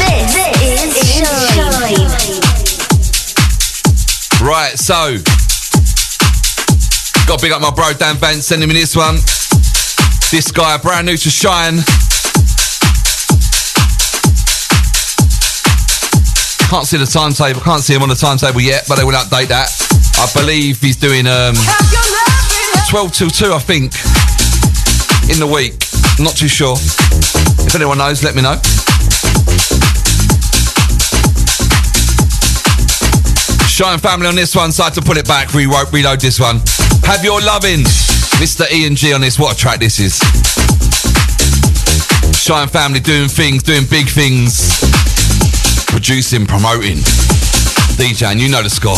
This 0.00 0.96
is 0.96 1.20
Shine. 1.52 2.08
Right, 4.40 4.78
so. 4.78 5.18
Got 7.26 7.38
to 7.38 7.44
big 7.44 7.52
up 7.52 7.60
my 7.60 7.70
bro 7.70 7.92
Dan 7.92 8.16
Vance 8.16 8.46
sending 8.46 8.68
me 8.70 8.74
this 8.74 8.96
one. 8.96 9.16
This 10.30 10.50
guy, 10.50 10.78
brand 10.78 11.04
new 11.04 11.18
to 11.18 11.30
Shine. 11.30 11.84
Can't 16.74 16.88
see 16.88 16.96
the 16.96 17.06
timetable, 17.06 17.60
can't 17.60 17.80
see 17.80 17.94
him 17.94 18.02
on 18.02 18.08
the 18.08 18.16
timetable 18.16 18.60
yet, 18.60 18.82
but 18.88 18.96
they 18.96 19.04
will 19.04 19.14
update 19.14 19.46
that. 19.46 19.70
I 20.18 20.26
believe 20.34 20.80
he's 20.80 20.96
doing 20.96 21.24
um, 21.24 21.54
12 22.90 23.14
till 23.14 23.30
2, 23.30 23.54
I 23.54 23.62
think, 23.62 23.94
in 25.30 25.38
the 25.38 25.46
week. 25.46 25.78
Not 26.18 26.34
too 26.34 26.50
sure. 26.50 26.74
If 27.62 27.78
anyone 27.78 27.98
knows, 27.98 28.26
let 28.26 28.34
me 28.34 28.42
know. 28.42 28.58
Shine 33.70 34.02
family 34.02 34.26
on 34.26 34.34
this 34.34 34.56
one, 34.56 34.72
so 34.72 34.82
I 34.82 34.86
had 34.90 34.94
to 34.94 35.02
put 35.02 35.16
it 35.16 35.28
back, 35.28 35.54
re- 35.54 35.70
reload 35.70 36.18
this 36.18 36.40
one. 36.40 36.58
Have 37.06 37.22
your 37.22 37.40
loving, 37.40 37.86
Mr. 38.42 38.66
E 38.74 38.84
and 38.84 38.96
G 38.96 39.14
on 39.14 39.20
this. 39.20 39.38
What 39.38 39.54
a 39.54 39.56
track 39.56 39.78
this 39.78 40.00
is. 40.00 40.18
Shine 42.34 42.66
family 42.66 42.98
doing 42.98 43.28
things, 43.28 43.62
doing 43.62 43.86
big 43.88 44.08
things, 44.08 44.73
producing, 46.06 46.44
promoting. 46.44 46.98
DJ, 47.96 48.30
and 48.30 48.38
you 48.38 48.50
know 48.50 48.62
the 48.62 48.68
score. 48.68 48.94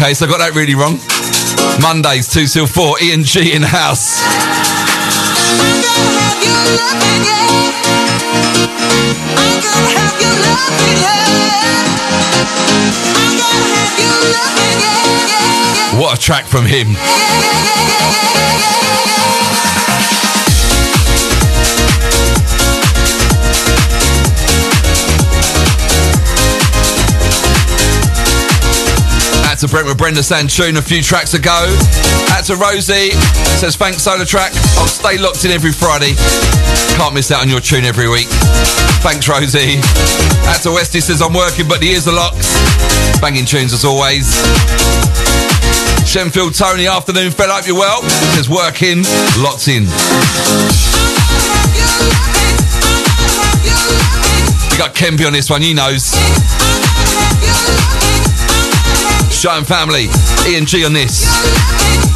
Okay, 0.00 0.14
so 0.14 0.24
I 0.24 0.30
got 0.30 0.38
that 0.38 0.54
really 0.54 0.74
wrong. 0.74 0.96
Mondays, 1.82 2.26
2 2.32 2.46
till 2.46 2.66
4, 2.66 3.02
Ian 3.02 3.22
G 3.22 3.52
in 3.54 3.60
house. 3.60 4.16
What 16.00 16.16
a 16.16 16.18
track 16.18 16.46
from 16.46 16.64
him. 16.64 16.96
To 29.60 29.68
Brent 29.68 29.86
with 29.86 29.98
Brenda 29.98 30.20
Santune 30.20 30.78
a 30.78 30.80
few 30.80 31.02
tracks 31.02 31.34
ago. 31.34 31.52
Out 32.32 32.44
to 32.44 32.56
Rosie. 32.56 33.10
Says 33.60 33.76
thanks 33.76 34.00
SolarTrak. 34.00 34.56
I'll 34.78 34.86
stay 34.86 35.18
locked 35.18 35.44
in 35.44 35.50
every 35.50 35.70
Friday. 35.70 36.14
Can't 36.96 37.12
miss 37.12 37.30
out 37.30 37.42
on 37.42 37.50
your 37.50 37.60
tune 37.60 37.84
every 37.84 38.08
week. 38.08 38.28
Thanks 39.04 39.28
Rosie. 39.28 39.76
Out 40.48 40.62
to 40.62 40.72
Westy 40.72 41.02
says 41.02 41.20
I'm 41.20 41.34
working 41.34 41.68
but 41.68 41.80
the 41.80 41.88
ears 41.88 42.08
are 42.08 42.14
locked. 42.14 42.40
Banging 43.20 43.44
tunes 43.44 43.74
as 43.74 43.84
always. 43.84 44.32
Shenfield 46.08 46.56
Tony 46.56 46.86
afternoon 46.86 47.30
fella 47.30 47.60
hope 47.60 47.66
you're 47.66 47.76
well. 47.76 48.00
Says 48.32 48.48
working, 48.48 49.04
locked 49.44 49.68
in. 49.68 49.84
We 54.72 54.78
got 54.80 54.94
Kempy 54.94 55.26
on 55.26 55.34
this 55.34 55.50
one, 55.50 55.60
he 55.60 55.74
knows. 55.74 56.16
Shine 59.40 59.64
family, 59.64 60.06
Ian 60.46 60.66
G 60.66 60.84
on 60.84 60.92
this. 60.92 62.09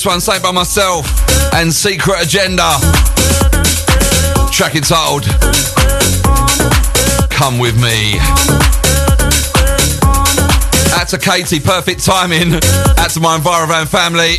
This 0.00 0.06
one, 0.06 0.20
Saved 0.20 0.42
by 0.42 0.50
Myself 0.50 1.06
and 1.52 1.70
Secret 1.70 2.22
Agenda. 2.22 2.78
Track 4.50 4.74
entitled 4.74 5.24
Come 7.28 7.58
With 7.58 7.76
Me. 7.76 8.14
Out 10.94 11.08
to 11.08 11.18
Katie, 11.18 11.60
perfect 11.60 12.02
timing. 12.02 12.54
Out 12.96 13.10
to 13.10 13.20
my 13.20 13.36
Envirovan 13.38 13.86
family. 13.88 14.38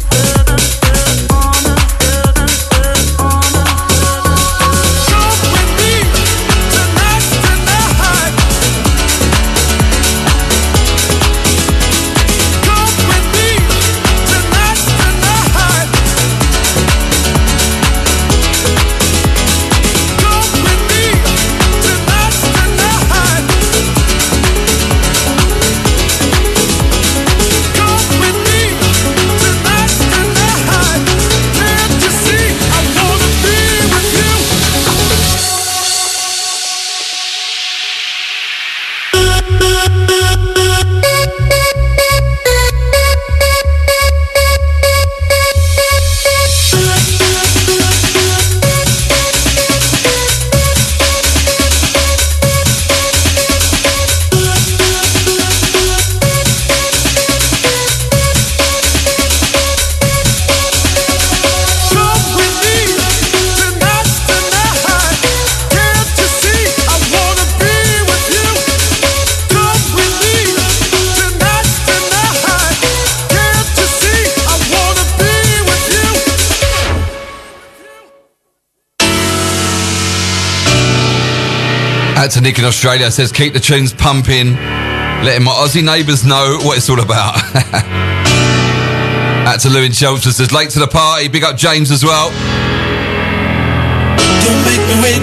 Out 82.21 82.29
to 82.29 82.41
Nick 82.41 82.59
in 82.59 82.65
Australia 82.65 83.09
says 83.09 83.31
keep 83.31 83.51
the 83.51 83.59
tunes 83.59 83.93
pumping, 83.93 84.53
letting 84.53 85.43
my 85.43 85.51
Aussie 85.53 85.83
neighbours 85.83 86.23
know 86.23 86.59
what 86.61 86.77
it's 86.77 86.87
all 86.87 86.99
about. 86.99 87.35
Out 89.47 89.59
to 89.61 89.71
Lou 89.71 89.81
in 89.81 89.91
Chelmsford 89.91 90.33
says 90.33 90.51
late 90.51 90.69
to 90.69 90.79
the 90.79 90.87
party. 90.87 91.29
Big 91.29 91.43
up 91.43 91.57
James 91.57 91.89
as 91.89 92.03
well. 92.03 92.29
Don't 94.45 94.63
make 94.65 94.81
me 94.87 95.01
wait 95.01 95.17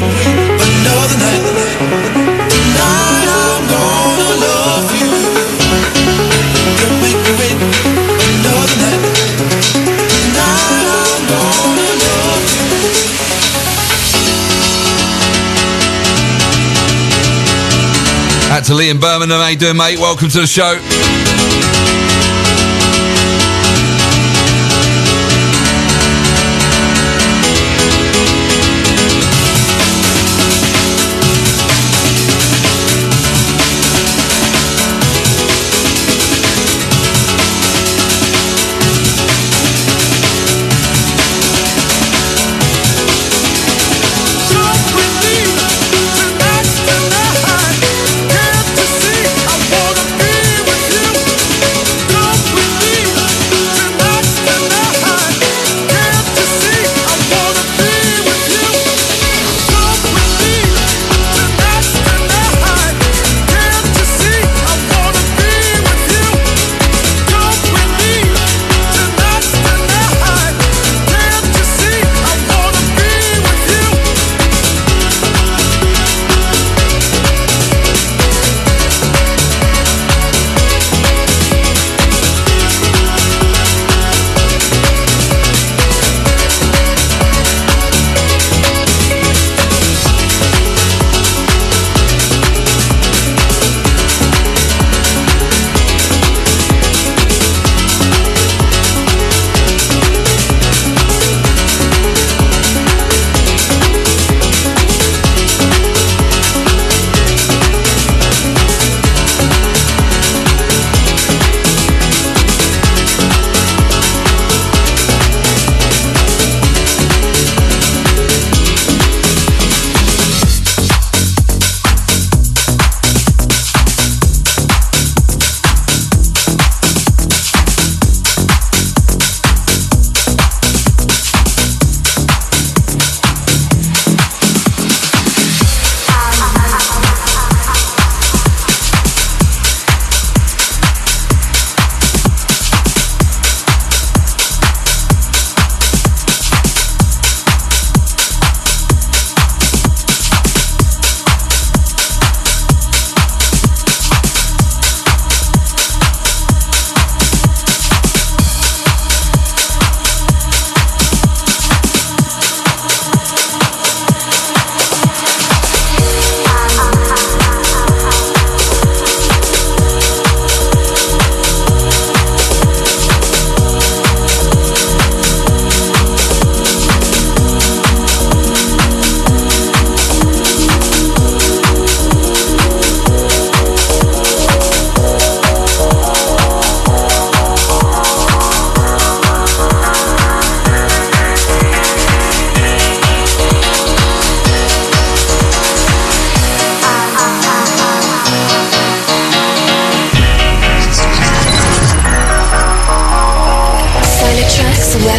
another 0.74 1.18
night. 2.32 2.37
Out 18.58 18.64
to 18.64 18.74
Lee 18.74 18.90
in 18.90 18.98
Birmingham. 18.98 19.38
How 19.38 19.46
you 19.46 19.56
doing, 19.56 19.76
mate? 19.76 20.00
Welcome 20.00 20.30
to 20.30 20.40
the 20.40 20.46
show. 20.48 20.74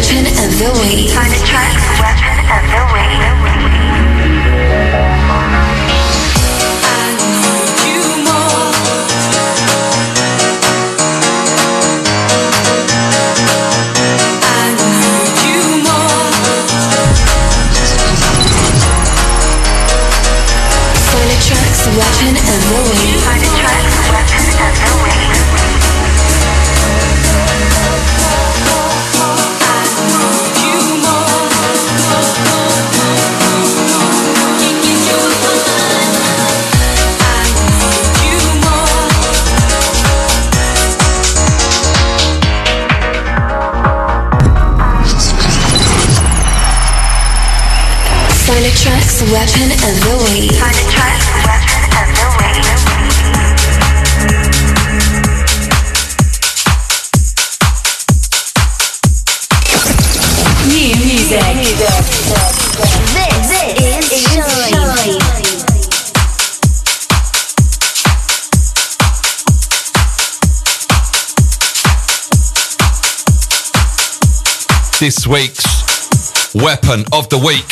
Weapon 0.00 0.24
of 0.24 0.58
the 0.58 0.70
week. 0.80 1.12
The 1.12 1.44
tracks, 1.44 1.84
weapon 2.00 2.38
of 2.48 2.64
the 2.72 2.82
week. 2.94 3.39
This 75.00 75.26
week's 75.26 75.64
weapon 76.54 77.06
of 77.14 77.26
the 77.30 77.38
week. 77.40 77.64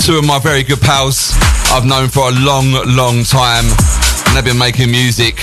Two 0.00 0.16
of 0.16 0.24
my 0.24 0.38
very 0.38 0.62
good 0.62 0.80
pals 0.80 1.36
I've 1.70 1.84
known 1.84 2.08
for 2.08 2.30
a 2.30 2.32
long, 2.32 2.72
long 2.96 3.24
time, 3.24 3.66
and 3.68 4.32
they've 4.32 4.42
been 4.42 4.56
making 4.56 4.90
music 4.90 5.38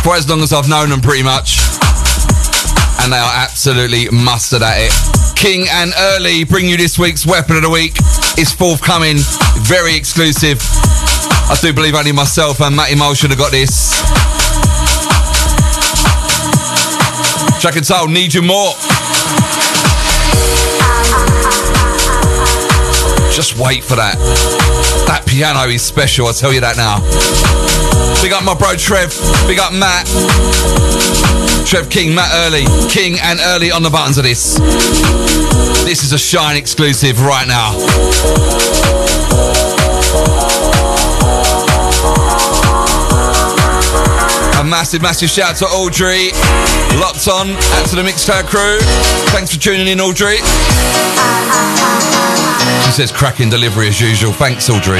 for 0.00 0.16
as 0.16 0.26
long 0.26 0.40
as 0.40 0.54
I've 0.54 0.70
known 0.70 0.88
them, 0.88 1.02
pretty 1.02 1.22
much. 1.22 1.60
And 3.04 3.12
they 3.12 3.20
are 3.20 3.34
absolutely 3.36 4.08
mustard 4.08 4.62
at 4.62 4.88
it. 4.88 5.36
King 5.36 5.66
and 5.70 5.92
Early 6.16 6.44
bring 6.44 6.64
you 6.64 6.78
this 6.78 6.98
week's 6.98 7.26
weapon 7.26 7.56
of 7.56 7.62
the 7.62 7.68
week. 7.68 7.92
It's 8.40 8.54
forthcoming, 8.54 9.18
very 9.68 9.96
exclusive. 9.96 10.62
I 11.52 11.58
do 11.60 11.74
believe 11.74 11.94
only 11.94 12.12
myself 12.12 12.62
and 12.62 12.74
Matty 12.74 12.96
Mole 12.96 13.12
should 13.12 13.28
have 13.28 13.38
got 13.38 13.52
this. 13.52 14.23
Track 17.64 17.76
and 17.76 17.86
Soul, 17.86 18.08
need 18.08 18.34
you 18.34 18.42
more. 18.42 18.72
Just 23.32 23.56
wait 23.56 23.82
for 23.82 23.96
that. 23.96 24.16
That 25.06 25.24
piano 25.26 25.70
is 25.70 25.80
special, 25.80 26.26
I'll 26.26 26.34
tell 26.34 26.52
you 26.52 26.60
that 26.60 26.76
now. 26.76 27.00
Big 28.20 28.32
up 28.32 28.44
my 28.44 28.52
bro 28.52 28.76
Trev. 28.76 29.16
Big 29.48 29.58
up 29.58 29.72
Matt. 29.72 30.04
Trev 31.66 31.88
King, 31.88 32.14
Matt 32.14 32.32
Early. 32.34 32.66
King 32.90 33.16
and 33.22 33.40
Early 33.40 33.70
on 33.70 33.82
the 33.82 33.88
buttons 33.88 34.18
of 34.18 34.24
this. 34.24 34.58
This 35.88 36.04
is 36.04 36.12
a 36.12 36.18
Shine 36.18 36.58
exclusive 36.58 37.22
right 37.22 37.48
now. 37.48 37.72
Massive, 44.74 45.02
massive 45.02 45.30
shout 45.30 45.54
to 45.54 45.64
Audrey. 45.66 46.32
Locked 46.98 47.28
on. 47.28 47.50
Out 47.78 47.86
to 47.90 47.94
the 47.94 48.02
Mixcloud 48.02 48.48
crew. 48.48 48.78
Thanks 49.30 49.54
for 49.54 49.60
tuning 49.60 49.86
in, 49.86 50.00
Audrey. 50.00 50.38
She 52.84 52.90
says 52.90 53.12
cracking 53.12 53.50
delivery 53.50 53.86
as 53.86 54.00
usual. 54.00 54.32
Thanks, 54.32 54.68
Audrey. 54.68 54.98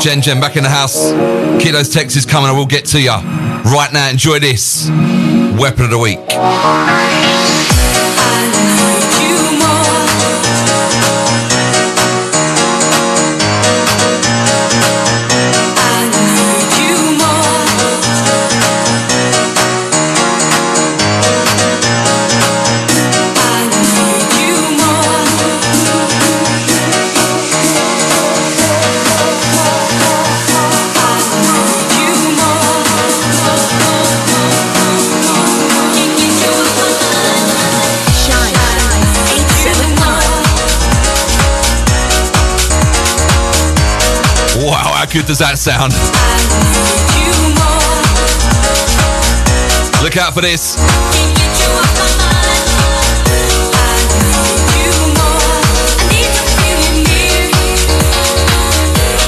Jen 0.00 0.22
Jen 0.22 0.40
back 0.40 0.56
in 0.56 0.62
the 0.62 0.70
house. 0.70 1.12
Kiddo's 1.62 1.90
text 1.90 2.16
is 2.16 2.24
coming. 2.24 2.48
I 2.48 2.52
will 2.52 2.64
get 2.64 2.86
to 2.86 3.02
you. 3.02 3.10
Right 3.10 3.90
now, 3.92 4.08
enjoy 4.08 4.38
this. 4.38 4.88
Weapon 5.60 5.84
of 5.84 5.90
the 5.90 5.98
week. 5.98 7.35
How 45.06 45.12
good 45.12 45.26
does 45.26 45.38
that 45.38 45.58
sound? 45.58 45.92
Look 50.02 50.16
out 50.16 50.34
for 50.34 50.40
this. 50.40 50.76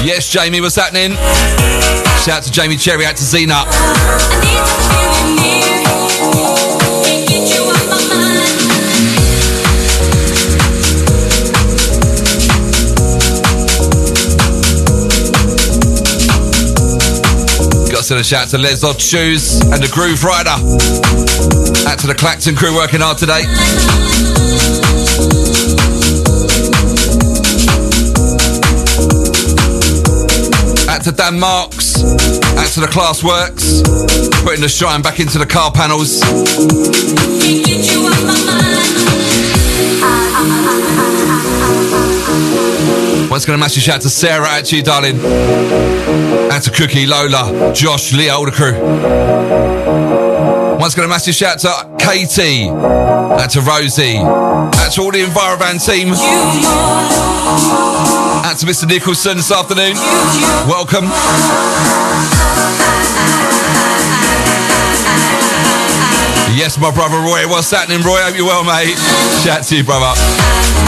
Yes, 0.03 0.29
Jamie, 0.29 0.61
what's 0.61 0.75
happening? 0.75 1.11
Shout 2.23 2.37
out 2.37 2.43
to 2.43 2.51
Jamie 2.51 2.77
Cherry, 2.77 3.05
out 3.05 3.15
to 3.17 3.23
Zena. 3.23 3.65
A 18.11 18.23
shout 18.23 18.45
out 18.45 18.49
to 18.49 18.57
Les 18.57 18.83
Odd 18.83 18.99
Shoes 18.99 19.61
and 19.61 19.83
the 19.83 19.87
Groove 19.93 20.23
Rider. 20.23 20.49
Out 21.87 21.99
to 21.99 22.07
the 22.07 22.15
Clacton 22.15 22.55
crew 22.55 22.75
working 22.75 23.01
hard 23.01 23.19
today. 23.19 23.43
Out 30.89 31.03
to 31.03 31.11
Dan 31.11 31.39
Marks. 31.39 32.01
Out 32.57 32.67
to 32.73 32.79
the 32.79 32.89
Class 32.91 33.23
Works. 33.23 33.83
Putting 34.43 34.61
the 34.61 34.69
shine 34.69 35.03
back 35.03 35.19
into 35.19 35.37
the 35.37 35.45
car 35.45 35.71
panels. 35.71 36.19
Once 43.29 43.45
going 43.45 43.55
to 43.55 43.61
massive 43.61 43.83
shout 43.83 43.97
out 43.97 44.01
to 44.01 44.09
Sarah, 44.09 44.59
you, 44.65 44.81
darling. 44.81 45.19
Out 46.51 46.63
to 46.63 46.71
Cookie, 46.71 47.05
Lola, 47.05 47.71
Josh, 47.75 48.11
Leah, 48.11 48.33
all 48.33 48.45
the 48.45 48.51
crew. 48.51 48.73
Once 50.79 50.95
going 50.95 51.07
to 51.07 51.09
massive 51.09 51.35
shout 51.35 51.63
out 51.63 51.99
to 51.99 52.05
Katie, 52.05 52.69
out 52.69 53.51
to 53.51 53.61
Rosie, 53.61 54.17
out 54.17 54.91
to 54.93 55.01
all 55.01 55.11
the 55.11 55.19
Envirovan 55.19 55.77
team. 55.77 56.09
Out 58.45 58.57
to 58.57 58.65
Mr. 58.65 58.87
Nicholson 58.87 59.37
this 59.37 59.51
afternoon. 59.51 59.93
Welcome. 60.67 61.05
Yes, 66.57 66.79
my 66.79 66.89
brother 66.91 67.17
Roy. 67.17 67.47
What's 67.47 67.69
happening, 67.69 68.01
Roy? 68.01 68.21
Hope 68.21 68.35
you're 68.35 68.47
well, 68.47 68.63
mate. 68.63 68.97
Shout 69.45 69.59
out 69.59 69.63
to 69.65 69.77
you, 69.77 69.83
brother. 69.83 70.78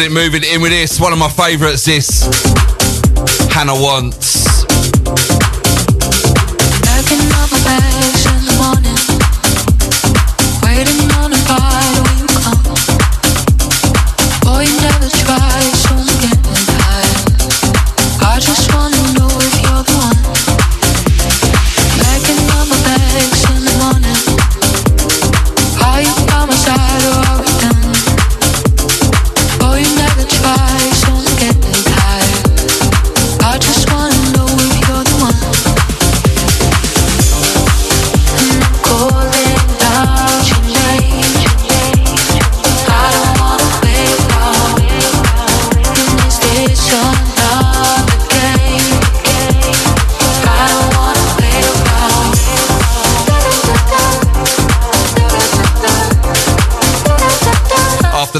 Keeping 0.00 0.16
it 0.16 0.22
moving 0.22 0.44
in 0.44 0.62
with 0.62 0.70
this. 0.70 0.98
One 0.98 1.12
of 1.12 1.18
my 1.18 1.28
favourites, 1.28 1.84
this. 1.84 2.22
Hannah 3.52 3.74
Wants. 3.74 4.29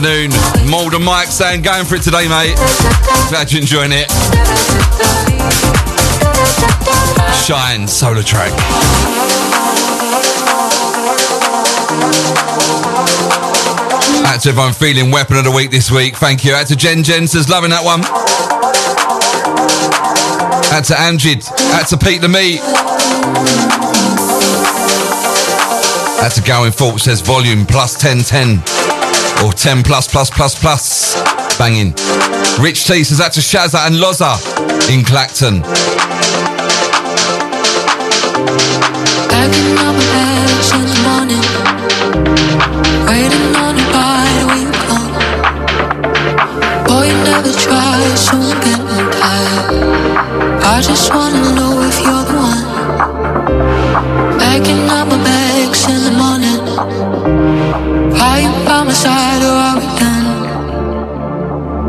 Afternoon. 0.00 0.70
Mold 0.70 0.94
and 0.94 1.04
Mike 1.04 1.28
saying, 1.28 1.60
going 1.60 1.84
for 1.84 1.96
it 1.96 2.02
today, 2.02 2.26
mate. 2.26 2.56
Glad 3.28 3.52
you're 3.52 3.60
enjoying 3.60 3.92
it. 3.92 4.08
Shine, 7.44 7.84
SolarTrak. 7.84 8.48
To 14.40 14.48
everyone 14.48 14.72
feeling 14.72 15.10
weapon 15.10 15.36
of 15.36 15.44
the 15.44 15.50
week 15.50 15.70
this 15.70 15.90
week. 15.90 16.16
Thank 16.16 16.46
you. 16.46 16.54
Out 16.54 16.68
to 16.68 16.76
Jen 16.76 17.02
Jen 17.02 17.26
loving 17.50 17.68
that 17.68 17.84
one. 17.84 18.00
Out 20.72 20.84
to 20.84 20.94
Amjid. 20.94 21.46
Out 21.74 21.88
to 21.88 21.98
Pete 21.98 22.22
the 22.22 22.28
Meat. 22.28 22.60
Out 26.24 26.32
to 26.32 26.42
Going 26.42 26.72
Fault 26.72 27.00
says 27.00 27.20
volume 27.20 27.66
plus 27.66 28.00
10 28.00 28.20
10 28.20 28.79
or 29.44 29.52
10 29.52 29.82
plus 29.82 30.08
plus 30.08 30.30
plus 30.30 30.58
plus. 30.58 31.14
Banging. 31.58 31.94
Rich 32.60 32.86
T 32.86 33.04
says 33.04 33.20
out 33.20 33.32
to 33.34 33.40
Shazza 33.40 33.86
and 33.86 33.96
Loza 33.96 34.38
in 34.90 35.04
Clacton. 35.04 35.62
I 50.62 50.82
just 50.82 51.14
wanna 51.14 51.54
know 51.54 51.82
if 51.82 52.00
you're 52.00 52.24
the 52.24 52.34
one. 52.48 52.64
Packing 54.38 54.88
up 54.88 55.09
side 59.02 59.42
or 59.50 59.56
are 59.68 59.76
we 59.80 59.88
done? 59.98 60.26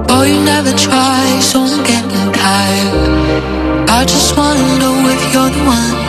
Boy, 0.07 0.25
you 0.31 0.39
never 0.45 0.71
try, 0.77 1.39
so 1.41 1.59
I'm 1.59 1.83
getting 1.83 2.31
tired. 2.31 3.43
I 3.89 4.05
just 4.05 4.37
wanna 4.37 4.79
know 4.79 4.95
if 5.15 5.21
you're 5.33 5.51
the 5.57 5.63
one. 5.65 6.00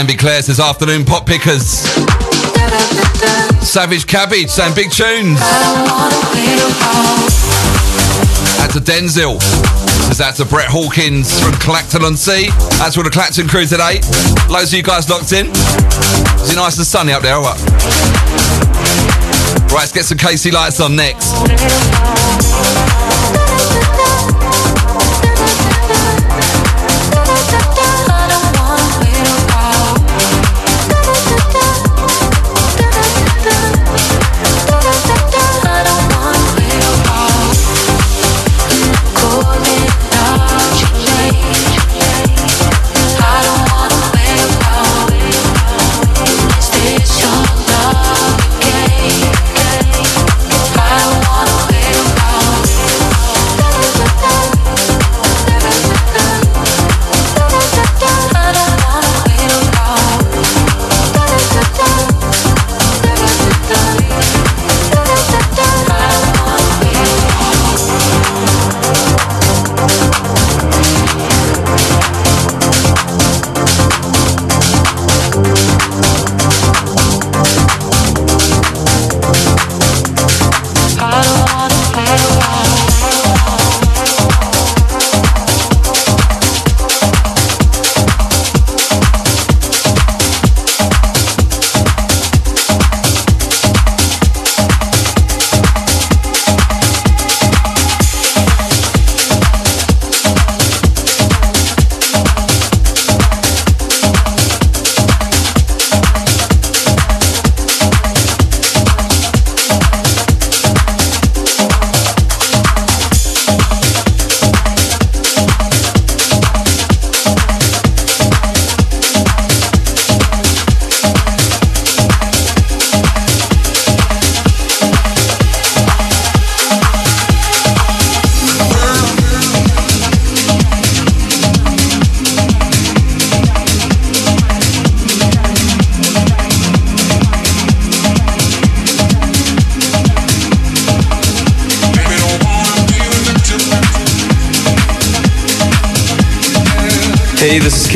Canby 0.00 0.16
Claire 0.16 0.40
says 0.40 0.58
afternoon 0.58 1.04
pop 1.04 1.26
pickers. 1.26 1.62
Savage 3.60 4.06
Cabbage 4.06 4.48
saying 4.48 4.74
big 4.74 4.90
tunes. 4.90 5.38
Out 8.58 8.70
to 8.70 8.80
Denzel. 8.80 9.38
Says 10.08 10.22
out 10.22 10.36
to 10.36 10.46
Brett 10.46 10.68
Hawkins 10.70 11.38
from 11.38 11.52
Clacton 11.52 12.02
on 12.02 12.16
Sea. 12.16 12.48
That's 12.78 12.94
for 12.94 13.04
the 13.04 13.10
Clacton 13.10 13.46
crew 13.46 13.66
today. 13.66 14.00
Loads 14.48 14.72
of 14.72 14.78
you 14.78 14.82
guys 14.82 15.10
locked 15.10 15.32
in. 15.32 15.48
Is 16.40 16.52
it 16.52 16.56
nice 16.56 16.78
and 16.78 16.86
sunny 16.86 17.12
up 17.12 17.20
there 17.20 17.38
what? 17.38 17.60
Right, 19.68 19.84
let's 19.84 19.92
get 19.92 20.06
some 20.06 20.16
KC 20.16 20.50
Lights 20.50 20.80
on 20.80 20.96
next. 20.96 22.29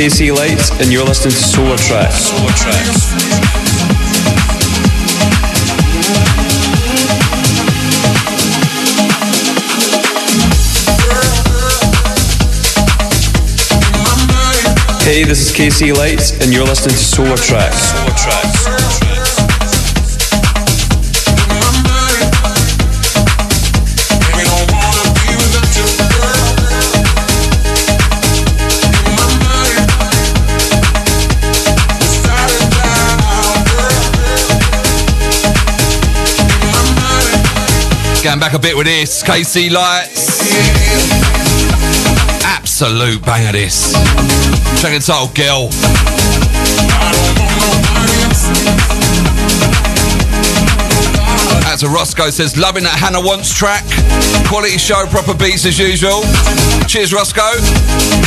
Hey, 0.05 0.11
this 0.11 0.21
is 0.21 0.29
KC 0.29 0.37
Light, 0.37 0.83
and 0.83 0.93
you're 0.93 1.03
listening 1.03 1.31
to 1.31 1.39
SolarTraks. 1.39 2.13
Solar 2.13 2.53
Track. 2.53 2.77
Hey, 15.05 15.25
this 15.25 15.41
is 15.41 15.51
KC 15.57 15.97
Light, 15.97 16.43
and 16.43 16.53
you're 16.53 16.67
listening 16.67 16.97
to 16.97 17.01
SolarTrak. 17.01 17.73
Solar 17.73 18.15
Track. 18.19 19.04
Back 38.45 38.53
a 38.53 38.59
bit 38.59 38.77
with 38.77 38.85
this, 38.85 39.23
KC 39.23 39.71
Lights. 39.71 40.43
Absolute 42.45 43.25
banger 43.25 43.53
this. 43.53 43.95
Check 44.83 44.93
it 44.93 45.09
out, 45.09 45.35
girl. 45.35 45.71
That's 51.65 51.85
a 51.85 51.89
Roscoe 51.89 52.29
says, 52.29 52.59
loving 52.59 52.85
that 52.85 52.99
Hannah 52.99 53.19
Wants 53.19 53.57
track. 53.57 53.85
Quality 54.47 54.77
show, 54.77 55.07
proper 55.07 55.33
beats 55.33 55.65
as 55.65 55.79
usual. 55.79 56.21
Cheers, 56.87 57.15
Roscoe. 57.15 57.41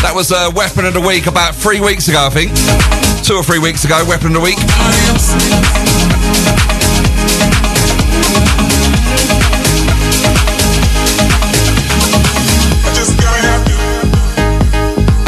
That 0.01 0.13
was 0.15 0.31
a 0.31 0.49
weapon 0.55 0.85
of 0.85 0.95
the 0.95 1.01
week 1.01 1.27
about 1.27 1.53
three 1.53 1.79
weeks 1.79 2.07
ago, 2.07 2.25
I 2.25 2.31
think. 2.31 2.49
Two 3.23 3.35
or 3.35 3.43
three 3.43 3.59
weeks 3.59 3.85
ago, 3.85 4.03
weapon 4.07 4.33
of 4.33 4.33
the 4.33 4.41
week. 4.41 5.76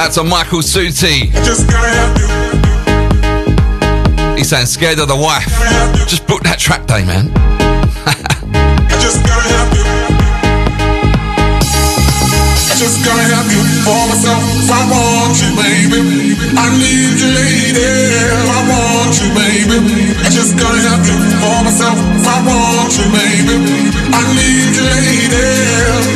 That's 0.10 0.18
a 0.18 0.24
Michael 0.24 0.66
Suti. 0.66 1.30
He's 4.36 4.50
saying 4.50 4.66
scared 4.66 4.98
of 4.98 5.08
the 5.08 5.16
wife. 5.16 5.46
Just 6.10 6.26
book 6.26 6.42
that 6.50 6.58
track 6.58 6.88
day, 6.90 7.06
man. 7.06 7.30
just 12.74 13.06
gotta 13.06 13.22
have 13.22 13.52
you 13.54 13.62
for 13.86 14.02
myself. 14.10 14.42
I 14.74 14.82
want 14.90 15.38
you, 15.38 15.54
baby. 15.54 16.34
I 16.58 16.74
need 16.74 17.14
you, 17.22 17.30
lady. 17.30 17.86
I 18.50 18.66
want 18.66 19.14
you, 19.14 19.30
baby. 19.38 20.10
I 20.26 20.30
just 20.34 20.58
gotta 20.58 20.90
have 20.90 21.06
you 21.06 21.22
for 21.38 21.62
myself. 21.62 22.02
I 22.26 22.38
want 22.50 22.98
you, 22.98 23.06
baby. 23.14 23.62
I 24.10 24.22
need 24.34 24.74
you, 24.74 24.86
lady. 24.90 25.46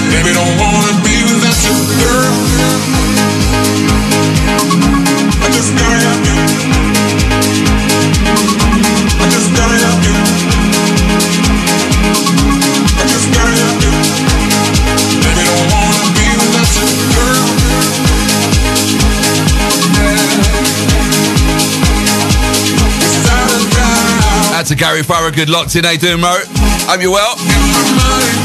Baby, 0.10 0.34
don't 0.34 0.58
wanna 0.58 0.98
be 1.06 1.14
without 1.30 1.62
you, 1.62 1.78
girl. 2.02 2.93
Gary 24.84 25.02
Farragut 25.02 25.50
locked 25.50 25.76
in. 25.76 25.86
How 25.86 25.92
you 25.92 25.98
doing, 25.98 26.20
Mo? 26.20 26.36
Hope 26.86 27.02
you're 27.02 27.10
well. 27.10 28.43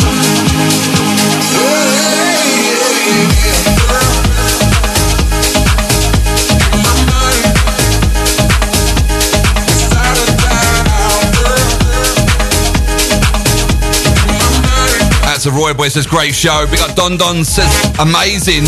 A 15.49 15.51
Roy 15.51 15.73
Boy 15.73 15.89
says 15.89 16.07
great 16.07 16.35
show. 16.35 16.67
We 16.71 16.77
got 16.77 16.95
Don 16.95 17.17
Don 17.17 17.43
says 17.43 17.73
amazing, 17.99 18.65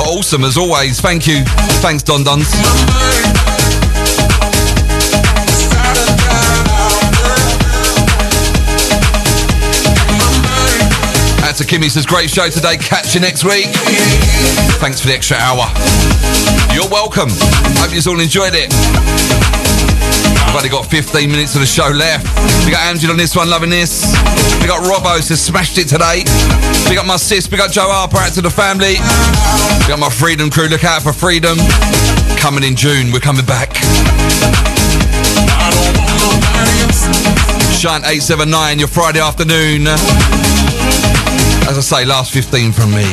or 0.00 0.16
awesome 0.16 0.44
as 0.44 0.56
always. 0.56 0.98
Thank 0.98 1.26
you, 1.26 1.44
thanks 1.84 2.02
Don 2.02 2.24
Dons. 2.24 2.48
That's 11.42 11.60
a 11.60 11.66
Kimmy 11.66 11.90
says 11.90 12.06
great 12.06 12.30
show 12.30 12.48
today. 12.48 12.78
Catch 12.78 13.14
you 13.14 13.20
next 13.20 13.44
week. 13.44 13.66
Thanks 14.80 15.00
for 15.00 15.08
the 15.08 15.14
extra 15.14 15.36
hour. 15.36 15.66
You're 16.72 16.88
welcome. 16.88 17.28
Hope 17.76 17.92
you 17.92 18.00
all 18.10 18.20
enjoyed 18.20 18.54
it. 18.54 18.72
We've 20.46 20.56
only 20.56 20.70
got 20.70 20.86
15 20.86 21.30
minutes 21.30 21.54
of 21.54 21.60
the 21.60 21.66
show 21.66 21.88
left. 21.88 22.24
We 22.64 22.72
got 22.72 22.86
Angela 22.86 23.12
on 23.12 23.18
this 23.18 23.36
one, 23.36 23.50
loving 23.50 23.68
this. 23.68 24.15
We 24.66 24.72
got 24.72 24.82
Robbo, 24.82 25.22
says 25.22 25.40
smashed 25.40 25.78
it 25.78 25.86
today. 25.86 26.24
We 26.90 26.96
got 26.96 27.06
my 27.06 27.18
sis, 27.18 27.48
we 27.48 27.56
got 27.56 27.70
Joe 27.70 27.86
Harper 27.86 28.16
out 28.16 28.32
to 28.32 28.42
the 28.42 28.50
family. 28.50 28.98
We 28.98 29.86
got 29.86 30.00
my 30.00 30.10
Freedom 30.10 30.50
crew, 30.50 30.66
look 30.66 30.82
out 30.82 31.02
for 31.02 31.12
Freedom. 31.12 31.56
Coming 32.36 32.64
in 32.64 32.74
June, 32.74 33.12
we're 33.12 33.20
coming 33.20 33.46
back. 33.46 33.76
Shine 37.78 38.02
879, 38.02 38.80
your 38.80 38.88
Friday 38.88 39.20
afternoon. 39.20 39.86
As 41.70 41.78
I 41.78 41.80
say, 41.80 42.04
last 42.04 42.32
15 42.32 42.72
from 42.72 42.90
me. 42.90 43.06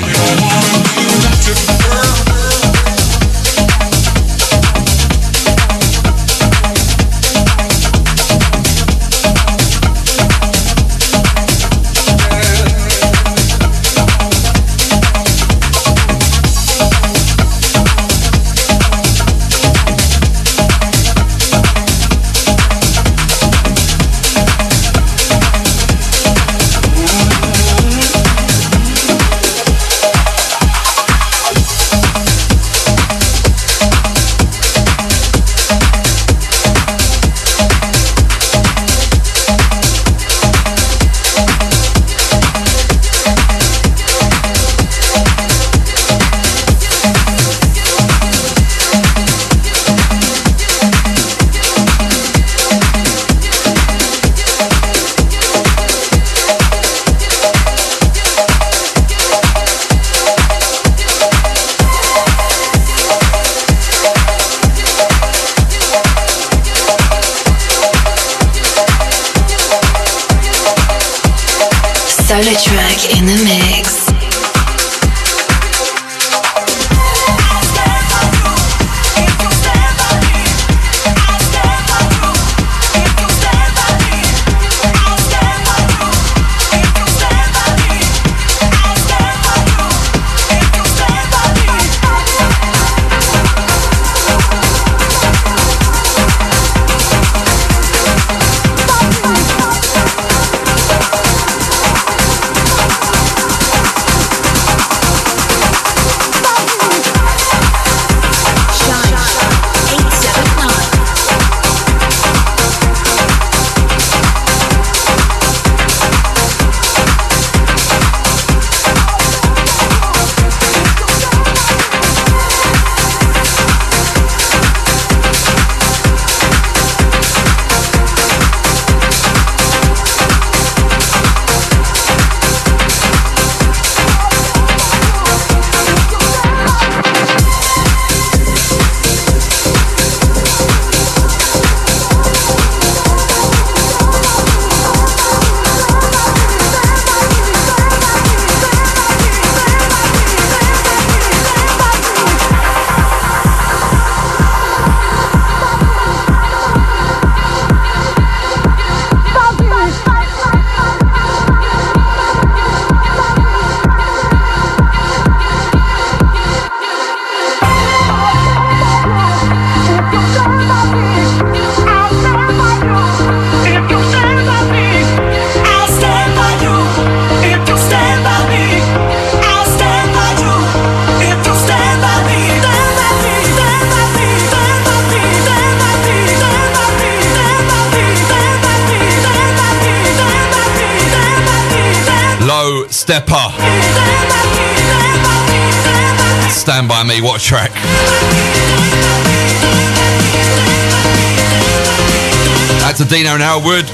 Elwood. 203.64 203.86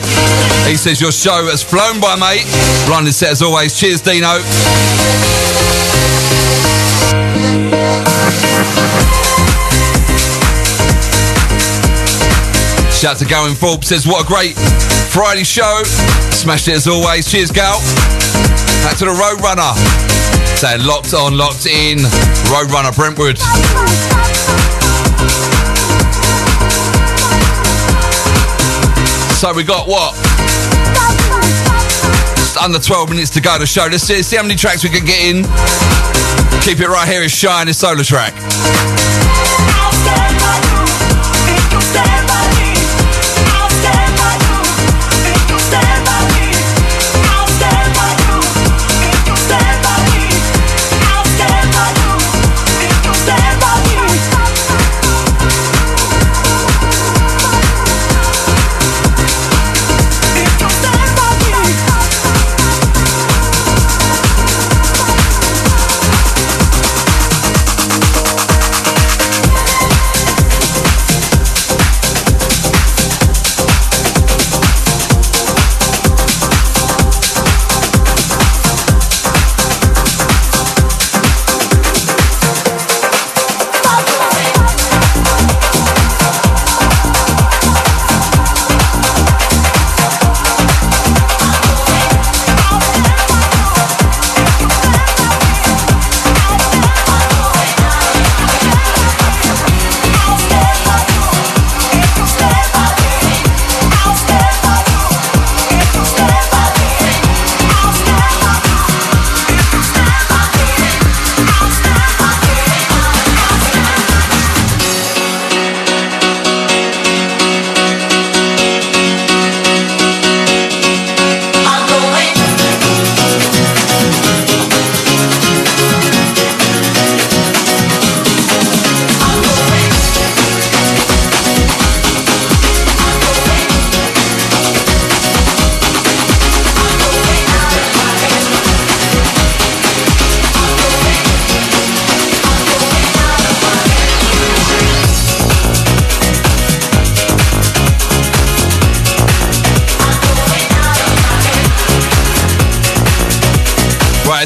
He 0.66 0.76
says 0.76 1.00
your 1.00 1.12
show 1.12 1.46
has 1.46 1.62
flown 1.62 2.00
by, 2.02 2.16
mate. 2.16 2.46
Blinded 2.88 3.14
set 3.14 3.32
as 3.32 3.42
always. 3.42 3.78
Cheers, 3.78 4.02
Dino. 4.02 4.40
Shout 12.92 13.18
to 13.18 13.26
Gowan 13.26 13.56
Forbes 13.56 13.88
says, 13.88 14.06
what 14.06 14.26
a 14.26 14.28
great 14.28 14.56
Friday 15.14 15.44
show. 15.44 15.84
Smashed 16.32 16.68
it 16.68 16.76
as 16.76 16.88
always. 16.88 17.30
Cheers, 17.32 17.52
Gal. 17.52 17.80
Back 18.84 18.98
to 18.98 19.06
the 19.06 19.14
Roadrunner. 19.14 19.76
Saying 20.58 20.86
locked 20.86 21.14
on, 21.14 21.38
locked 21.38 21.66
in. 21.68 22.00
Roadrunner 22.50 22.96
Brentwood. 22.96 23.38
So 29.40 29.54
we 29.54 29.64
got 29.64 29.88
what? 29.88 30.16
Just 32.36 32.58
under 32.58 32.78
12 32.78 33.10
minutes 33.10 33.30
to 33.30 33.40
go 33.40 33.58
to 33.58 33.66
show. 33.66 33.88
Let's 33.90 34.04
see, 34.04 34.22
see 34.22 34.36
how 34.36 34.44
many 34.44 34.58
tracks 34.58 34.84
we 34.84 34.90
can 34.90 35.06
get 35.06 35.24
in. 35.24 35.44
Keep 36.62 36.82
it 36.82 36.90
right 36.90 37.08
here. 37.08 37.24
It's 37.24 37.34
Shine, 37.34 37.68
his 37.68 37.82
SolarTrak. 37.82 38.99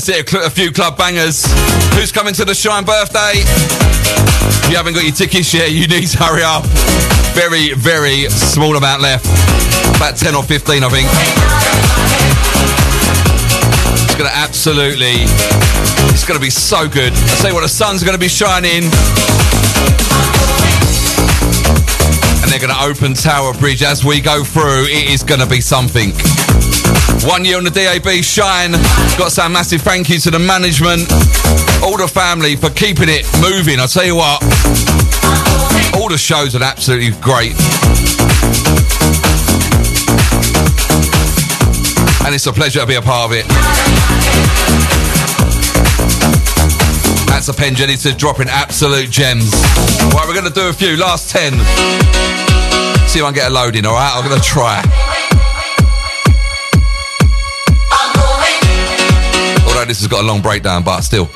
That's 0.05 0.33
it. 0.33 0.33
A, 0.33 0.49
few 0.49 0.71
club 0.71 0.97
bangers. 0.97 1.45
Who's 1.95 2.11
coming 2.11 2.33
to 2.35 2.45
the 2.45 2.53
Shine 2.53 2.83
birthday? 2.83 3.39
If 3.39 4.69
you 4.69 4.75
haven't 4.75 4.93
got 4.93 5.03
your 5.03 5.13
tickets 5.13 5.53
yet, 5.53 5.71
you 5.71 5.87
need 5.87 6.07
to 6.07 6.17
hurry 6.17 6.43
up. 6.43 6.65
Very, 7.35 7.73
very 7.73 8.29
small 8.29 8.75
amount 8.75 9.01
left. 9.01 9.25
About 9.95 10.17
10 10.17 10.35
or 10.35 10.43
15, 10.43 10.83
I 10.83 10.89
think. 10.89 11.07
It's 14.03 14.15
going 14.15 14.29
to 14.29 14.35
absolutely. 14.35 15.23
It's 16.11 16.25
going 16.25 16.39
to 16.39 16.43
be 16.43 16.51
so 16.51 16.87
good. 16.87 17.13
I 17.13 17.35
tell 17.39 17.49
you 17.49 17.55
what, 17.55 17.61
the 17.61 17.69
sun's 17.69 18.03
going 18.03 18.15
to 18.15 18.19
be 18.19 18.27
shining. 18.27 18.83
And 22.43 22.51
they're 22.51 22.59
going 22.59 22.75
to 22.75 22.83
open 22.83 23.13
Tower 23.13 23.53
Bridge 23.53 23.83
as 23.83 24.03
we 24.03 24.19
go 24.19 24.43
through. 24.43 24.85
It 24.87 25.11
is 25.11 25.23
going 25.23 25.39
to 25.39 25.47
be 25.47 25.61
something. 25.61 26.11
One 27.25 27.45
year 27.45 27.57
on 27.57 27.63
the 27.63 27.71
DAB 27.71 28.21
Shine. 28.21 28.73
Got 29.17 29.25
to 29.25 29.31
say 29.31 29.45
a 29.45 29.49
massive 29.49 29.81
thank 29.81 30.09
you 30.09 30.19
to 30.19 30.31
the 30.31 30.39
management, 30.39 31.09
all 31.81 31.95
the 31.95 32.07
family 32.07 32.57
for 32.57 32.69
keeping 32.69 33.07
it 33.07 33.23
moving. 33.39 33.79
I 33.79 33.85
tell 33.87 34.03
you 34.03 34.15
what, 34.15 34.43
all 35.95 36.09
the 36.09 36.17
shows 36.17 36.53
are 36.55 36.63
absolutely 36.63 37.11
great. 37.21 37.55
And 42.25 42.35
it's 42.35 42.45
a 42.45 42.51
pleasure 42.53 42.81
to 42.81 42.87
be 42.87 42.95
a 42.95 43.01
part 43.01 43.31
of 43.31 43.37
it. 43.37 43.47
That's 47.27 47.47
a 47.47 47.53
pen 47.53 47.75
Jenny 47.75 47.95
dropping 47.95 48.49
absolute 48.49 49.09
gems. 49.09 49.51
Right, 50.13 50.25
we're 50.27 50.33
going 50.33 50.51
to 50.51 50.53
do 50.53 50.67
a 50.67 50.73
few. 50.73 50.97
Last 50.97 51.31
10. 51.31 51.53
See 53.07 53.19
if 53.19 53.25
I 53.25 53.27
can 53.27 53.33
get 53.33 53.51
a 53.51 53.53
load 53.53 53.75
in, 53.75 53.85
alright? 53.85 54.13
I'm 54.15 54.27
going 54.27 54.39
to 54.39 54.45
try. 54.45 55.02
This 59.85 59.99
has 59.99 60.07
got 60.07 60.23
a 60.23 60.27
long 60.27 60.41
breakdown, 60.41 60.83
but 60.83 61.01
still. 61.01 61.29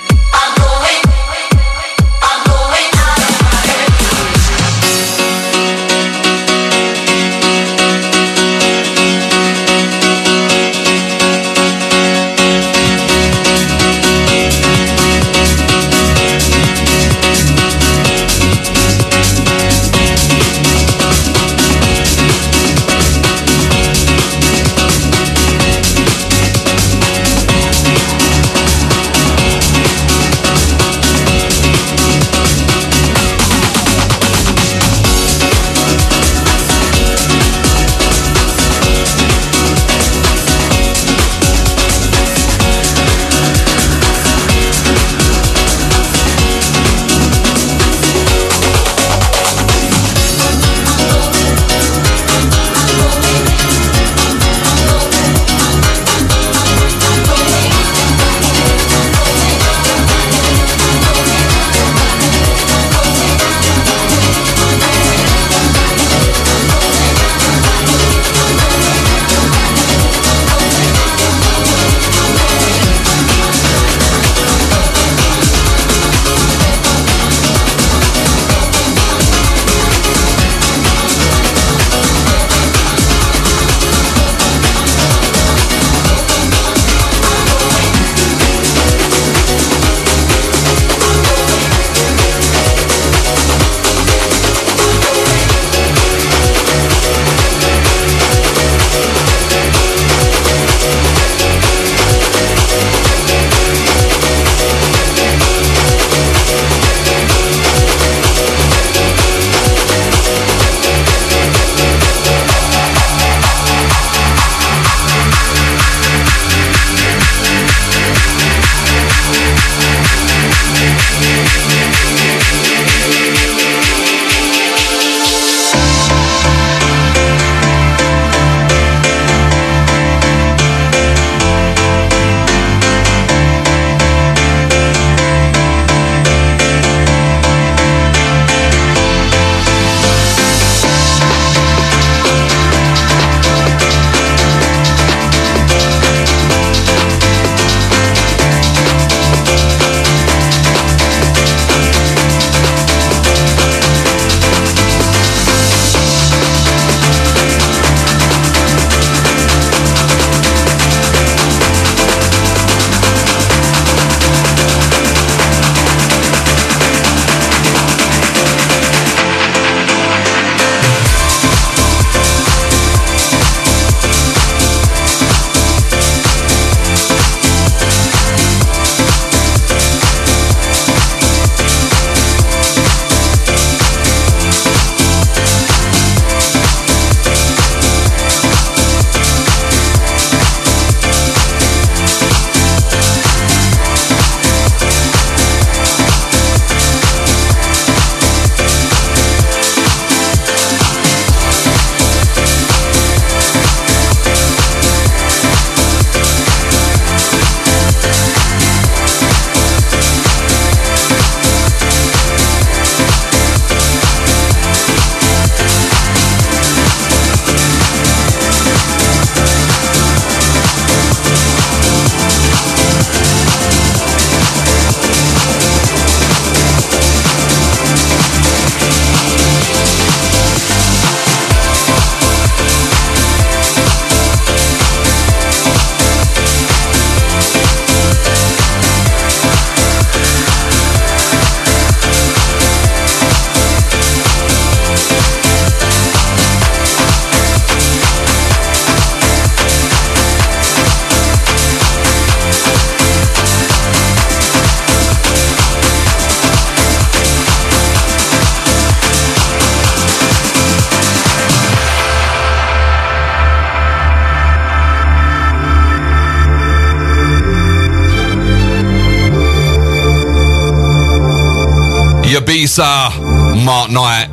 Knight. 273.89 274.27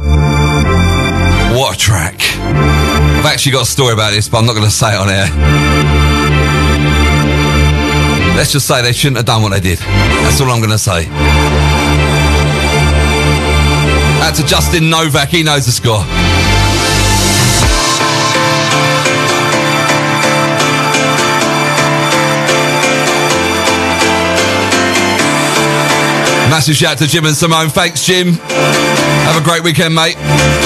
What 1.56 1.76
a 1.76 1.78
track. 1.78 2.16
I've 2.20 3.26
actually 3.26 3.52
got 3.52 3.62
a 3.62 3.66
story 3.66 3.92
about 3.92 4.12
this, 4.12 4.28
but 4.28 4.38
I'm 4.38 4.46
not 4.46 4.54
going 4.54 4.64
to 4.64 4.70
say 4.70 4.94
it 4.94 4.98
on 4.98 5.08
air. 5.08 5.28
Let's 8.36 8.52
just 8.52 8.66
say 8.66 8.82
they 8.82 8.92
shouldn't 8.92 9.18
have 9.18 9.26
done 9.26 9.42
what 9.42 9.50
they 9.50 9.60
did. 9.60 9.78
That's 9.78 10.40
all 10.40 10.50
I'm 10.50 10.58
going 10.58 10.70
to 10.70 10.78
say. 10.78 11.06
Out 14.22 14.34
to 14.36 14.44
Justin 14.44 14.90
Novak, 14.90 15.28
he 15.28 15.42
knows 15.42 15.66
the 15.66 15.72
score. 15.72 16.04
Massive 26.50 26.76
shout 26.76 26.98
to 26.98 27.06
Jim 27.06 27.24
and 27.26 27.34
Simone. 27.34 27.68
Thanks, 27.68 28.04
Jim. 28.04 28.38
Have 29.34 29.42
a 29.42 29.46
great 29.46 29.64
weekend, 29.64 29.96
mate. 29.96 30.63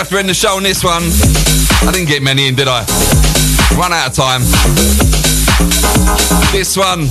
To 0.00 0.04
have 0.04 0.12
to 0.12 0.18
end 0.18 0.30
the 0.30 0.34
show 0.34 0.56
on 0.56 0.62
this 0.62 0.82
one. 0.82 1.02
I 1.86 1.92
didn't 1.92 2.08
get 2.08 2.22
many 2.22 2.48
in, 2.48 2.54
did 2.54 2.68
I? 2.68 2.86
Run 3.76 3.92
out 3.92 4.08
of 4.08 4.14
time. 4.16 4.40
This 6.56 6.74
one, 6.74 7.04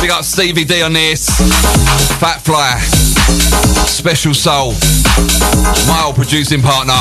big 0.00 0.10
up 0.10 0.24
Stevie 0.24 0.64
D 0.64 0.82
on 0.82 0.94
this. 0.94 1.28
Fat 2.18 2.42
Fly, 2.42 2.80
Special 3.86 4.34
Soul, 4.34 4.74
my 5.86 6.02
old 6.04 6.16
producing 6.16 6.60
partner. 6.60 6.98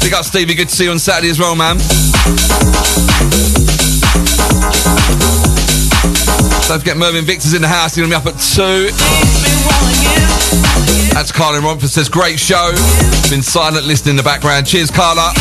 Big 0.00 0.14
up 0.14 0.24
Stevie, 0.24 0.54
good 0.54 0.70
to 0.70 0.74
see 0.74 0.84
you 0.84 0.92
on 0.92 0.98
Saturday 0.98 1.28
as 1.28 1.38
well, 1.38 1.54
man. 1.54 1.76
Don't 6.66 6.78
forget 6.78 6.96
Mervyn 6.96 7.26
Victor's 7.26 7.52
in 7.52 7.60
the 7.60 7.68
house, 7.68 7.94
he's 7.94 8.04
to 8.04 8.08
be 8.08 8.14
up 8.14 8.24
at 8.24 8.40
2. 8.40 10.23
That's 11.14 11.30
Carlin 11.30 11.62
Romford 11.62 11.90
says, 11.90 12.08
great 12.08 12.40
show. 12.40 12.72
Been 13.30 13.40
silent 13.40 13.86
listening 13.86 14.10
in 14.10 14.16
the 14.16 14.22
background. 14.24 14.66
Cheers, 14.66 14.90
Carla. 14.90 15.32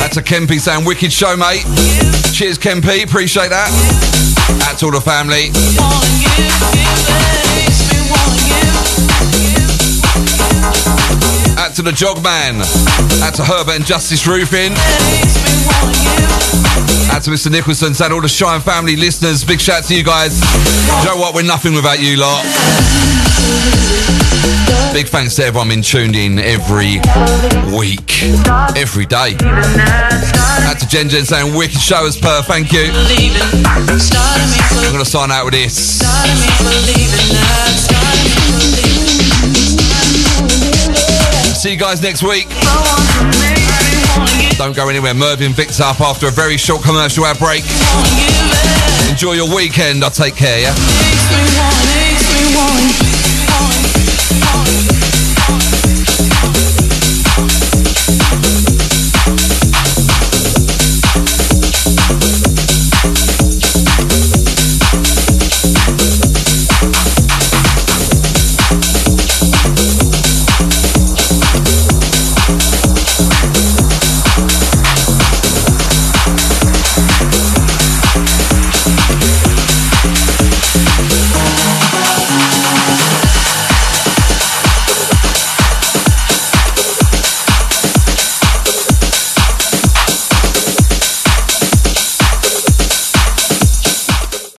That's 0.00 0.16
a 0.16 0.22
Kempy 0.22 0.58
saying, 0.58 0.86
wicked 0.86 1.12
show, 1.12 1.36
mate. 1.36 1.62
Cheers, 2.32 2.58
Kempy. 2.58 3.04
Appreciate 3.04 3.50
that. 3.50 3.68
That's 4.64 4.82
all 4.82 4.90
the 4.90 5.02
family. 5.02 5.52
Out 11.60 11.74
to 11.74 11.82
the 11.82 11.92
Jog 11.92 12.24
Man. 12.24 12.62
Out 13.22 13.34
to 13.34 13.44
Herbert 13.44 13.76
and 13.76 13.84
Justice 13.84 14.26
Roofing. 14.26 14.72
Out 17.12 17.22
to 17.24 17.30
Mr. 17.30 17.50
Nicholson, 17.50 17.92
and 17.92 18.12
all 18.14 18.22
the 18.22 18.28
Shine 18.28 18.62
family 18.62 18.96
listeners. 18.96 19.44
Big 19.44 19.60
shout 19.60 19.84
to 19.84 19.94
you 19.94 20.02
guys. 20.02 20.40
You 20.40 21.04
know 21.04 21.16
what? 21.16 21.34
We're 21.34 21.42
nothing 21.42 21.74
without 21.74 22.00
you 22.00 22.16
lot. 22.16 23.27
Big 24.92 25.06
thanks 25.06 25.36
to 25.36 25.44
everyone 25.44 25.68
been 25.68 25.82
tuned 25.82 26.16
in 26.16 26.38
every 26.38 26.98
week, 27.76 28.22
every 28.76 29.06
day. 29.06 29.36
Out 30.66 30.78
to 30.80 30.88
Jen 30.88 31.08
Jen 31.08 31.24
saying 31.24 31.54
wicked 31.54 31.80
show 31.80 32.06
as 32.06 32.16
per, 32.16 32.42
thank 32.42 32.72
you. 32.72 32.90
I'm 32.92 33.86
gonna 34.92 35.04
sign 35.04 35.30
out 35.30 35.44
with 35.44 35.54
this. 35.54 36.00
See 41.62 41.72
you 41.72 41.78
guys 41.78 42.02
next 42.02 42.22
week. 42.22 42.48
Don't 44.58 44.74
go 44.74 44.88
anywhere. 44.88 45.14
Mervyn 45.14 45.52
Victor 45.52 45.84
up 45.84 46.00
after 46.00 46.28
a 46.28 46.30
very 46.30 46.56
short 46.56 46.82
commercial 46.82 47.24
ad 47.26 47.38
break. 47.38 47.62
Enjoy 49.10 49.32
your 49.32 49.54
weekend. 49.54 50.02
I'll 50.02 50.10
take 50.10 50.34
care, 50.36 50.60
yeah? 50.60 51.97